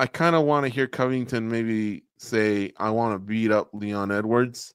I 0.02 0.08
kind 0.08 0.36
of 0.36 0.45
want 0.45 0.66
to 0.66 0.72
hear 0.72 0.88
Covington 0.88 1.47
maybe 1.47 2.06
say, 2.18 2.74
I 2.78 2.89
want 2.89 3.14
to 3.14 3.20
beat 3.20 3.52
up 3.52 3.70
Leon 3.72 4.12
Edwards, 4.12 4.74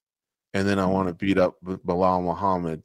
and 0.54 0.68
then 0.68 0.78
I 0.78 0.86
want 0.86 1.08
to 1.08 1.14
mm-hmm. 1.14 1.26
beat 1.26 1.36
up 1.36 1.56
Belal 1.64 2.22
Muhammad 2.22 2.80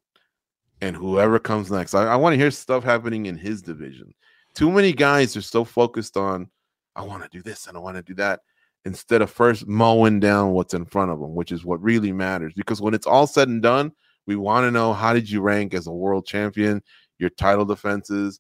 and 0.81 0.95
whoever 0.95 1.37
comes 1.37 1.69
next. 1.69 1.93
I, 1.93 2.07
I 2.07 2.15
want 2.15 2.33
to 2.33 2.39
hear 2.39 2.49
stuff 2.49 2.83
happening 2.83 3.27
in 3.27 3.37
his 3.37 3.61
division. 3.61 4.11
Too 4.55 4.71
many 4.71 4.91
guys 4.91 5.37
are 5.37 5.41
so 5.43 5.63
focused 5.63 6.17
on, 6.17 6.49
I 6.95 7.03
want 7.03 7.21
to 7.21 7.29
do 7.29 7.43
this 7.43 7.67
and 7.67 7.77
I 7.77 7.79
want 7.79 7.97
to 7.97 8.01
do 8.01 8.15
that, 8.15 8.39
instead 8.85 9.21
of 9.21 9.29
first 9.29 9.67
mowing 9.67 10.19
down 10.19 10.53
what's 10.53 10.73
in 10.73 10.85
front 10.85 11.11
of 11.11 11.19
them, 11.19 11.35
which 11.35 11.51
is 11.51 11.63
what 11.63 11.79
really 11.83 12.11
matters. 12.11 12.53
Because 12.55 12.81
when 12.81 12.95
it's 12.95 13.05
all 13.05 13.27
said 13.27 13.49
and 13.49 13.61
done, 13.61 13.91
we 14.25 14.35
want 14.35 14.63
to 14.63 14.71
know 14.71 14.93
how 14.93 15.13
did 15.13 15.29
you 15.29 15.41
rank 15.41 15.75
as 15.75 15.85
a 15.85 15.91
world 15.91 16.25
champion, 16.25 16.81
your 17.19 17.29
title 17.29 17.65
defenses, 17.65 18.39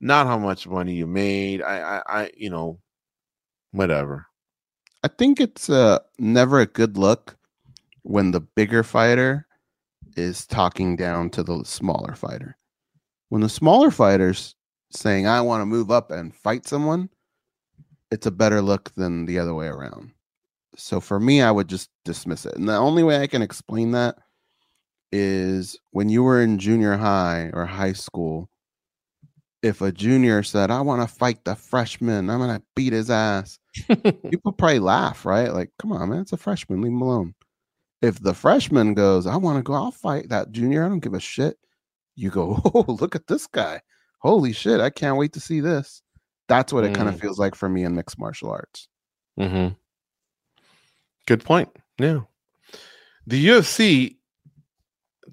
not 0.00 0.26
how 0.26 0.38
much 0.38 0.66
money 0.66 0.94
you 0.94 1.06
made. 1.06 1.60
I, 1.60 1.98
I, 1.98 2.22
I 2.22 2.30
you 2.34 2.48
know, 2.48 2.78
whatever. 3.72 4.26
I 5.02 5.08
think 5.08 5.40
it's 5.40 5.68
uh, 5.68 5.98
never 6.18 6.60
a 6.60 6.66
good 6.66 6.96
look 6.96 7.36
when 8.02 8.30
the 8.30 8.40
bigger 8.40 8.82
fighter 8.82 9.46
is 10.16 10.46
talking 10.46 10.96
down 10.96 11.30
to 11.30 11.42
the 11.42 11.64
smaller 11.64 12.14
fighter. 12.14 12.56
When 13.30 13.42
the 13.42 13.48
smaller 13.48 13.90
fighter's 13.90 14.54
saying, 14.90 15.26
I 15.26 15.40
want 15.40 15.62
to 15.62 15.66
move 15.66 15.90
up 15.90 16.10
and 16.10 16.34
fight 16.34 16.66
someone, 16.66 17.08
it's 18.10 18.26
a 18.26 18.30
better 18.30 18.60
look 18.60 18.94
than 18.94 19.24
the 19.24 19.38
other 19.38 19.54
way 19.54 19.66
around. 19.66 20.12
So 20.76 21.00
for 21.00 21.18
me, 21.18 21.42
I 21.42 21.50
would 21.50 21.68
just 21.68 21.90
dismiss 22.04 22.46
it. 22.46 22.56
And 22.56 22.68
the 22.68 22.76
only 22.76 23.02
way 23.02 23.20
I 23.20 23.26
can 23.26 23.42
explain 23.42 23.92
that 23.92 24.16
is 25.10 25.78
when 25.90 26.08
you 26.08 26.22
were 26.22 26.42
in 26.42 26.58
junior 26.58 26.96
high 26.96 27.50
or 27.52 27.66
high 27.66 27.92
school, 27.92 28.48
if 29.62 29.80
a 29.80 29.92
junior 29.92 30.42
said, 30.42 30.70
I 30.70 30.80
want 30.80 31.08
to 31.08 31.14
fight 31.14 31.44
the 31.44 31.54
freshman, 31.54 32.30
I'm 32.30 32.38
going 32.38 32.58
to 32.58 32.62
beat 32.74 32.92
his 32.92 33.10
ass, 33.10 33.58
people 34.30 34.52
probably 34.52 34.78
laugh, 34.78 35.24
right? 35.24 35.52
Like, 35.52 35.70
come 35.78 35.92
on, 35.92 36.10
man, 36.10 36.20
it's 36.20 36.32
a 36.32 36.36
freshman, 36.36 36.80
leave 36.80 36.92
him 36.92 37.02
alone. 37.02 37.34
If 38.00 38.20
the 38.20 38.34
freshman 38.34 38.94
goes, 38.94 39.26
I 39.26 39.36
want 39.36 39.58
to 39.58 39.62
go, 39.62 39.74
I'll 39.74 39.92
fight 39.92 40.28
that 40.28 40.52
junior, 40.52 40.84
I 40.84 40.88
don't 40.88 41.00
give 41.00 41.14
a 41.14 41.20
shit. 41.20 41.56
You 42.14 42.30
go, 42.30 42.60
oh, 42.74 42.96
look 43.00 43.14
at 43.14 43.26
this 43.26 43.46
guy. 43.46 43.80
Holy 44.18 44.52
shit, 44.52 44.80
I 44.80 44.90
can't 44.90 45.16
wait 45.16 45.32
to 45.34 45.40
see 45.40 45.60
this. 45.60 46.02
That's 46.48 46.72
what 46.72 46.84
it 46.84 46.94
kind 46.94 47.08
of 47.08 47.18
feels 47.18 47.38
like 47.38 47.54
for 47.54 47.68
me 47.68 47.84
in 47.84 47.94
mixed 47.94 48.18
martial 48.18 48.50
arts. 48.50 48.88
Mm-hmm. 49.38 49.74
Good 51.26 51.44
point. 51.44 51.70
Yeah. 51.98 52.20
The 53.26 53.46
UFC, 53.48 54.16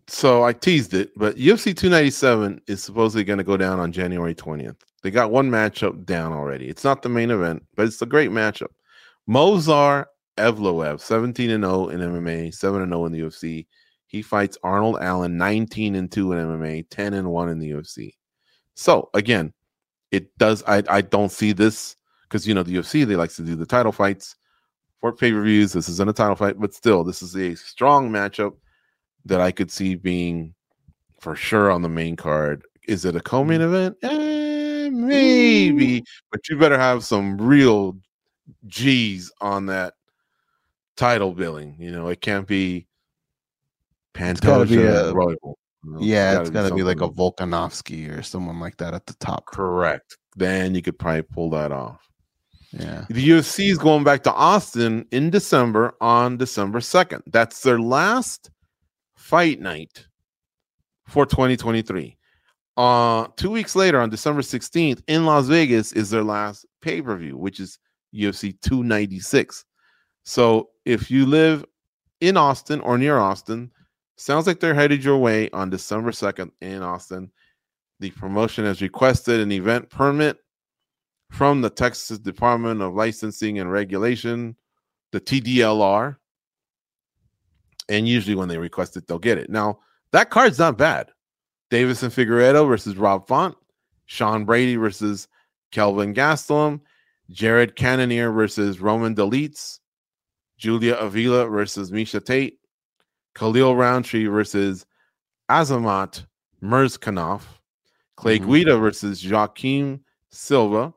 so 0.08 0.44
I 0.44 0.54
teased 0.54 0.94
it, 0.94 1.12
but 1.18 1.36
UFC 1.36 1.76
297 1.76 2.62
is 2.68 2.84
supposedly 2.84 3.24
going 3.24 3.40
to 3.40 3.44
go 3.44 3.58
down 3.58 3.80
on 3.80 3.92
January 3.92 4.36
20th. 4.36 4.78
They 5.02 5.12
got 5.12 5.32
one 5.32 5.50
matchup 5.50 6.06
down 6.06 6.34
already. 6.34 6.68
It's 6.68 6.84
not 6.84 7.02
the 7.02 7.10
main 7.10 7.32
event, 7.32 7.64
but 7.76 7.86
it's 7.86 8.02
a 8.02 8.06
great 8.06 8.32
matchup. 8.32 8.72
Movsar 9.30 10.06
Evloev, 10.38 11.00
17 11.00 11.50
and 11.50 11.64
0 11.64 11.90
in 11.90 12.00
MMA, 12.00 12.54
7 12.54 12.82
and 12.82 12.92
0 12.92 13.06
in 13.06 13.12
the 13.12 13.22
UFC. 13.22 13.68
He 14.08 14.22
fights 14.22 14.58
Arnold 14.64 14.98
Allen, 15.02 15.38
19 15.38 15.96
and 15.96 16.12
2 16.12 16.34
in 16.34 16.40
MMA, 16.40 16.86
10 16.90 17.14
and 17.14 17.30
1 17.30 17.50
in 17.50 17.60
the 17.60 17.72
UFC. 17.72 18.14
So 18.76 19.10
again, 19.14 19.54
it 20.12 20.36
does. 20.38 20.64
I 20.68 20.84
I 20.90 21.02
don't 21.02 21.32
see 21.32 21.52
this 21.52 21.96
because 22.24 22.48
you 22.48 22.54
know 22.54 22.64
the 22.64 22.76
UFC 22.76 23.06
they 23.06 23.16
likes 23.16 23.36
to 23.36 23.44
do 23.44 23.56
the 23.56 23.66
title 23.66 23.92
fights 23.92 24.36
for 25.00 25.14
pay 25.14 25.32
per 25.32 25.42
views. 25.44 25.74
This 25.74 25.90
isn't 25.90 26.10
a 26.10 26.14
title 26.14 26.36
fight, 26.36 26.60
but 26.60 26.74
still, 26.74 27.04
this 27.04 27.22
is 27.22 27.36
a 27.36 27.56
strong 27.56 28.10
matchup 28.10 28.56
that 29.26 29.42
I 29.42 29.52
could 29.52 29.72
see 29.72 29.96
being 29.96 30.54
for 31.20 31.36
sure 31.36 31.70
on 31.70 31.82
the 31.82 31.90
main 31.90 32.16
card. 32.16 32.64
Is 32.88 33.06
it 33.06 33.16
a 33.16 33.20
co-main 33.20 33.62
event? 33.62 33.98
Eh, 34.02 34.39
maybe, 34.90 36.04
but 36.32 36.48
you 36.50 36.58
better 36.58 36.78
have 36.78 37.04
some 37.04 37.38
real 37.38 37.98
G's 38.68 39.32
on 39.42 39.68
that 39.68 39.94
title 40.98 41.34
billing. 41.34 41.76
You 41.80 41.92
know, 41.92 42.08
it 42.08 42.22
can't 42.22 42.48
be 42.48 42.88
gotta 44.14 44.66
be 44.66 44.78
a- 44.84 45.14
Royal. 45.14 45.58
you 45.84 45.92
know, 45.94 46.00
Yeah, 46.02 46.42
it's 46.42 46.50
got 46.50 46.64
to 46.64 46.76
be 46.76 46.82
something 46.82 46.86
like 46.86 47.02
a 47.02 47.10
Volkanovski 47.10 48.10
or 48.18 48.22
someone 48.22 48.60
like 48.60 48.78
that 48.78 48.94
at 48.94 49.06
the 49.06 49.14
top. 49.16 49.46
correct. 49.46 50.18
Then 50.36 50.76
you 50.76 50.82
could 50.82 50.98
probably 51.00 51.22
pull 51.24 51.50
that 51.52 51.72
off. 51.72 52.06
Yeah. 52.72 53.06
The 53.10 53.30
UFC 53.30 53.72
is 53.72 53.78
going 53.80 54.04
back 54.04 54.24
to 54.24 54.34
Austin 54.34 55.06
in 55.12 55.30
December 55.32 55.94
on 56.02 56.38
December 56.38 56.80
2nd. 56.80 57.24
That's 57.28 57.62
their 57.62 57.80
last 57.80 58.52
fight 59.16 59.60
night 59.60 60.06
for 61.08 61.26
2023. 61.26 62.16
Uh, 62.80 63.28
two 63.36 63.50
weeks 63.50 63.76
later, 63.76 64.00
on 64.00 64.10
December 64.10 64.42
16th, 64.42 65.04
in 65.08 65.26
Las 65.26 65.48
Vegas, 65.48 65.92
is 65.92 66.10
their 66.10 66.24
last 66.24 66.66
pay 66.82 67.02
per 67.02 67.18
view, 67.18 67.36
which 67.36 67.60
is 67.60 67.78
UFC 68.16 68.54
296. 68.62 69.66
So 70.24 70.70
if 70.86 71.12
you 71.12 71.26
live 71.26 71.66
in 72.22 72.38
Austin 72.38 72.80
or 72.80 72.98
near 72.98 73.18
Austin, 73.18 73.70
sounds 74.16 74.48
like 74.48 74.62
they're 74.62 74.74
headed 74.74 75.04
your 75.04 75.18
way 75.18 75.50
on 75.50 75.70
December 75.70 76.12
2nd 76.12 76.52
in 76.62 76.82
Austin. 76.82 77.30
The 78.00 78.12
promotion 78.12 78.64
has 78.64 78.82
requested 78.82 79.42
an 79.42 79.52
event 79.52 79.90
permit 79.90 80.38
from 81.32 81.60
the 81.60 81.70
Texas 81.70 82.18
Department 82.18 82.82
of 82.82 82.94
Licensing 82.94 83.60
and 83.60 83.70
Regulation, 83.70 84.56
the 85.12 85.20
TDLR. 85.20 86.16
And 87.90 88.08
usually 88.08 88.36
when 88.36 88.48
they 88.48 88.58
request 88.58 88.96
it, 88.96 89.06
they'll 89.06 89.20
get 89.20 89.38
it. 89.38 89.50
Now, 89.50 89.80
that 90.14 90.30
card's 90.30 90.60
not 90.60 90.78
bad. 90.78 91.12
Deiveson 91.72 92.10
Figueiredo 92.10 92.68
versus 92.68 92.98
Rob 92.98 93.28
Font, 93.28 93.56
Sean 94.06 94.46
Brady 94.46 94.76
versus 94.76 95.28
Kelvin 95.72 96.14
Gastelum, 96.14 96.82
Jared 97.30 97.76
Cannonier 97.76 98.32
versus 98.32 98.80
Roman 98.80 99.16
Dolidze, 99.16 99.80
Julia 100.58 100.96
Avila 100.96 101.46
versus 101.48 101.92
Miesha 101.92 102.24
Tate, 102.24 102.60
Khalil 103.36 103.76
Rountree 103.76 104.26
versus 104.26 104.86
Azamat 105.50 106.26
Murzakanov, 106.64 107.44
Clay 108.18 108.40
Mhm. 108.40 108.46
Guida 108.48 108.78
versus 108.78 109.24
Joaquim 109.24 110.04
Silva. 110.32 110.94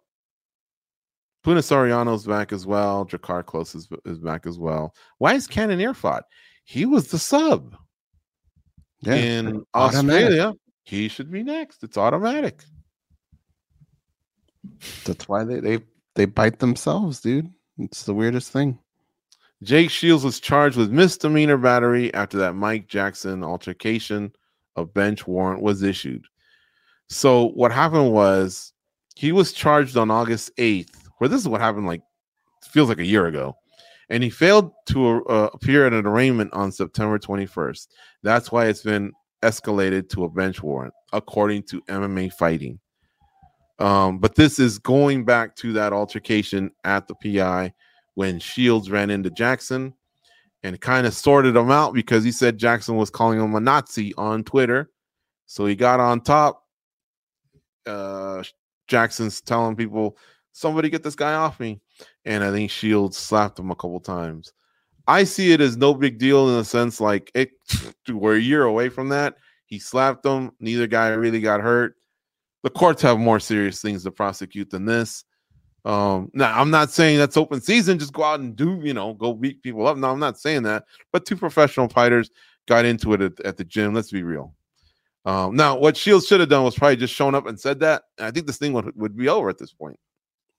Puna 1.45 1.61
Soriano's 1.61 2.25
back 2.25 2.53
as 2.53 2.66
well. 2.66 3.05
Jakar 3.05 3.45
Close 3.45 3.75
is, 3.75 3.89
is 4.05 4.18
back 4.18 4.47
as 4.47 4.59
well. 4.59 4.95
Why 5.18 5.35
is 5.35 5.47
Cannonier 5.47 5.93
fought? 5.93 6.25
He 6.64 6.87
was 6.87 7.09
the 7.11 7.18
sub 7.18 7.77
Yeah. 9.01 9.14
in 9.16 9.64
automatic. 9.75 10.25
Australia. 10.25 10.55
He 10.85 11.09
should 11.09 11.30
be 11.30 11.43
next. 11.43 11.83
It's 11.83 11.97
automatic. 11.97 12.64
That's 15.05 15.28
why 15.28 15.45
they, 15.45 15.61
they 15.61 15.78
they 16.14 16.24
bite 16.26 16.59
themselves, 16.59 17.20
dude. 17.20 17.51
It's 17.78 18.05
the 18.05 18.14
weirdest 18.14 18.53
thing. 18.53 18.78
Jake 19.62 19.91
Shields 19.91 20.24
was 20.24 20.41
charged 20.41 20.76
with 20.76 20.91
misdemeanor 20.91 21.57
battery 21.57 22.12
after 22.14 22.37
that 22.39 22.55
Mike 22.55 22.89
Jackson 22.89 23.45
altercation. 23.45 24.33
A 24.76 24.85
bench 24.85 25.26
warrant 25.26 25.62
was 25.62 25.83
issued. 25.83 26.24
So 27.09 27.49
what 27.51 27.72
happened 27.72 28.12
was 28.12 28.72
he 29.14 29.33
was 29.33 29.53
charged 29.53 29.97
on 29.97 30.11
August 30.11 30.51
8th, 30.57 30.97
where 31.18 31.28
this 31.28 31.41
is 31.41 31.49
what 31.49 31.61
happened 31.61 31.87
like 31.87 32.03
feels 32.64 32.89
like 32.89 32.99
a 32.99 33.05
year 33.05 33.26
ago. 33.26 33.55
And 34.09 34.22
he 34.22 34.30
failed 34.30 34.72
to 34.87 35.24
uh, 35.26 35.51
appear 35.53 35.87
at 35.87 35.93
an 35.93 36.07
arraignment 36.07 36.53
on 36.53 36.72
September 36.72 37.18
21st. 37.18 37.87
That's 38.22 38.51
why 38.51 38.66
it's 38.66 38.83
been 38.83 39.12
escalated 39.43 40.09
to 40.11 40.24
a 40.24 40.28
bench 40.28 40.62
warrant, 40.62 40.95
according 41.12 41.64
to 41.64 41.82
MMA 41.82 42.32
Fighting. 42.32 42.78
Um, 43.78 44.18
but 44.18 44.34
this 44.34 44.59
is 44.59 44.78
going 44.78 45.24
back 45.24 45.57
to 45.57 45.72
that 45.74 45.93
altercation 45.93 46.70
at 46.84 47.09
the 47.09 47.14
PI 47.16 47.72
when 48.14 48.38
Shields 48.38 48.90
ran 48.90 49.11
into 49.11 49.30
Jackson 49.30 49.95
and 50.62 50.80
kind 50.80 51.07
of 51.07 51.14
sorted 51.14 51.57
him 51.57 51.70
out 51.70 51.93
because 51.93 52.22
he 52.22 52.32
said 52.32 52.59
Jackson 52.59 52.97
was 52.97 53.11
calling 53.11 53.40
him 53.40 53.55
a 53.55 53.61
Nazi 53.61 54.14
on 54.14 54.45
Twitter. 54.45 54.90
So 55.47 55.66
he 55.66 55.74
got 55.74 56.01
on 56.01 56.20
top. 56.20 56.64
Uh, 57.84 58.43
Jackson's 58.86 59.40
telling 59.40 59.74
people, 59.74 60.16
somebody 60.53 60.88
get 60.88 61.03
this 61.03 61.16
guy 61.16 61.34
off 61.34 61.59
me. 61.59 61.80
And 62.24 62.45
I 62.45 62.51
think 62.51 62.70
Shields 62.70 63.16
slapped 63.16 63.59
him 63.59 63.70
a 63.70 63.74
couple 63.74 64.01
times. 64.01 64.53
I 65.07 65.25
see 65.25 65.53
it 65.53 65.61
as 65.61 65.77
no 65.77 65.95
big 65.95 66.19
deal 66.19 66.49
in 66.49 66.57
the 66.57 66.65
sense 66.65 67.01
like 67.01 67.31
it 67.35 67.51
we're 68.09 68.37
a 68.37 68.41
year 68.41 68.65
away 68.65 68.89
from 68.89 69.09
that. 69.11 69.37
He 69.67 69.79
slapped 69.79 70.25
him. 70.25 70.53
Neither 70.61 70.87
guy 70.87 71.09
really 71.09 71.41
got 71.41 71.61
hurt. 71.61 71.97
The 72.63 72.71
courts 72.71 73.03
have 73.03 73.19
more 73.19 73.41
serious 73.41 73.81
things 73.81 74.05
to 74.05 74.11
prosecute 74.11 74.71
than 74.71 74.85
this. 74.85 75.25
Um, 75.85 76.31
now 76.33 76.59
I'm 76.59 76.71
not 76.71 76.91
saying 76.91 77.19
that's 77.19 77.37
open 77.37 77.61
season. 77.61 77.99
Just 77.99 78.13
go 78.13 78.23
out 78.23 78.41
and 78.41 78.55
do, 78.55 78.81
you 78.85 78.95
know, 78.95 79.15
go 79.15 79.35
beat 79.35 79.63
people 79.63 79.87
up. 79.87 79.97
No, 79.97 80.11
I'm 80.11 80.21
not 80.21 80.39
saying 80.39 80.63
that. 80.65 80.85
But 81.13 81.27
two 81.27 81.37
professional 81.37 81.89
fighters 81.89 82.31
got 82.69 82.85
into 82.85 83.13
it 83.15 83.21
at, 83.21 83.41
at 83.41 83.57
the 83.57 83.65
gym. 83.65 83.95
Let's 83.95 84.11
be 84.11 84.23
real. 84.23 84.55
Um, 85.25 85.55
now, 85.55 85.79
what 85.79 85.97
Shields 85.97 86.27
should 86.27 86.41
have 86.41 86.49
done 86.49 86.65
was 86.65 86.77
probably 86.77 86.97
just 86.97 87.15
shown 87.15 87.35
up 87.35 87.47
and 87.47 87.59
said 87.59 87.81
that. 87.81 88.03
And 88.19 88.27
I 88.27 88.31
think 88.31 88.47
this 88.47 88.59
thing 88.59 88.73
would, 88.73 88.95
would 88.97 89.17
be 89.17 89.29
over 89.29 89.49
at 89.49 89.59
this 89.59 89.73
point. 89.73 89.99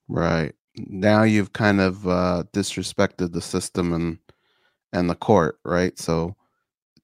Right 0.08 0.54
now, 0.76 1.22
you've 1.22 1.52
kind 1.52 1.80
of 1.80 2.06
uh, 2.06 2.44
disrespected 2.52 3.32
the 3.32 3.40
system 3.40 3.92
and 3.92 4.18
and 4.94 5.10
the 5.10 5.14
court, 5.14 5.58
right? 5.64 5.98
So, 5.98 6.34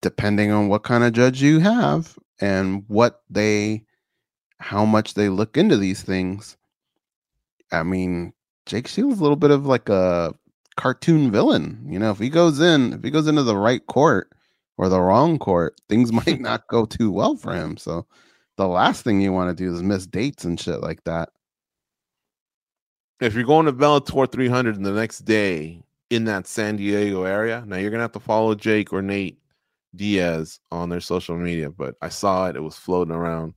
depending 0.00 0.50
on 0.50 0.68
what 0.68 0.84
kind 0.84 1.04
of 1.04 1.12
judge 1.12 1.42
you 1.42 1.58
have 1.58 2.18
and 2.40 2.84
what 2.88 3.22
they, 3.28 3.84
how 4.60 4.86
much 4.86 5.14
they 5.14 5.28
look 5.28 5.58
into 5.58 5.76
these 5.76 6.02
things, 6.02 6.56
I 7.70 7.82
mean, 7.82 8.32
Jake 8.64 8.86
Shields 8.88 9.18
a 9.18 9.22
little 9.22 9.36
bit 9.36 9.50
of 9.50 9.66
like 9.66 9.88
a 9.88 10.32
cartoon 10.76 11.30
villain. 11.30 11.84
You 11.86 11.98
know, 11.98 12.10
if 12.10 12.18
he 12.18 12.30
goes 12.30 12.60
in, 12.60 12.94
if 12.94 13.02
he 13.02 13.10
goes 13.10 13.26
into 13.26 13.42
the 13.42 13.56
right 13.56 13.84
court 13.86 14.30
or 14.78 14.88
the 14.88 15.00
wrong 15.00 15.38
court, 15.38 15.74
things 15.88 16.12
might 16.26 16.40
not 16.40 16.68
go 16.68 16.86
too 16.86 17.10
well 17.10 17.36
for 17.36 17.54
him. 17.54 17.76
So 17.76 18.06
the 18.56 18.68
last 18.68 19.02
thing 19.02 19.20
you 19.20 19.32
want 19.32 19.56
to 19.56 19.64
do 19.64 19.74
is 19.74 19.82
miss 19.82 20.06
dates 20.06 20.44
and 20.44 20.58
shit 20.58 20.80
like 20.80 21.02
that. 21.04 21.30
If 23.20 23.34
you're 23.34 23.44
going 23.44 23.66
to 23.66 23.72
Bellator 23.72 24.30
300 24.30 24.82
the 24.82 24.92
next 24.92 25.20
day 25.20 25.82
in 26.10 26.24
that 26.24 26.46
San 26.46 26.76
Diego 26.76 27.24
area, 27.24 27.64
now 27.66 27.76
you're 27.76 27.90
gonna 27.90 28.02
have 28.02 28.12
to 28.12 28.20
follow 28.20 28.54
Jake 28.54 28.92
or 28.92 29.02
Nate 29.02 29.38
Diaz 29.94 30.60
on 30.70 30.88
their 30.88 31.00
social 31.00 31.36
media. 31.36 31.70
But 31.70 31.96
I 32.02 32.08
saw 32.08 32.48
it; 32.48 32.56
it 32.56 32.60
was 32.60 32.76
floating 32.76 33.14
around. 33.14 33.54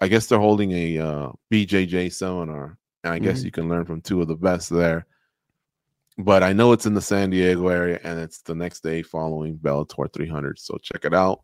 I 0.00 0.08
guess 0.08 0.26
they're 0.26 0.38
holding 0.38 0.72
a 0.72 0.98
uh, 0.98 1.32
BJJ 1.50 2.12
seminar 2.12 2.78
and 3.06 3.14
I 3.14 3.18
guess 3.20 3.38
mm-hmm. 3.38 3.46
you 3.46 3.50
can 3.52 3.68
learn 3.68 3.84
from 3.84 4.00
two 4.00 4.20
of 4.20 4.28
the 4.28 4.34
best 4.34 4.68
there. 4.68 5.06
But 6.18 6.42
I 6.42 6.52
know 6.52 6.72
it's 6.72 6.86
in 6.86 6.94
the 6.94 7.00
San 7.00 7.30
Diego 7.30 7.68
area, 7.68 8.00
and 8.02 8.18
it's 8.18 8.42
the 8.42 8.54
next 8.54 8.82
day 8.82 9.02
following 9.02 9.58
Bellator 9.58 10.12
300. 10.12 10.58
So 10.58 10.76
check 10.82 11.04
it 11.04 11.14
out, 11.14 11.42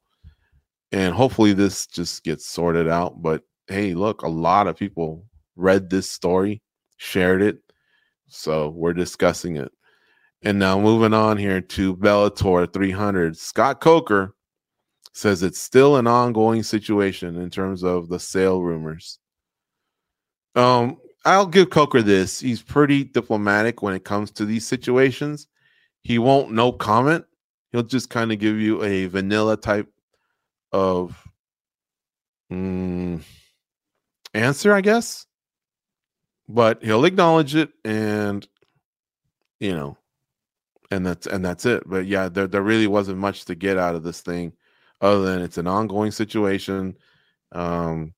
and 0.91 1.15
hopefully 1.15 1.53
this 1.53 1.87
just 1.87 2.25
gets 2.25 2.47
sorted 2.47 2.89
out. 2.89 3.23
But 3.23 3.43
hey, 3.69 3.95
look, 3.95 4.23
a 4.23 4.29
lot 4.29 4.67
of 4.67 4.77
people 4.77 5.27
read 5.57 5.89
this 5.89 6.11
story, 6.11 6.63
shared 6.97 7.43
it, 7.43 7.59
so 8.29 8.71
we're 8.71 8.95
discussing 8.95 9.57
it. 9.57 9.71
And 10.45 10.59
now 10.59 10.79
moving 10.79 11.15
on 11.15 11.37
here 11.37 11.61
to 11.61 11.97
Bellator 11.97 12.73
300, 12.73 13.37
Scott 13.37 13.81
Coker 13.81 14.35
says 15.13 15.43
it's 15.43 15.61
still 15.61 15.97
an 15.97 16.07
ongoing 16.07 16.63
situation 16.63 17.37
in 17.37 17.51
terms 17.51 17.85
of 17.85 18.09
the 18.09 18.19
sale 18.19 18.61
rumors. 18.61 19.19
Um, 20.55 20.99
I'll 21.25 21.47
give 21.47 21.71
Coker 21.71 22.03
this. 22.03 22.41
He's 22.41 22.63
pretty 22.63 23.05
diplomatic 23.05 23.83
when 23.83 23.95
it 23.95 24.05
comes 24.05 24.31
to 24.33 24.45
these 24.45 24.67
situations. 24.67 25.47
He 26.03 26.19
won't 26.19 26.51
no 26.51 26.73
comment. 26.73 27.25
He'll 27.71 27.85
just 27.85 28.11
kind 28.11 28.33
of 28.33 28.39
give 28.39 28.57
you 28.57 28.83
a 28.83 29.07
vanilla 29.07 29.57
type 29.57 29.89
of 30.73 31.17
mm, 32.51 33.23
answer, 34.35 34.73
I 34.73 34.81
guess. 34.81 35.27
But 36.49 36.83
he'll 36.83 37.05
acknowledge 37.05 37.55
it 37.55 37.71
and 37.85 38.47
you 39.61 39.73
know, 39.73 39.97
and 40.93 41.07
that's 41.07 41.27
and 41.27 41.45
that's 41.45 41.67
it. 41.67 41.83
But 41.87 42.07
yeah, 42.07 42.29
there 42.29 42.47
there 42.47 42.63
really 42.63 42.87
wasn't 42.87 43.19
much 43.19 43.47
to 43.47 43.55
get 43.55 43.79
out 43.79 43.95
of 43.95 44.03
this 44.03 44.21
thing 44.21 44.53
other 45.01 45.25
than 45.25 45.43
it's 45.43 45.59
an 45.59 45.67
ongoing 45.67 46.11
situation. 46.13 46.97
Um 47.53 48.15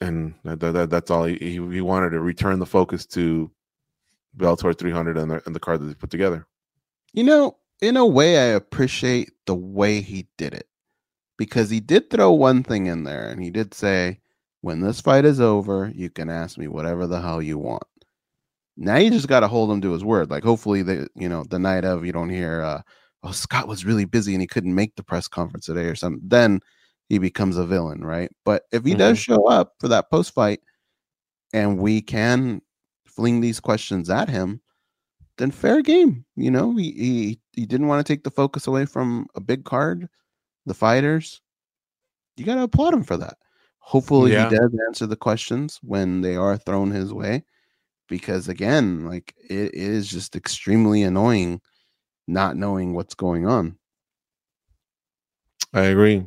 and 0.00 0.34
that, 0.44 0.60
that, 0.60 0.90
that's 0.90 1.10
all 1.10 1.24
he, 1.24 1.36
he, 1.38 1.80
wanted 1.80 2.10
to 2.10 2.20
return 2.20 2.58
the 2.58 2.66
focus 2.66 3.06
to 3.06 3.50
Bellator 4.36 4.78
300 4.78 5.16
and 5.16 5.30
the, 5.30 5.42
and 5.46 5.54
the 5.54 5.60
card 5.60 5.80
that 5.80 5.86
they 5.86 5.94
put 5.94 6.10
together. 6.10 6.46
You 7.14 7.24
know, 7.24 7.56
in 7.80 7.96
a 7.96 8.04
way, 8.04 8.36
I 8.36 8.54
appreciate 8.54 9.30
the 9.46 9.54
way 9.54 10.02
he 10.02 10.28
did 10.36 10.52
it 10.52 10.68
because 11.38 11.70
he 11.70 11.80
did 11.80 12.10
throw 12.10 12.30
one 12.32 12.62
thing 12.62 12.86
in 12.88 13.04
there 13.04 13.26
and 13.30 13.42
he 13.42 13.50
did 13.50 13.72
say, 13.72 14.20
when 14.60 14.82
this 14.82 15.00
fight 15.00 15.24
is 15.24 15.40
over, 15.40 15.90
you 15.94 16.10
can 16.10 16.28
ask 16.28 16.58
me 16.58 16.68
whatever 16.68 17.06
the 17.06 17.22
hell 17.22 17.40
you 17.40 17.56
want. 17.56 17.84
Now 18.76 18.96
you 18.96 19.10
just 19.10 19.28
got 19.28 19.40
to 19.40 19.48
hold 19.48 19.70
him 19.70 19.80
to 19.80 19.92
his 19.92 20.04
word. 20.04 20.30
Like, 20.30 20.44
hopefully, 20.44 20.82
the 20.82 21.08
you 21.14 21.28
know 21.28 21.44
the 21.44 21.58
night 21.58 21.84
of 21.84 22.04
you 22.04 22.12
don't 22.12 22.28
hear, 22.28 22.62
uh, 22.62 22.82
oh 23.22 23.32
Scott 23.32 23.68
was 23.68 23.84
really 23.84 24.04
busy 24.04 24.34
and 24.34 24.40
he 24.40 24.46
couldn't 24.46 24.74
make 24.74 24.96
the 24.96 25.02
press 25.02 25.28
conference 25.28 25.66
today 25.66 25.84
or 25.86 25.94
something. 25.94 26.22
Then 26.26 26.60
he 27.08 27.18
becomes 27.18 27.56
a 27.56 27.66
villain, 27.66 28.04
right? 28.04 28.30
But 28.44 28.64
if 28.72 28.84
he 28.84 28.90
mm-hmm. 28.90 28.98
does 28.98 29.18
show 29.18 29.46
up 29.48 29.74
for 29.80 29.88
that 29.88 30.10
post 30.10 30.34
fight 30.34 30.60
and 31.52 31.78
we 31.78 32.02
can 32.02 32.60
fling 33.06 33.40
these 33.40 33.60
questions 33.60 34.10
at 34.10 34.28
him, 34.28 34.60
then 35.38 35.50
fair 35.50 35.82
game. 35.82 36.24
You 36.36 36.50
know, 36.50 36.76
he 36.76 36.92
he, 36.92 37.40
he 37.52 37.66
didn't 37.66 37.88
want 37.88 38.04
to 38.04 38.12
take 38.12 38.24
the 38.24 38.30
focus 38.30 38.66
away 38.66 38.86
from 38.86 39.26
a 39.34 39.40
big 39.40 39.64
card, 39.64 40.08
the 40.66 40.74
fighters. 40.74 41.40
You 42.36 42.44
got 42.44 42.56
to 42.56 42.62
applaud 42.62 42.92
him 42.92 43.04
for 43.04 43.16
that. 43.16 43.38
Hopefully, 43.78 44.32
yeah. 44.32 44.50
he 44.50 44.56
does 44.56 44.76
answer 44.88 45.06
the 45.06 45.16
questions 45.16 45.78
when 45.82 46.20
they 46.20 46.36
are 46.36 46.58
thrown 46.58 46.90
his 46.90 47.12
way, 47.14 47.44
because 48.08 48.48
again, 48.48 49.06
like 49.06 49.34
it, 49.48 49.74
is 49.74 50.08
just 50.08 50.36
extremely 50.36 51.02
annoying 51.02 51.60
not 52.26 52.56
knowing 52.56 52.92
what's 52.94 53.14
going 53.14 53.46
on. 53.46 53.76
I 55.72 55.82
agree. 55.82 56.26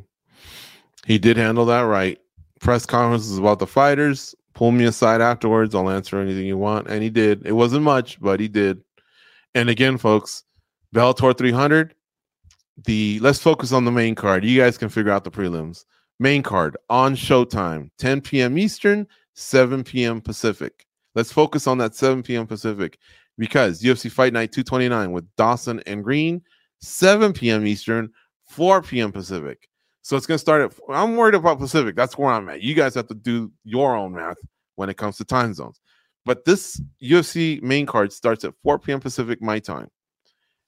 He 1.06 1.18
did 1.18 1.36
handle 1.36 1.66
that 1.66 1.82
right. 1.82 2.18
Press 2.60 2.86
conferences 2.86 3.38
about 3.38 3.58
the 3.58 3.66
fighters. 3.66 4.34
Pull 4.54 4.72
me 4.72 4.84
aside 4.84 5.20
afterwards. 5.20 5.74
I'll 5.74 5.90
answer 5.90 6.20
anything 6.20 6.46
you 6.46 6.58
want. 6.58 6.88
And 6.88 7.02
he 7.02 7.10
did. 7.10 7.46
It 7.46 7.52
wasn't 7.52 7.82
much, 7.82 8.20
but 8.20 8.40
he 8.40 8.48
did. 8.48 8.82
And 9.54 9.68
again, 9.68 9.98
folks, 9.98 10.44
Bellator 10.94 11.36
300. 11.36 11.94
The 12.84 13.18
let's 13.20 13.40
focus 13.40 13.72
on 13.72 13.84
the 13.84 13.90
main 13.90 14.14
card. 14.14 14.44
You 14.44 14.60
guys 14.60 14.78
can 14.78 14.88
figure 14.88 15.12
out 15.12 15.24
the 15.24 15.30
prelims. 15.30 15.84
Main 16.18 16.42
card 16.42 16.76
on 16.88 17.14
Showtime, 17.14 17.90
10 17.98 18.20
p.m. 18.20 18.58
Eastern, 18.58 19.06
7 19.34 19.84
p.m. 19.84 20.20
Pacific. 20.20 20.86
Let's 21.14 21.32
focus 21.32 21.66
on 21.66 21.78
that 21.78 21.94
7 21.94 22.22
p.m. 22.22 22.46
Pacific 22.46 22.98
because 23.38 23.82
UFC 23.82 24.10
Fight 24.10 24.32
Night 24.32 24.52
229 24.52 25.12
with 25.12 25.26
Dawson 25.36 25.82
and 25.86 26.04
Green, 26.04 26.42
7 26.80 27.32
p.m. 27.32 27.66
Eastern, 27.66 28.10
4 28.48 28.82
p.m. 28.82 29.12
Pacific. 29.12 29.68
So 30.02 30.16
it's 30.16 30.26
going 30.26 30.36
to 30.36 30.40
start 30.40 30.62
at. 30.62 30.78
I'm 30.94 31.16
worried 31.16 31.34
about 31.34 31.58
Pacific. 31.58 31.94
That's 31.94 32.16
where 32.16 32.30
I'm 32.30 32.48
at. 32.48 32.62
You 32.62 32.74
guys 32.74 32.94
have 32.94 33.08
to 33.08 33.14
do 33.14 33.52
your 33.64 33.96
own 33.96 34.12
math 34.12 34.36
when 34.76 34.88
it 34.88 34.96
comes 34.96 35.16
to 35.18 35.24
time 35.24 35.52
zones. 35.54 35.80
But 36.24 36.44
this 36.44 36.80
UFC 37.02 37.62
main 37.62 37.86
card 37.86 38.12
starts 38.12 38.44
at 38.44 38.54
4 38.62 38.78
p.m. 38.78 39.00
Pacific, 39.00 39.42
my 39.42 39.58
time. 39.58 39.88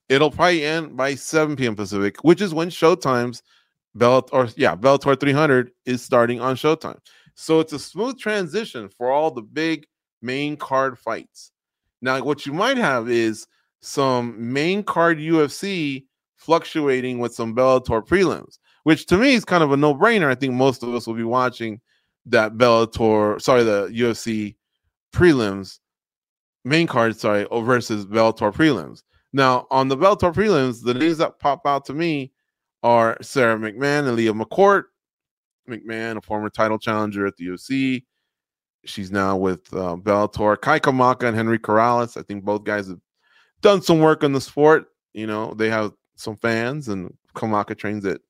It'll 0.08 0.30
probably 0.30 0.64
end 0.64 0.96
by 0.96 1.14
7 1.14 1.56
p.m. 1.56 1.76
Pacific, 1.76 2.22
which 2.22 2.40
is 2.40 2.52
when 2.52 2.68
Showtime's 2.68 3.42
Bellator, 3.96 4.28
or 4.32 4.48
yeah, 4.56 4.74
Bellator 4.74 5.18
300 5.18 5.70
is 5.86 6.02
starting 6.02 6.40
on 6.40 6.56
Showtime. 6.56 6.98
So 7.34 7.60
it's 7.60 7.72
a 7.72 7.78
smooth 7.78 8.18
transition 8.18 8.90
for 8.96 9.10
all 9.10 9.30
the 9.30 9.42
big 9.42 9.86
main 10.22 10.56
card 10.56 10.98
fights. 10.98 11.52
Now, 12.00 12.22
what 12.22 12.46
you 12.46 12.52
might 12.52 12.76
have 12.78 13.10
is 13.10 13.46
some 13.80 14.52
main 14.52 14.82
card 14.82 15.18
UFC 15.18 16.04
fluctuating 16.36 17.18
with 17.18 17.34
some 17.34 17.54
Bellator 17.54 18.06
prelims 18.06 18.58
which 18.84 19.06
to 19.06 19.16
me 19.16 19.34
is 19.34 19.44
kind 19.44 19.62
of 19.62 19.72
a 19.72 19.76
no 19.76 19.94
brainer. 19.94 20.26
I 20.26 20.34
think 20.34 20.54
most 20.54 20.82
of 20.82 20.94
us 20.94 21.06
will 21.06 21.14
be 21.14 21.24
watching 21.24 21.80
that 22.26 22.54
Bellator, 22.54 23.40
sorry, 23.40 23.64
the 23.64 23.88
UFC 23.88 24.56
prelims 25.12 25.78
main 26.64 26.86
card, 26.86 27.16
sorry, 27.16 27.46
versus 27.52 28.06
Bellator 28.06 28.52
prelims. 28.52 29.02
Now, 29.32 29.66
on 29.70 29.88
the 29.88 29.96
Bellator 29.96 30.32
prelims, 30.32 30.82
the 30.84 30.94
names 30.94 31.18
that 31.18 31.38
pop 31.38 31.66
out 31.66 31.84
to 31.86 31.94
me 31.94 32.32
are 32.82 33.16
Sara 33.20 33.56
McMann 33.56 34.06
and 34.06 34.16
Leah 34.16 34.32
McCourt. 34.32 34.84
McMahon, 35.68 36.16
a 36.16 36.20
former 36.20 36.50
title 36.50 36.78
challenger 36.78 37.24
at 37.24 37.36
the 37.36 37.46
UFC. 37.46 38.04
She's 38.84 39.10
now 39.12 39.36
with 39.36 39.72
uh, 39.72 39.96
Bellator. 39.96 40.60
Kai 40.60 40.80
Kamaka 40.80 41.24
and 41.24 41.36
Henry 41.36 41.58
Corrales. 41.58 42.16
I 42.16 42.22
think 42.22 42.44
both 42.44 42.64
guys 42.64 42.88
have 42.88 42.98
done 43.60 43.80
some 43.82 44.00
work 44.00 44.24
in 44.24 44.32
the 44.32 44.40
sport. 44.40 44.86
You 45.12 45.26
know, 45.26 45.54
they 45.54 45.70
have 45.70 45.92
some 46.16 46.36
fans, 46.36 46.88
and 46.88 47.14
Kamaka 47.34 47.76
trains 47.78 48.04
at 48.04 48.20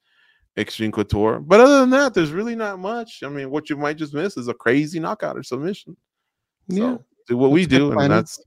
Extreme 0.58 0.92
Couture. 0.92 1.40
But 1.40 1.60
other 1.60 1.80
than 1.80 1.90
that, 1.90 2.14
there's 2.14 2.32
really 2.32 2.54
not 2.54 2.78
much. 2.78 3.22
I 3.22 3.28
mean, 3.28 3.50
what 3.50 3.70
you 3.70 3.76
might 3.76 3.96
just 3.96 4.14
miss 4.14 4.36
is 4.36 4.48
a 4.48 4.54
crazy 4.54 5.00
knockout 5.00 5.36
or 5.36 5.42
submission. 5.42 5.96
So 6.70 6.76
Yeah. 6.76 6.96
do 7.28 7.36
what 7.36 7.50
we 7.50 7.62
That's 7.64 7.70
good 7.72 7.78
do, 7.78 7.98
and 7.98 8.10
that's 8.10 8.40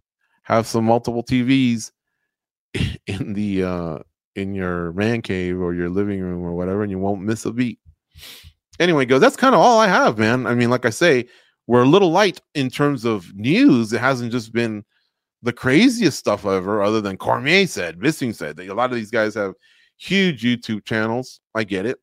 have 0.43 0.67
some 0.67 0.85
multiple 0.85 1.23
TVs 1.23 1.91
in 3.07 3.33
the 3.33 3.63
uh 3.63 3.99
in 4.35 4.53
your 4.53 4.91
man 4.93 5.21
cave 5.21 5.59
or 5.59 5.73
your 5.73 5.89
living 5.89 6.19
room 6.21 6.43
or 6.43 6.53
whatever, 6.53 6.83
and 6.83 6.91
you 6.91 6.99
won't 6.99 7.21
miss 7.21 7.45
a 7.45 7.51
beat. 7.51 7.79
Anyway, 8.79 9.05
goes 9.05 9.21
that's 9.21 9.37
kind 9.37 9.55
of 9.55 9.61
all 9.61 9.79
I 9.79 9.87
have, 9.87 10.17
man. 10.17 10.45
I 10.45 10.53
mean, 10.53 10.69
like 10.69 10.85
I 10.85 10.89
say, 10.89 11.27
we're 11.67 11.83
a 11.83 11.87
little 11.87 12.11
light 12.11 12.41
in 12.53 12.69
terms 12.69 13.05
of 13.05 13.33
news. 13.35 13.93
It 13.93 13.99
hasn't 14.01 14.31
just 14.31 14.53
been 14.53 14.83
the 15.41 15.53
craziest 15.53 16.17
stuff 16.17 16.45
ever, 16.45 16.81
other 16.81 17.01
than 17.01 17.17
Cormier 17.17 17.67
said, 17.67 17.99
Bisping 17.99 18.33
said 18.33 18.59
a 18.59 18.73
lot 18.73 18.91
of 18.91 18.95
these 18.95 19.11
guys 19.11 19.35
have 19.35 19.53
huge 19.97 20.43
YouTube 20.43 20.85
channels. 20.85 21.39
I 21.53 21.63
get 21.63 21.85
it. 21.85 21.99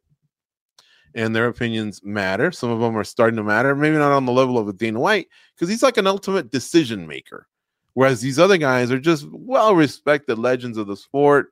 And 1.15 1.37
their 1.37 1.49
opinions 1.49 2.01
matter. 2.03 2.51
Some 2.53 2.71
of 2.71 2.81
them 2.81 2.97
are 2.97 3.05
starting 3.05 3.37
to 3.37 3.43
matter, 3.43 3.75
maybe 3.75 3.97
not 3.97 4.13
on 4.13 4.25
the 4.25 4.33
level 4.33 4.59
of 4.59 4.69
a 4.69 4.73
Dana 4.73 4.99
White, 4.99 5.29
because 5.55 5.69
he's 5.69 5.83
like 5.83 5.99
an 5.99 6.07
ultimate 6.07 6.51
decision 6.51 7.07
maker. 7.07 7.47
Whereas 7.95 8.21
these 8.21 8.39
other 8.39 8.57
guys 8.57 8.91
are 8.91 8.99
just 8.99 9.27
well 9.31 9.75
respected 9.75 10.39
legends 10.39 10.79
of 10.79 10.87
the 10.87 10.97
sport 10.97 11.49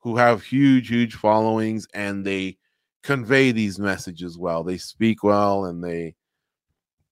who 0.00 0.16
have 0.16 0.42
huge, 0.42 0.88
huge 0.88 1.14
followings 1.14 1.86
and 1.94 2.24
they 2.24 2.58
convey 3.02 3.52
these 3.52 3.78
messages 3.78 4.36
well. 4.36 4.64
They 4.64 4.78
speak 4.78 5.22
well 5.22 5.66
and 5.66 5.82
they 5.82 6.16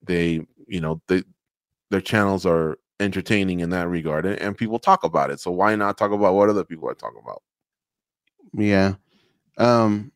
they 0.07 0.47
you 0.67 0.81
know 0.81 1.01
they 1.09 1.23
their 1.91 2.01
channels 2.01 2.47
are 2.47 2.79
entertaining 3.01 3.61
in 3.61 3.71
that 3.71 3.89
regard 3.89 4.25
and, 4.25 4.39
and 4.41 4.57
people 4.57 4.79
talk 4.79 5.05
about 5.05 5.31
it. 5.31 5.41
So 5.41 5.51
why 5.51 5.75
not 5.75 5.99
talk 5.99 6.13
about 6.13 6.35
what 6.35 6.49
other 6.49 6.65
people 6.65 6.89
are 6.89 6.95
talking 6.95 7.21
about? 7.23 7.43
Yeah. 8.53 8.95
Um 9.59 10.13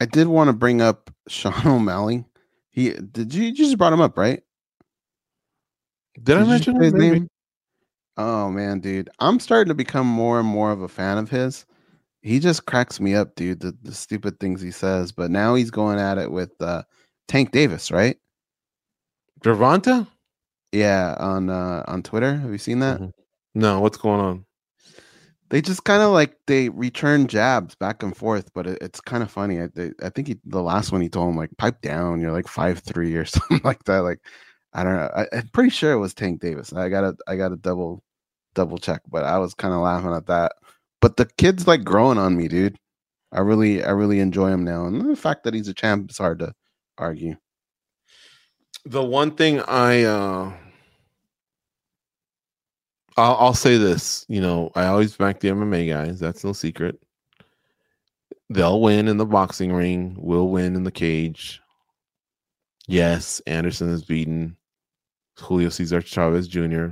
I 0.00 0.06
did 0.06 0.28
want 0.28 0.48
to 0.48 0.52
bring 0.52 0.82
up 0.82 1.10
Sean 1.28 1.54
O'Malley. 1.66 2.24
He 2.70 2.90
did 2.90 3.32
you, 3.32 3.44
you 3.44 3.52
just 3.52 3.78
brought 3.78 3.92
him 3.92 4.00
up, 4.00 4.18
right? 4.18 4.42
Did 6.22 6.36
I 6.36 6.40
Did 6.40 6.46
you 6.48 6.52
mention 6.52 6.80
his 6.80 6.92
name? 6.92 7.12
name? 7.12 7.28
Oh 8.16 8.50
man, 8.50 8.80
dude. 8.80 9.10
I'm 9.18 9.40
starting 9.40 9.68
to 9.68 9.74
become 9.74 10.06
more 10.06 10.38
and 10.40 10.48
more 10.48 10.72
of 10.72 10.82
a 10.82 10.88
fan 10.88 11.18
of 11.18 11.30
his. 11.30 11.66
He 12.22 12.40
just 12.40 12.66
cracks 12.66 12.98
me 12.98 13.14
up, 13.14 13.34
dude, 13.36 13.60
the, 13.60 13.76
the 13.82 13.94
stupid 13.94 14.40
things 14.40 14.60
he 14.60 14.70
says. 14.70 15.12
But 15.12 15.30
now 15.30 15.54
he's 15.54 15.70
going 15.70 15.98
at 15.98 16.18
it 16.18 16.30
with 16.30 16.50
uh 16.60 16.82
Tank 17.28 17.52
Davis, 17.52 17.90
right? 17.90 18.16
Gervonta? 19.42 20.06
Yeah, 20.72 21.16
on 21.18 21.50
uh 21.50 21.84
on 21.88 22.02
Twitter. 22.02 22.36
Have 22.36 22.50
you 22.50 22.58
seen 22.58 22.80
that? 22.80 23.00
Mhm. 23.00 23.12
No, 23.54 23.80
what's 23.80 23.96
going 23.98 24.20
on? 24.20 24.46
They 25.50 25.62
just 25.62 25.84
kind 25.84 26.02
of 26.02 26.10
like 26.10 26.36
they 26.48 26.70
return 26.70 27.28
jabs 27.28 27.76
back 27.76 28.02
and 28.02 28.16
forth, 28.16 28.50
but 28.52 28.66
it, 28.66 28.78
it's 28.80 29.00
kind 29.00 29.22
of 29.22 29.30
funny. 29.30 29.60
I, 29.60 29.68
they, 29.74 29.92
I 30.02 30.08
think 30.10 30.26
he, 30.28 30.36
the 30.44 30.62
last 30.62 30.90
one 30.90 31.00
he 31.00 31.08
told 31.08 31.30
him 31.30 31.36
like 31.36 31.56
pipe 31.56 31.80
down, 31.82 32.20
you're 32.20 32.32
like 32.32 32.48
five 32.48 32.80
three 32.80 33.14
or 33.14 33.24
something 33.26 33.60
like 33.64 33.84
that. 33.84 33.98
Like 34.00 34.20
I 34.72 34.82
don't 34.84 34.96
know. 34.96 35.10
I, 35.16 35.26
I'm 35.32 35.48
pretty 35.48 35.70
sure 35.70 35.92
it 35.92 35.98
was 35.98 36.14
Tank 36.14 36.40
Davis. 36.40 36.72
I 36.72 36.88
gotta 36.88 37.16
I 37.28 37.36
gotta 37.36 37.56
double 37.56 38.02
double 38.54 38.78
check, 38.78 39.02
but 39.08 39.24
I 39.24 39.38
was 39.38 39.54
kind 39.54 39.72
of 39.74 39.80
laughing 39.80 40.12
at 40.12 40.26
that. 40.26 40.52
But 41.00 41.16
the 41.16 41.26
kid's 41.38 41.66
like 41.68 41.84
growing 41.84 42.18
on 42.18 42.36
me, 42.36 42.48
dude. 42.48 42.76
I 43.32 43.40
really 43.40 43.84
I 43.84 43.90
really 43.92 44.20
enjoy 44.20 44.48
him 44.50 44.64
now, 44.64 44.86
and 44.86 45.00
the 45.10 45.16
fact 45.16 45.44
that 45.44 45.54
he's 45.54 45.68
a 45.68 45.74
champ 45.74 46.10
is 46.10 46.18
hard 46.18 46.40
to 46.40 46.54
argue. 46.98 47.36
The 48.86 49.02
one 49.02 49.32
thing 49.32 49.60
I 49.60 50.04
uh 50.04 50.52
I'll, 53.18 53.36
I'll 53.36 53.54
say 53.54 53.78
this, 53.78 54.26
you 54.28 54.40
know, 54.40 54.70
I 54.74 54.86
always 54.86 55.16
back 55.16 55.40
the 55.40 55.48
MMA 55.48 55.88
guys. 55.88 56.20
That's 56.20 56.44
no 56.44 56.52
secret. 56.52 57.00
They'll 58.50 58.80
win 58.80 59.08
in 59.08 59.16
the 59.16 59.26
boxing 59.26 59.72
ring. 59.72 60.16
We'll 60.18 60.48
win 60.48 60.76
in 60.76 60.84
the 60.84 60.92
cage. 60.92 61.60
Yes, 62.86 63.40
Anderson 63.46 63.88
is 63.88 64.04
beaten 64.04 64.56
Julio 65.38 65.70
Cesar 65.70 66.02
Chavez 66.02 66.46
Jr. 66.46 66.90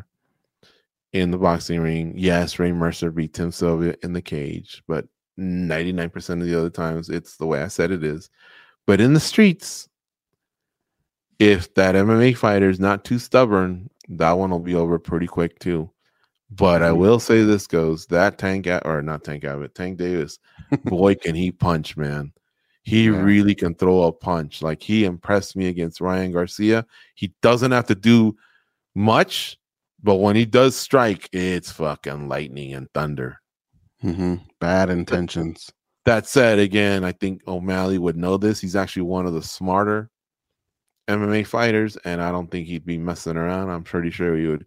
in 1.12 1.30
the 1.30 1.38
boxing 1.38 1.80
ring. 1.80 2.14
Yes, 2.16 2.58
Ray 2.58 2.72
Mercer 2.72 3.10
beat 3.10 3.34
Tim 3.34 3.52
Sylvia 3.52 3.94
in 4.02 4.14
the 4.14 4.22
cage, 4.22 4.82
but 4.88 5.06
99% 5.38 6.40
of 6.40 6.46
the 6.46 6.58
other 6.58 6.70
times 6.70 7.10
it's 7.10 7.36
the 7.36 7.46
way 7.46 7.62
I 7.62 7.68
said 7.68 7.90
it 7.90 8.02
is. 8.02 8.30
But 8.86 9.00
in 9.00 9.12
the 9.12 9.20
streets, 9.20 9.88
if 11.38 11.72
that 11.74 11.94
MMA 11.94 12.36
fighter 12.36 12.68
is 12.70 12.80
not 12.80 13.04
too 13.04 13.18
stubborn, 13.18 13.90
that 14.08 14.32
one 14.32 14.50
will 14.50 14.58
be 14.60 14.74
over 14.74 14.98
pretty 14.98 15.26
quick 15.26 15.58
too. 15.58 15.90
But 16.50 16.82
I 16.82 16.90
Mhm. 16.90 16.98
will 16.98 17.20
say 17.20 17.42
this 17.44 17.66
goes 17.66 18.06
that 18.06 18.38
Tank 18.38 18.66
or 18.84 19.02
not 19.02 19.24
Tank 19.24 19.44
Abbott, 19.44 19.74
Tank 19.74 19.98
Davis, 19.98 20.38
boy, 20.84 21.14
can 21.16 21.34
he 21.34 21.52
punch, 21.52 21.96
man. 21.96 22.32
He 22.82 23.06
Yeah. 23.06 23.22
really 23.22 23.54
can 23.54 23.74
throw 23.74 24.04
a 24.04 24.12
punch. 24.12 24.62
Like 24.62 24.82
he 24.82 25.04
impressed 25.04 25.56
me 25.56 25.68
against 25.68 26.00
Ryan 26.00 26.32
Garcia. 26.32 26.86
He 27.14 27.34
doesn't 27.42 27.72
have 27.72 27.86
to 27.88 27.94
do 27.94 28.36
much, 28.94 29.58
but 30.02 30.16
when 30.16 30.36
he 30.36 30.44
does 30.46 30.76
strike, 30.76 31.28
it's 31.32 31.72
fucking 31.72 32.28
lightning 32.28 32.74
and 32.74 32.88
thunder. 32.94 33.40
hmm 34.00 34.36
Bad 34.60 34.90
intentions. 34.90 35.70
That 36.04 36.26
said, 36.26 36.58
again, 36.58 37.04
I 37.04 37.12
think 37.12 37.42
O'Malley 37.48 37.98
would 37.98 38.16
know 38.16 38.36
this. 38.36 38.60
He's 38.60 38.76
actually 38.76 39.02
one 39.02 39.26
of 39.26 39.32
the 39.32 39.42
smarter 39.42 40.10
MMA 41.08 41.46
fighters, 41.46 41.96
and 42.04 42.22
I 42.22 42.30
don't 42.30 42.50
think 42.50 42.66
he'd 42.66 42.86
be 42.86 42.98
messing 42.98 43.36
around. 43.36 43.70
I'm 43.70 43.84
pretty 43.84 44.10
sure 44.10 44.36
he 44.36 44.46
would 44.46 44.66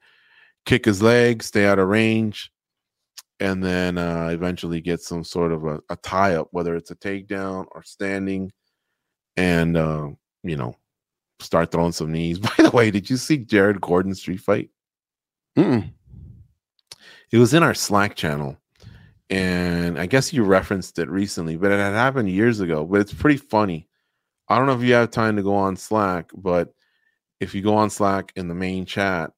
kick 0.65 0.85
his 0.85 1.01
leg, 1.01 1.43
stay 1.43 1.65
out 1.65 1.79
of 1.79 1.87
range, 1.87 2.51
and 3.39 3.63
then 3.63 3.97
uh, 3.97 4.29
eventually 4.31 4.81
get 4.81 5.01
some 5.01 5.23
sort 5.23 5.51
of 5.51 5.65
a, 5.65 5.79
a 5.89 5.95
tie 5.97 6.35
up, 6.35 6.47
whether 6.51 6.75
it's 6.75 6.91
a 6.91 6.95
takedown 6.95 7.65
or 7.71 7.83
standing, 7.83 8.51
and 9.35 9.77
uh, 9.77 10.09
you 10.43 10.57
know, 10.57 10.75
start 11.39 11.71
throwing 11.71 11.91
some 11.91 12.11
knees. 12.11 12.39
By 12.39 12.53
the 12.57 12.71
way, 12.71 12.91
did 12.91 13.09
you 13.09 13.17
see 13.17 13.37
Jared 13.37 13.81
Gordon's 13.81 14.19
street 14.19 14.41
fight? 14.41 14.69
Mm-mm. 15.57 15.91
It 17.31 17.37
was 17.37 17.53
in 17.53 17.63
our 17.63 17.73
Slack 17.73 18.15
channel. 18.15 18.57
And 19.29 19.99
I 19.99 20.05
guess 20.05 20.31
you 20.31 20.43
referenced 20.43 20.99
it 20.99 21.09
recently, 21.09 21.57
but 21.57 21.71
it 21.71 21.79
had 21.79 21.93
happened 21.93 22.29
years 22.29 22.61
ago. 22.61 22.85
But 22.85 23.01
it's 23.01 23.13
pretty 23.13 23.37
funny. 23.37 23.86
I 24.49 24.57
don't 24.57 24.67
know 24.67 24.75
if 24.75 24.81
you 24.81 24.93
have 24.93 25.11
time 25.11 25.35
to 25.35 25.43
go 25.43 25.55
on 25.55 25.75
Slack, 25.75 26.31
but 26.35 26.73
if 27.39 27.53
you 27.53 27.61
go 27.61 27.75
on 27.75 27.89
Slack 27.89 28.31
in 28.35 28.47
the 28.47 28.55
main 28.55 28.85
chat, 28.85 29.31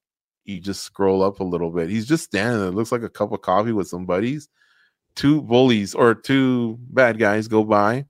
you 0.46 0.60
just 0.60 0.84
scroll 0.84 1.24
up 1.24 1.40
a 1.40 1.44
little 1.44 1.72
bit. 1.72 1.90
He's 1.90 2.08
just 2.08 2.26
standing 2.26 2.60
there. 2.60 2.70
It 2.70 2.76
looks 2.76 2.92
like 2.92 3.04
a 3.04 3.10
cup 3.10 3.32
of 3.32 3.42
coffee 3.42 3.72
with 3.72 3.88
some 3.88 4.06
buddies. 4.06 4.50
Two 5.16 5.42
bullies 5.42 5.96
or 5.96 6.16
two 6.16 6.78
bad 6.90 7.20
guys 7.20 7.48
go 7.48 7.64
by. 7.64 8.06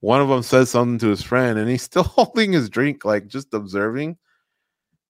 One 0.00 0.20
of 0.20 0.28
them 0.28 0.42
says 0.42 0.70
something 0.70 0.98
to 0.98 1.08
his 1.08 1.22
friend, 1.22 1.58
and 1.58 1.68
he's 1.68 1.82
still 1.88 2.04
holding 2.04 2.52
his 2.52 2.68
drink, 2.68 3.04
like 3.04 3.26
just 3.26 3.52
observing. 3.54 4.16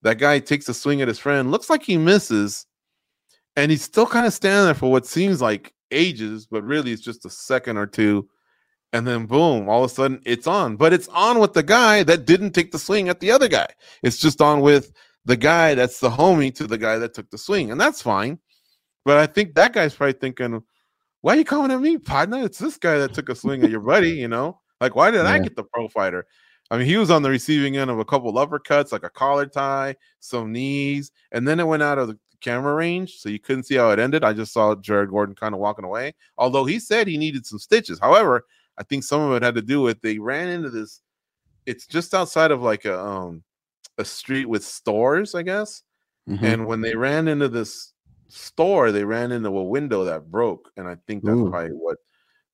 That 0.02 0.18
guy 0.18 0.38
takes 0.38 0.68
a 0.68 0.74
swing 0.74 1.02
at 1.02 1.08
his 1.08 1.18
friend, 1.18 1.50
looks 1.50 1.68
like 1.68 1.82
he 1.82 1.96
misses, 1.96 2.66
and 3.56 3.70
he's 3.70 3.82
still 3.82 4.06
kind 4.06 4.26
of 4.26 4.32
standing 4.32 4.66
there 4.66 4.74
for 4.74 4.90
what 4.90 5.06
seems 5.06 5.42
like 5.42 5.74
ages, 5.90 6.46
but 6.46 6.62
really 6.62 6.92
it's 6.92 7.02
just 7.02 7.26
a 7.26 7.30
second 7.30 7.76
or 7.76 7.86
two. 7.86 8.28
And 8.92 9.06
then 9.06 9.26
boom, 9.26 9.68
all 9.68 9.84
of 9.84 9.90
a 9.90 9.94
sudden 9.94 10.20
it's 10.24 10.46
on. 10.46 10.76
But 10.76 10.92
it's 10.92 11.08
on 11.08 11.38
with 11.38 11.52
the 11.52 11.62
guy 11.62 12.02
that 12.04 12.24
didn't 12.24 12.52
take 12.52 12.72
the 12.72 12.78
swing 12.78 13.08
at 13.08 13.20
the 13.20 13.30
other 13.30 13.48
guy. 13.48 13.68
It's 14.02 14.18
just 14.18 14.40
on 14.40 14.60
with 14.60 14.92
the 15.24 15.36
guy 15.36 15.74
that's 15.74 16.00
the 16.00 16.10
homie 16.10 16.54
to 16.54 16.66
the 16.66 16.78
guy 16.78 16.98
that 16.98 17.14
took 17.14 17.30
the 17.30 17.38
swing. 17.38 17.70
And 17.70 17.80
that's 17.80 18.00
fine. 18.00 18.38
But 19.04 19.18
I 19.18 19.26
think 19.26 19.54
that 19.54 19.72
guy's 19.72 19.94
probably 19.94 20.14
thinking, 20.14 20.62
why 21.20 21.34
are 21.34 21.36
you 21.36 21.44
coming 21.44 21.70
at 21.70 21.80
me, 21.80 21.98
partner? 21.98 22.44
It's 22.44 22.58
this 22.58 22.76
guy 22.76 22.98
that 22.98 23.12
took 23.12 23.28
a 23.28 23.34
swing 23.34 23.62
at 23.62 23.70
your 23.70 23.80
buddy, 23.80 24.12
you 24.12 24.28
know? 24.28 24.60
Like, 24.80 24.94
why 24.94 25.10
did 25.10 25.26
I 25.26 25.38
get 25.38 25.56
the 25.56 25.64
pro 25.64 25.88
fighter? 25.88 26.26
I 26.70 26.76
mean, 26.76 26.86
he 26.86 26.96
was 26.96 27.10
on 27.10 27.22
the 27.22 27.30
receiving 27.30 27.76
end 27.76 27.90
of 27.90 27.98
a 27.98 28.04
couple 28.04 28.32
uppercuts, 28.34 28.92
like 28.92 29.02
a 29.02 29.10
collar 29.10 29.46
tie, 29.46 29.96
some 30.20 30.52
knees, 30.52 31.10
and 31.32 31.48
then 31.48 31.58
it 31.60 31.66
went 31.66 31.82
out 31.82 31.98
of 31.98 32.08
the 32.08 32.18
camera 32.40 32.74
range, 32.74 33.16
so 33.16 33.28
you 33.28 33.38
couldn't 33.38 33.64
see 33.64 33.76
how 33.76 33.90
it 33.90 33.98
ended. 33.98 34.22
I 34.22 34.32
just 34.32 34.52
saw 34.52 34.74
Jared 34.74 35.10
Gordon 35.10 35.34
kind 35.34 35.54
of 35.54 35.60
walking 35.60 35.84
away, 35.84 36.14
although 36.36 36.64
he 36.64 36.78
said 36.78 37.06
he 37.06 37.16
needed 37.16 37.46
some 37.46 37.58
stitches. 37.58 37.98
However, 37.98 38.44
I 38.78 38.84
think 38.84 39.02
some 39.04 39.20
of 39.20 39.36
it 39.36 39.42
had 39.42 39.56
to 39.56 39.62
do 39.62 39.82
with 39.82 40.00
they 40.00 40.18
ran 40.18 40.48
into 40.48 40.70
this. 40.70 41.02
It's 41.66 41.86
just 41.86 42.14
outside 42.14 42.50
of 42.50 42.62
like 42.62 42.84
a 42.84 42.98
um 42.98 43.42
a 43.98 44.04
street 44.04 44.48
with 44.48 44.64
stores, 44.64 45.34
I 45.34 45.42
guess. 45.42 45.82
Mhm. 46.28 46.42
And 46.42 46.66
when 46.66 46.80
they 46.80 46.94
ran 46.94 47.26
into 47.28 47.48
this 47.48 47.92
store, 48.28 48.92
they 48.92 49.04
ran 49.04 49.32
into 49.32 49.48
a 49.48 49.64
window 49.64 50.04
that 50.04 50.30
broke, 50.30 50.70
and 50.76 50.86
I 50.86 50.96
think 51.06 51.24
that's 51.24 51.36
Ooh. 51.36 51.50
probably 51.50 51.70
what 51.70 51.98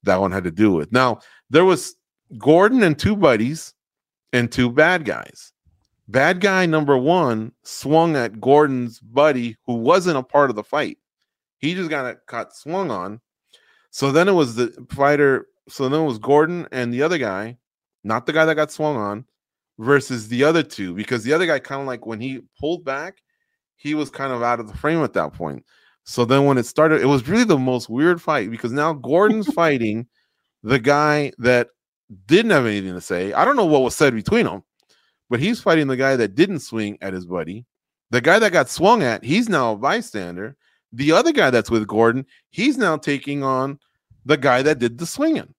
that 0.05 0.20
one 0.20 0.33
had 0.33 0.45
to 0.45 0.51
do 0.51 0.72
with. 0.72 0.91
Now 0.93 1.20
there 1.51 1.64
was 1.64 1.95
Gordon 2.39 2.83
and 2.83 2.99
two 2.99 3.16
buddies 3.16 3.75
and 4.33 4.51
two 4.51 4.70
bad 4.70 5.05
guys. 5.05 5.53
Bad 6.09 6.41
guy 6.41 6.66
number 6.66 6.99
one 6.99 7.53
swung 7.62 8.16
at 8.16 8.41
Gordon's 8.41 8.99
buddy, 9.01 9.57
who 9.66 9.75
wasn't 9.75 10.18
a 10.18 10.22
part 10.22 10.51
of 10.51 10.57
the 10.57 10.64
fight. 10.64 10.99
He 11.59 11.75
just 11.75 11.89
got 11.89 12.27
caught 12.27 12.55
swung 12.55 12.91
on. 12.91 13.20
So 13.91 14.12
then 14.12 14.29
it 14.29 14.33
was 14.33 14.55
the 14.55 14.87
fighter. 14.91 15.47
So 15.69 15.89
then 15.89 16.01
it 16.01 16.05
was 16.05 16.19
Gordon 16.19 16.69
and 16.73 16.93
the 16.93 17.03
other 17.03 17.19
guy, 17.19 17.59
not 18.03 18.27
the 18.27 18.33
guy 18.33 18.45
that 18.45 18.55
got 18.55 18.71
swung 18.71 18.97
on, 18.97 19.25
versus 19.79 20.29
the 20.29 20.45
other 20.45 20.62
two. 20.62 20.95
Because 20.95 21.25
the 21.25 21.33
other 21.33 21.47
guy 21.47 21.59
kind 21.59 21.81
of 21.81 21.87
like 21.87 22.07
when 22.07 22.21
he 22.21 22.43
pulled 22.61 22.85
back, 22.85 23.23
he 23.77 23.95
was 23.95 24.11
kind 24.11 24.33
of 24.33 24.43
out 24.43 24.61
of 24.61 24.69
the 24.69 24.77
frame 24.77 25.03
at 25.03 25.12
that 25.15 25.33
point. 25.33 25.65
So 26.05 26.25
then 26.25 26.45
when 26.45 26.59
it 26.59 26.67
started, 26.67 27.01
it 27.01 27.07
was 27.07 27.29
really 27.29 27.45
the 27.45 27.59
most 27.59 27.89
weird 27.89 28.21
fight 28.21 28.51
because 28.51 28.73
now 28.73 28.93
Gordon's 28.93 29.47
fighting 29.55 30.07
the 30.62 30.79
guy 30.79 31.33
that 31.39 31.69
didn't 32.27 32.51
have 32.51 32.67
anything 32.67 32.95
to 32.95 33.01
say. 33.01 33.33
I 33.33 33.45
don't 33.45 33.57
know 33.57 33.65
what 33.65 33.83
was 33.83 33.97
said 33.97 34.15
between 34.15 34.45
them, 34.45 34.62
but 35.31 35.41
he's 35.41 35.61
fighting 35.61 35.87
the 35.87 35.97
guy 35.97 36.17
that 36.17 36.35
didn't 36.35 36.61
swing 36.61 36.99
at 37.01 37.15
his 37.15 37.27
buddy. 37.27 37.65
The 38.11 38.21
guy 38.21 38.39
that 38.39 38.53
got 38.53 38.69
swung 38.69 39.03
at, 39.03 39.25
he's 39.25 39.49
now 39.49 39.73
a 39.73 39.77
bystander. 39.77 40.57
The 40.93 41.12
other 41.12 41.33
guy 41.33 41.51
that's 41.51 41.71
with 41.71 41.87
Gordon, 41.87 42.27
he's 42.51 42.77
now 42.77 42.97
taking 42.97 43.43
on 43.43 43.79
the 44.25 44.37
guy 44.37 44.62
that 44.62 44.79
did 44.79 44.99
the 44.99 45.07
swinging. 45.07 45.54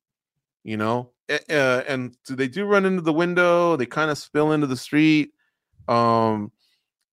You 0.65 0.77
know, 0.77 1.11
uh, 1.29 1.83
and 1.87 2.17
they 2.27 2.47
do 2.47 2.65
run 2.65 2.85
into 2.85 3.01
the 3.01 3.13
window. 3.13 3.77
They 3.77 3.85
kind 3.85 4.11
of 4.11 4.17
spill 4.17 4.51
into 4.51 4.67
the 4.67 4.75
street. 4.75 5.31
Um, 5.87 6.51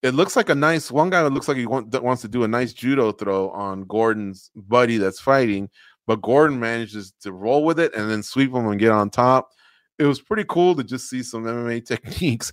it 0.02 0.14
looks 0.14 0.34
like 0.36 0.48
a 0.48 0.54
nice 0.54 0.90
one 0.90 1.10
guy. 1.10 1.22
looks 1.26 1.48
like 1.48 1.56
he 1.56 1.66
want, 1.66 1.94
wants 2.02 2.22
to 2.22 2.28
do 2.28 2.42
a 2.42 2.48
nice 2.48 2.72
judo 2.72 3.12
throw 3.12 3.50
on 3.50 3.84
Gordon's 3.84 4.50
buddy 4.56 4.96
that's 4.96 5.20
fighting, 5.20 5.70
but 6.06 6.22
Gordon 6.22 6.58
manages 6.58 7.12
to 7.20 7.32
roll 7.32 7.64
with 7.64 7.78
it 7.78 7.94
and 7.94 8.10
then 8.10 8.22
sweep 8.22 8.52
him 8.52 8.66
and 8.66 8.80
get 8.80 8.90
on 8.90 9.10
top. 9.10 9.50
It 9.98 10.04
was 10.04 10.20
pretty 10.20 10.44
cool 10.48 10.74
to 10.74 10.82
just 10.82 11.08
see 11.08 11.22
some 11.22 11.44
MMA 11.44 11.84
techniques 11.86 12.52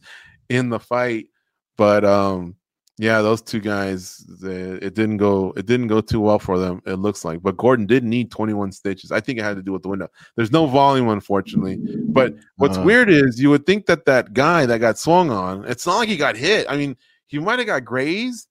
in 0.50 0.70
the 0.70 0.80
fight, 0.80 1.28
but 1.76 2.06
um, 2.06 2.56
yeah, 3.00 3.22
those 3.22 3.41
two 3.41 3.62
guys, 3.62 4.18
they, 4.28 4.52
it 4.86 4.93
didn't 4.93 5.18
go. 5.18 5.54
It 5.56 5.66
didn't 5.66 5.88
go 5.88 6.02
too 6.02 6.20
well 6.20 6.38
for 6.38 6.60
them. 6.60 6.82
It 6.86 6.95
looks 6.95 7.24
like, 7.24 7.41
but 7.41 7.56
Gordon 7.56 7.86
did 7.86 8.04
need 8.04 8.30
21 8.30 8.74
stitches. 8.74 9.10
I 9.10 9.22
think 9.22 9.39
it 9.39 9.43
had 9.43 9.56
to 9.56 9.64
do 9.64 9.72
with 9.72 9.84
the 9.84 9.88
window. 9.88 10.10
There's 10.36 10.52
no 10.52 10.66
volume, 10.66 11.08
unfortunately. 11.08 11.80
But 12.10 12.36
what's 12.58 12.78
uh, 12.78 12.82
weird 12.82 13.10
is 13.10 13.39
you 13.39 13.52
would 13.52 13.66
think 13.66 13.86
that 13.86 14.04
that 14.04 14.34
guy 14.34 14.66
that 14.66 14.80
got 14.80 14.97
swung 14.97 15.32
on, 15.32 15.64
it's 15.64 15.88
not 15.88 15.95
like 15.95 16.10
he 16.10 16.18
got 16.18 16.36
hit. 16.36 16.66
I 16.70 16.76
mean, 16.76 16.97
he 17.28 17.39
might 17.39 17.60
have 17.60 17.68
got 17.68 17.86
grazed, 17.86 18.50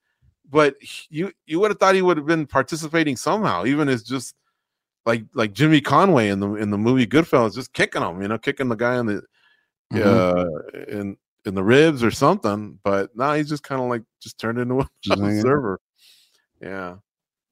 but 0.49 0.76
you 1.11 1.30
you 1.44 1.61
would 1.61 1.70
have 1.70 1.78
thought 1.78 1.94
he 1.94 2.01
would 2.01 2.16
have 2.16 2.24
been 2.24 2.46
participating 2.46 3.16
somehow, 3.16 3.66
even 3.66 3.86
as 3.90 4.03
just 4.03 4.34
like 5.05 5.24
like 5.34 5.53
Jimmy 5.53 5.82
Conway 5.82 6.30
in 6.30 6.40
the 6.40 6.55
in 6.55 6.70
the 6.70 6.78
movie 6.78 7.07
Goodfellas, 7.07 7.55
just 7.55 7.74
kicking 7.74 8.01
him, 8.01 8.22
you 8.22 8.28
know, 8.28 8.38
kicking 8.38 8.70
the 8.70 8.76
guy 8.76 8.99
in 8.99 9.05
the 9.05 9.22
mm-hmm. 9.92 10.09
uh 10.09 10.96
in 10.99 11.18
in 11.45 11.55
the 11.55 11.64
ribs 11.64 12.03
or 12.03 12.11
something. 12.11 12.78
But 12.82 13.11
now 13.16 13.28
nah, 13.28 13.34
he's 13.34 13.49
just 13.49 13.62
kind 13.62 13.80
of 13.80 13.89
like 13.89 14.03
just 14.20 14.39
turned 14.39 14.59
into 14.59 14.80
a 14.80 14.89
observer. 15.11 15.80
Yeah. 16.61 16.97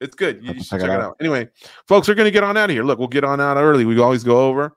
It's 0.01 0.15
good. 0.15 0.43
You 0.43 0.55
should 0.55 0.67
check 0.67 0.83
it 0.83 0.91
out. 0.91 1.01
out. 1.01 1.17
Anyway, 1.21 1.49
folks, 1.89 2.07
we're 2.07 2.15
gonna 2.15 2.31
get 2.31 2.43
on 2.43 2.57
out 2.57 2.69
of 2.69 2.75
here. 2.75 2.85
Look, 2.85 2.99
we'll 2.99 3.09
get 3.09 3.25
on 3.25 3.41
out 3.41 3.57
early. 3.57 3.87
We 3.87 3.99
always 3.99 4.25
go 4.25 4.47
over. 4.47 4.77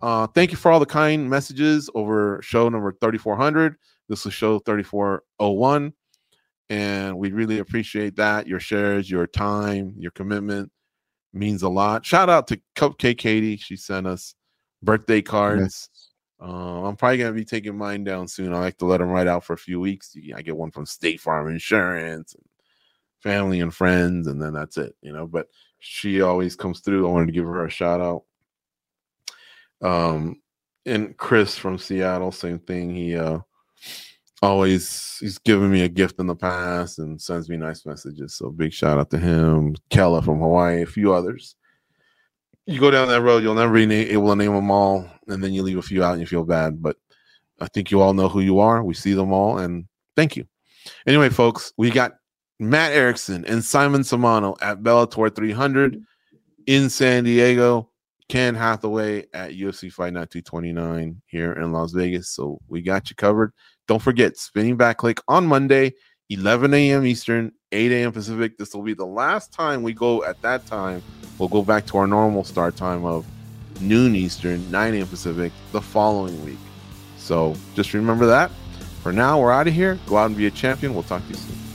Uh, 0.00 0.26
thank 0.28 0.50
you 0.50 0.56
for 0.56 0.70
all 0.70 0.78
the 0.78 0.86
kind 0.86 1.28
messages 1.28 1.88
over 1.94 2.40
show 2.42 2.68
number 2.68 2.92
3400. 3.00 3.76
This 4.08 4.26
is 4.26 4.34
show 4.34 4.58
3401. 4.60 5.92
And 6.70 7.16
we 7.18 7.32
really 7.32 7.58
appreciate 7.58 8.16
that. 8.16 8.46
Your 8.46 8.60
shares, 8.60 9.10
your 9.10 9.26
time, 9.26 9.94
your 9.96 10.10
commitment 10.10 10.70
means 11.32 11.62
a 11.62 11.68
lot. 11.68 12.04
Shout 12.04 12.28
out 12.28 12.46
to 12.48 12.60
Cupcake 12.76 13.18
Katie. 13.18 13.56
She 13.56 13.76
sent 13.76 14.06
us 14.06 14.34
birthday 14.82 15.22
cards. 15.22 15.88
Yes. 15.92 15.97
Uh, 16.40 16.84
I'm 16.84 16.96
probably 16.96 17.18
gonna 17.18 17.32
be 17.32 17.44
taking 17.44 17.76
mine 17.76 18.04
down 18.04 18.28
soon. 18.28 18.54
I 18.54 18.60
like 18.60 18.78
to 18.78 18.86
let 18.86 18.98
them 18.98 19.08
ride 19.08 19.26
out 19.26 19.44
for 19.44 19.54
a 19.54 19.58
few 19.58 19.80
weeks. 19.80 20.16
I 20.34 20.42
get 20.42 20.56
one 20.56 20.70
from 20.70 20.86
State 20.86 21.20
Farm 21.20 21.48
Insurance, 21.48 22.34
and 22.34 22.44
family 23.20 23.60
and 23.60 23.74
friends, 23.74 24.26
and 24.26 24.40
then 24.40 24.52
that's 24.52 24.76
it, 24.76 24.94
you 25.02 25.12
know. 25.12 25.26
But 25.26 25.48
she 25.80 26.20
always 26.20 26.56
comes 26.56 26.80
through. 26.80 27.08
I 27.08 27.10
wanted 27.10 27.26
to 27.26 27.32
give 27.32 27.44
her 27.44 27.64
a 27.64 27.70
shout 27.70 28.00
out. 28.00 28.22
Um, 29.80 30.40
and 30.86 31.16
Chris 31.16 31.56
from 31.56 31.78
Seattle, 31.78 32.32
same 32.32 32.58
thing. 32.58 32.94
He 32.94 33.16
uh 33.16 33.40
always 34.40 35.18
he's 35.20 35.38
given 35.38 35.70
me 35.70 35.82
a 35.82 35.88
gift 35.88 36.20
in 36.20 36.26
the 36.26 36.34
past 36.34 36.98
and 36.98 37.20
sends 37.20 37.48
me 37.48 37.56
nice 37.56 37.84
messages. 37.84 38.34
So 38.34 38.50
big 38.50 38.72
shout 38.72 38.98
out 38.98 39.10
to 39.10 39.18
him, 39.18 39.76
Kella 39.90 40.22
from 40.22 40.40
Hawaii, 40.40 40.82
a 40.82 40.86
few 40.86 41.12
others. 41.12 41.56
You 42.68 42.78
go 42.78 42.90
down 42.90 43.08
that 43.08 43.22
road, 43.22 43.42
you'll 43.42 43.54
never 43.54 43.72
be 43.72 44.10
able 44.10 44.28
to 44.28 44.36
name 44.36 44.52
them 44.52 44.70
all, 44.70 45.08
and 45.26 45.42
then 45.42 45.54
you 45.54 45.62
leave 45.62 45.78
a 45.78 45.82
few 45.82 46.04
out 46.04 46.12
and 46.12 46.20
you 46.20 46.26
feel 46.26 46.44
bad. 46.44 46.82
But 46.82 46.96
I 47.60 47.66
think 47.66 47.90
you 47.90 48.02
all 48.02 48.12
know 48.12 48.28
who 48.28 48.40
you 48.40 48.58
are. 48.58 48.84
We 48.84 48.92
see 48.92 49.14
them 49.14 49.32
all, 49.32 49.56
and 49.56 49.86
thank 50.16 50.36
you. 50.36 50.46
Anyway, 51.06 51.30
folks, 51.30 51.72
we 51.78 51.90
got 51.90 52.12
Matt 52.60 52.92
Erickson 52.92 53.46
and 53.46 53.64
Simon 53.64 54.02
Samano 54.02 54.58
at 54.60 54.82
Bellator 54.82 55.34
300 55.34 55.98
in 56.66 56.90
San 56.90 57.24
Diego. 57.24 57.90
Ken 58.28 58.54
Hathaway 58.54 59.24
at 59.32 59.52
UFC 59.52 59.90
Fight 59.90 60.12
Night 60.12 60.30
229 60.30 61.22
here 61.24 61.54
in 61.54 61.72
Las 61.72 61.92
Vegas. 61.92 62.28
So 62.28 62.60
we 62.68 62.82
got 62.82 63.08
you 63.08 63.16
covered. 63.16 63.52
Don't 63.86 64.02
forget, 64.02 64.36
Spinning 64.36 64.76
Back 64.76 64.98
Clique 64.98 65.20
on 65.28 65.46
Monday, 65.46 65.94
11 66.28 66.74
a.m. 66.74 67.06
Eastern, 67.06 67.50
8 67.72 67.90
a.m. 67.92 68.12
Pacific. 68.12 68.58
This 68.58 68.74
will 68.74 68.82
be 68.82 68.92
the 68.92 69.06
last 69.06 69.54
time 69.54 69.82
we 69.82 69.94
go 69.94 70.22
at 70.24 70.42
that 70.42 70.66
time. 70.66 71.02
We'll 71.38 71.48
go 71.48 71.62
back 71.62 71.86
to 71.86 71.98
our 71.98 72.06
normal 72.06 72.44
start 72.44 72.76
time 72.76 73.04
of 73.04 73.24
noon 73.80 74.16
Eastern, 74.16 74.70
9 74.70 74.94
a.m. 74.94 75.06
Pacific 75.06 75.52
the 75.72 75.80
following 75.80 76.44
week. 76.44 76.58
So 77.16 77.54
just 77.74 77.94
remember 77.94 78.26
that. 78.26 78.50
For 79.02 79.12
now, 79.12 79.40
we're 79.40 79.52
out 79.52 79.68
of 79.68 79.74
here. 79.74 79.98
Go 80.06 80.16
out 80.16 80.26
and 80.26 80.36
be 80.36 80.46
a 80.46 80.50
champion. 80.50 80.94
We'll 80.94 81.04
talk 81.04 81.22
to 81.22 81.28
you 81.28 81.34
soon. 81.34 81.67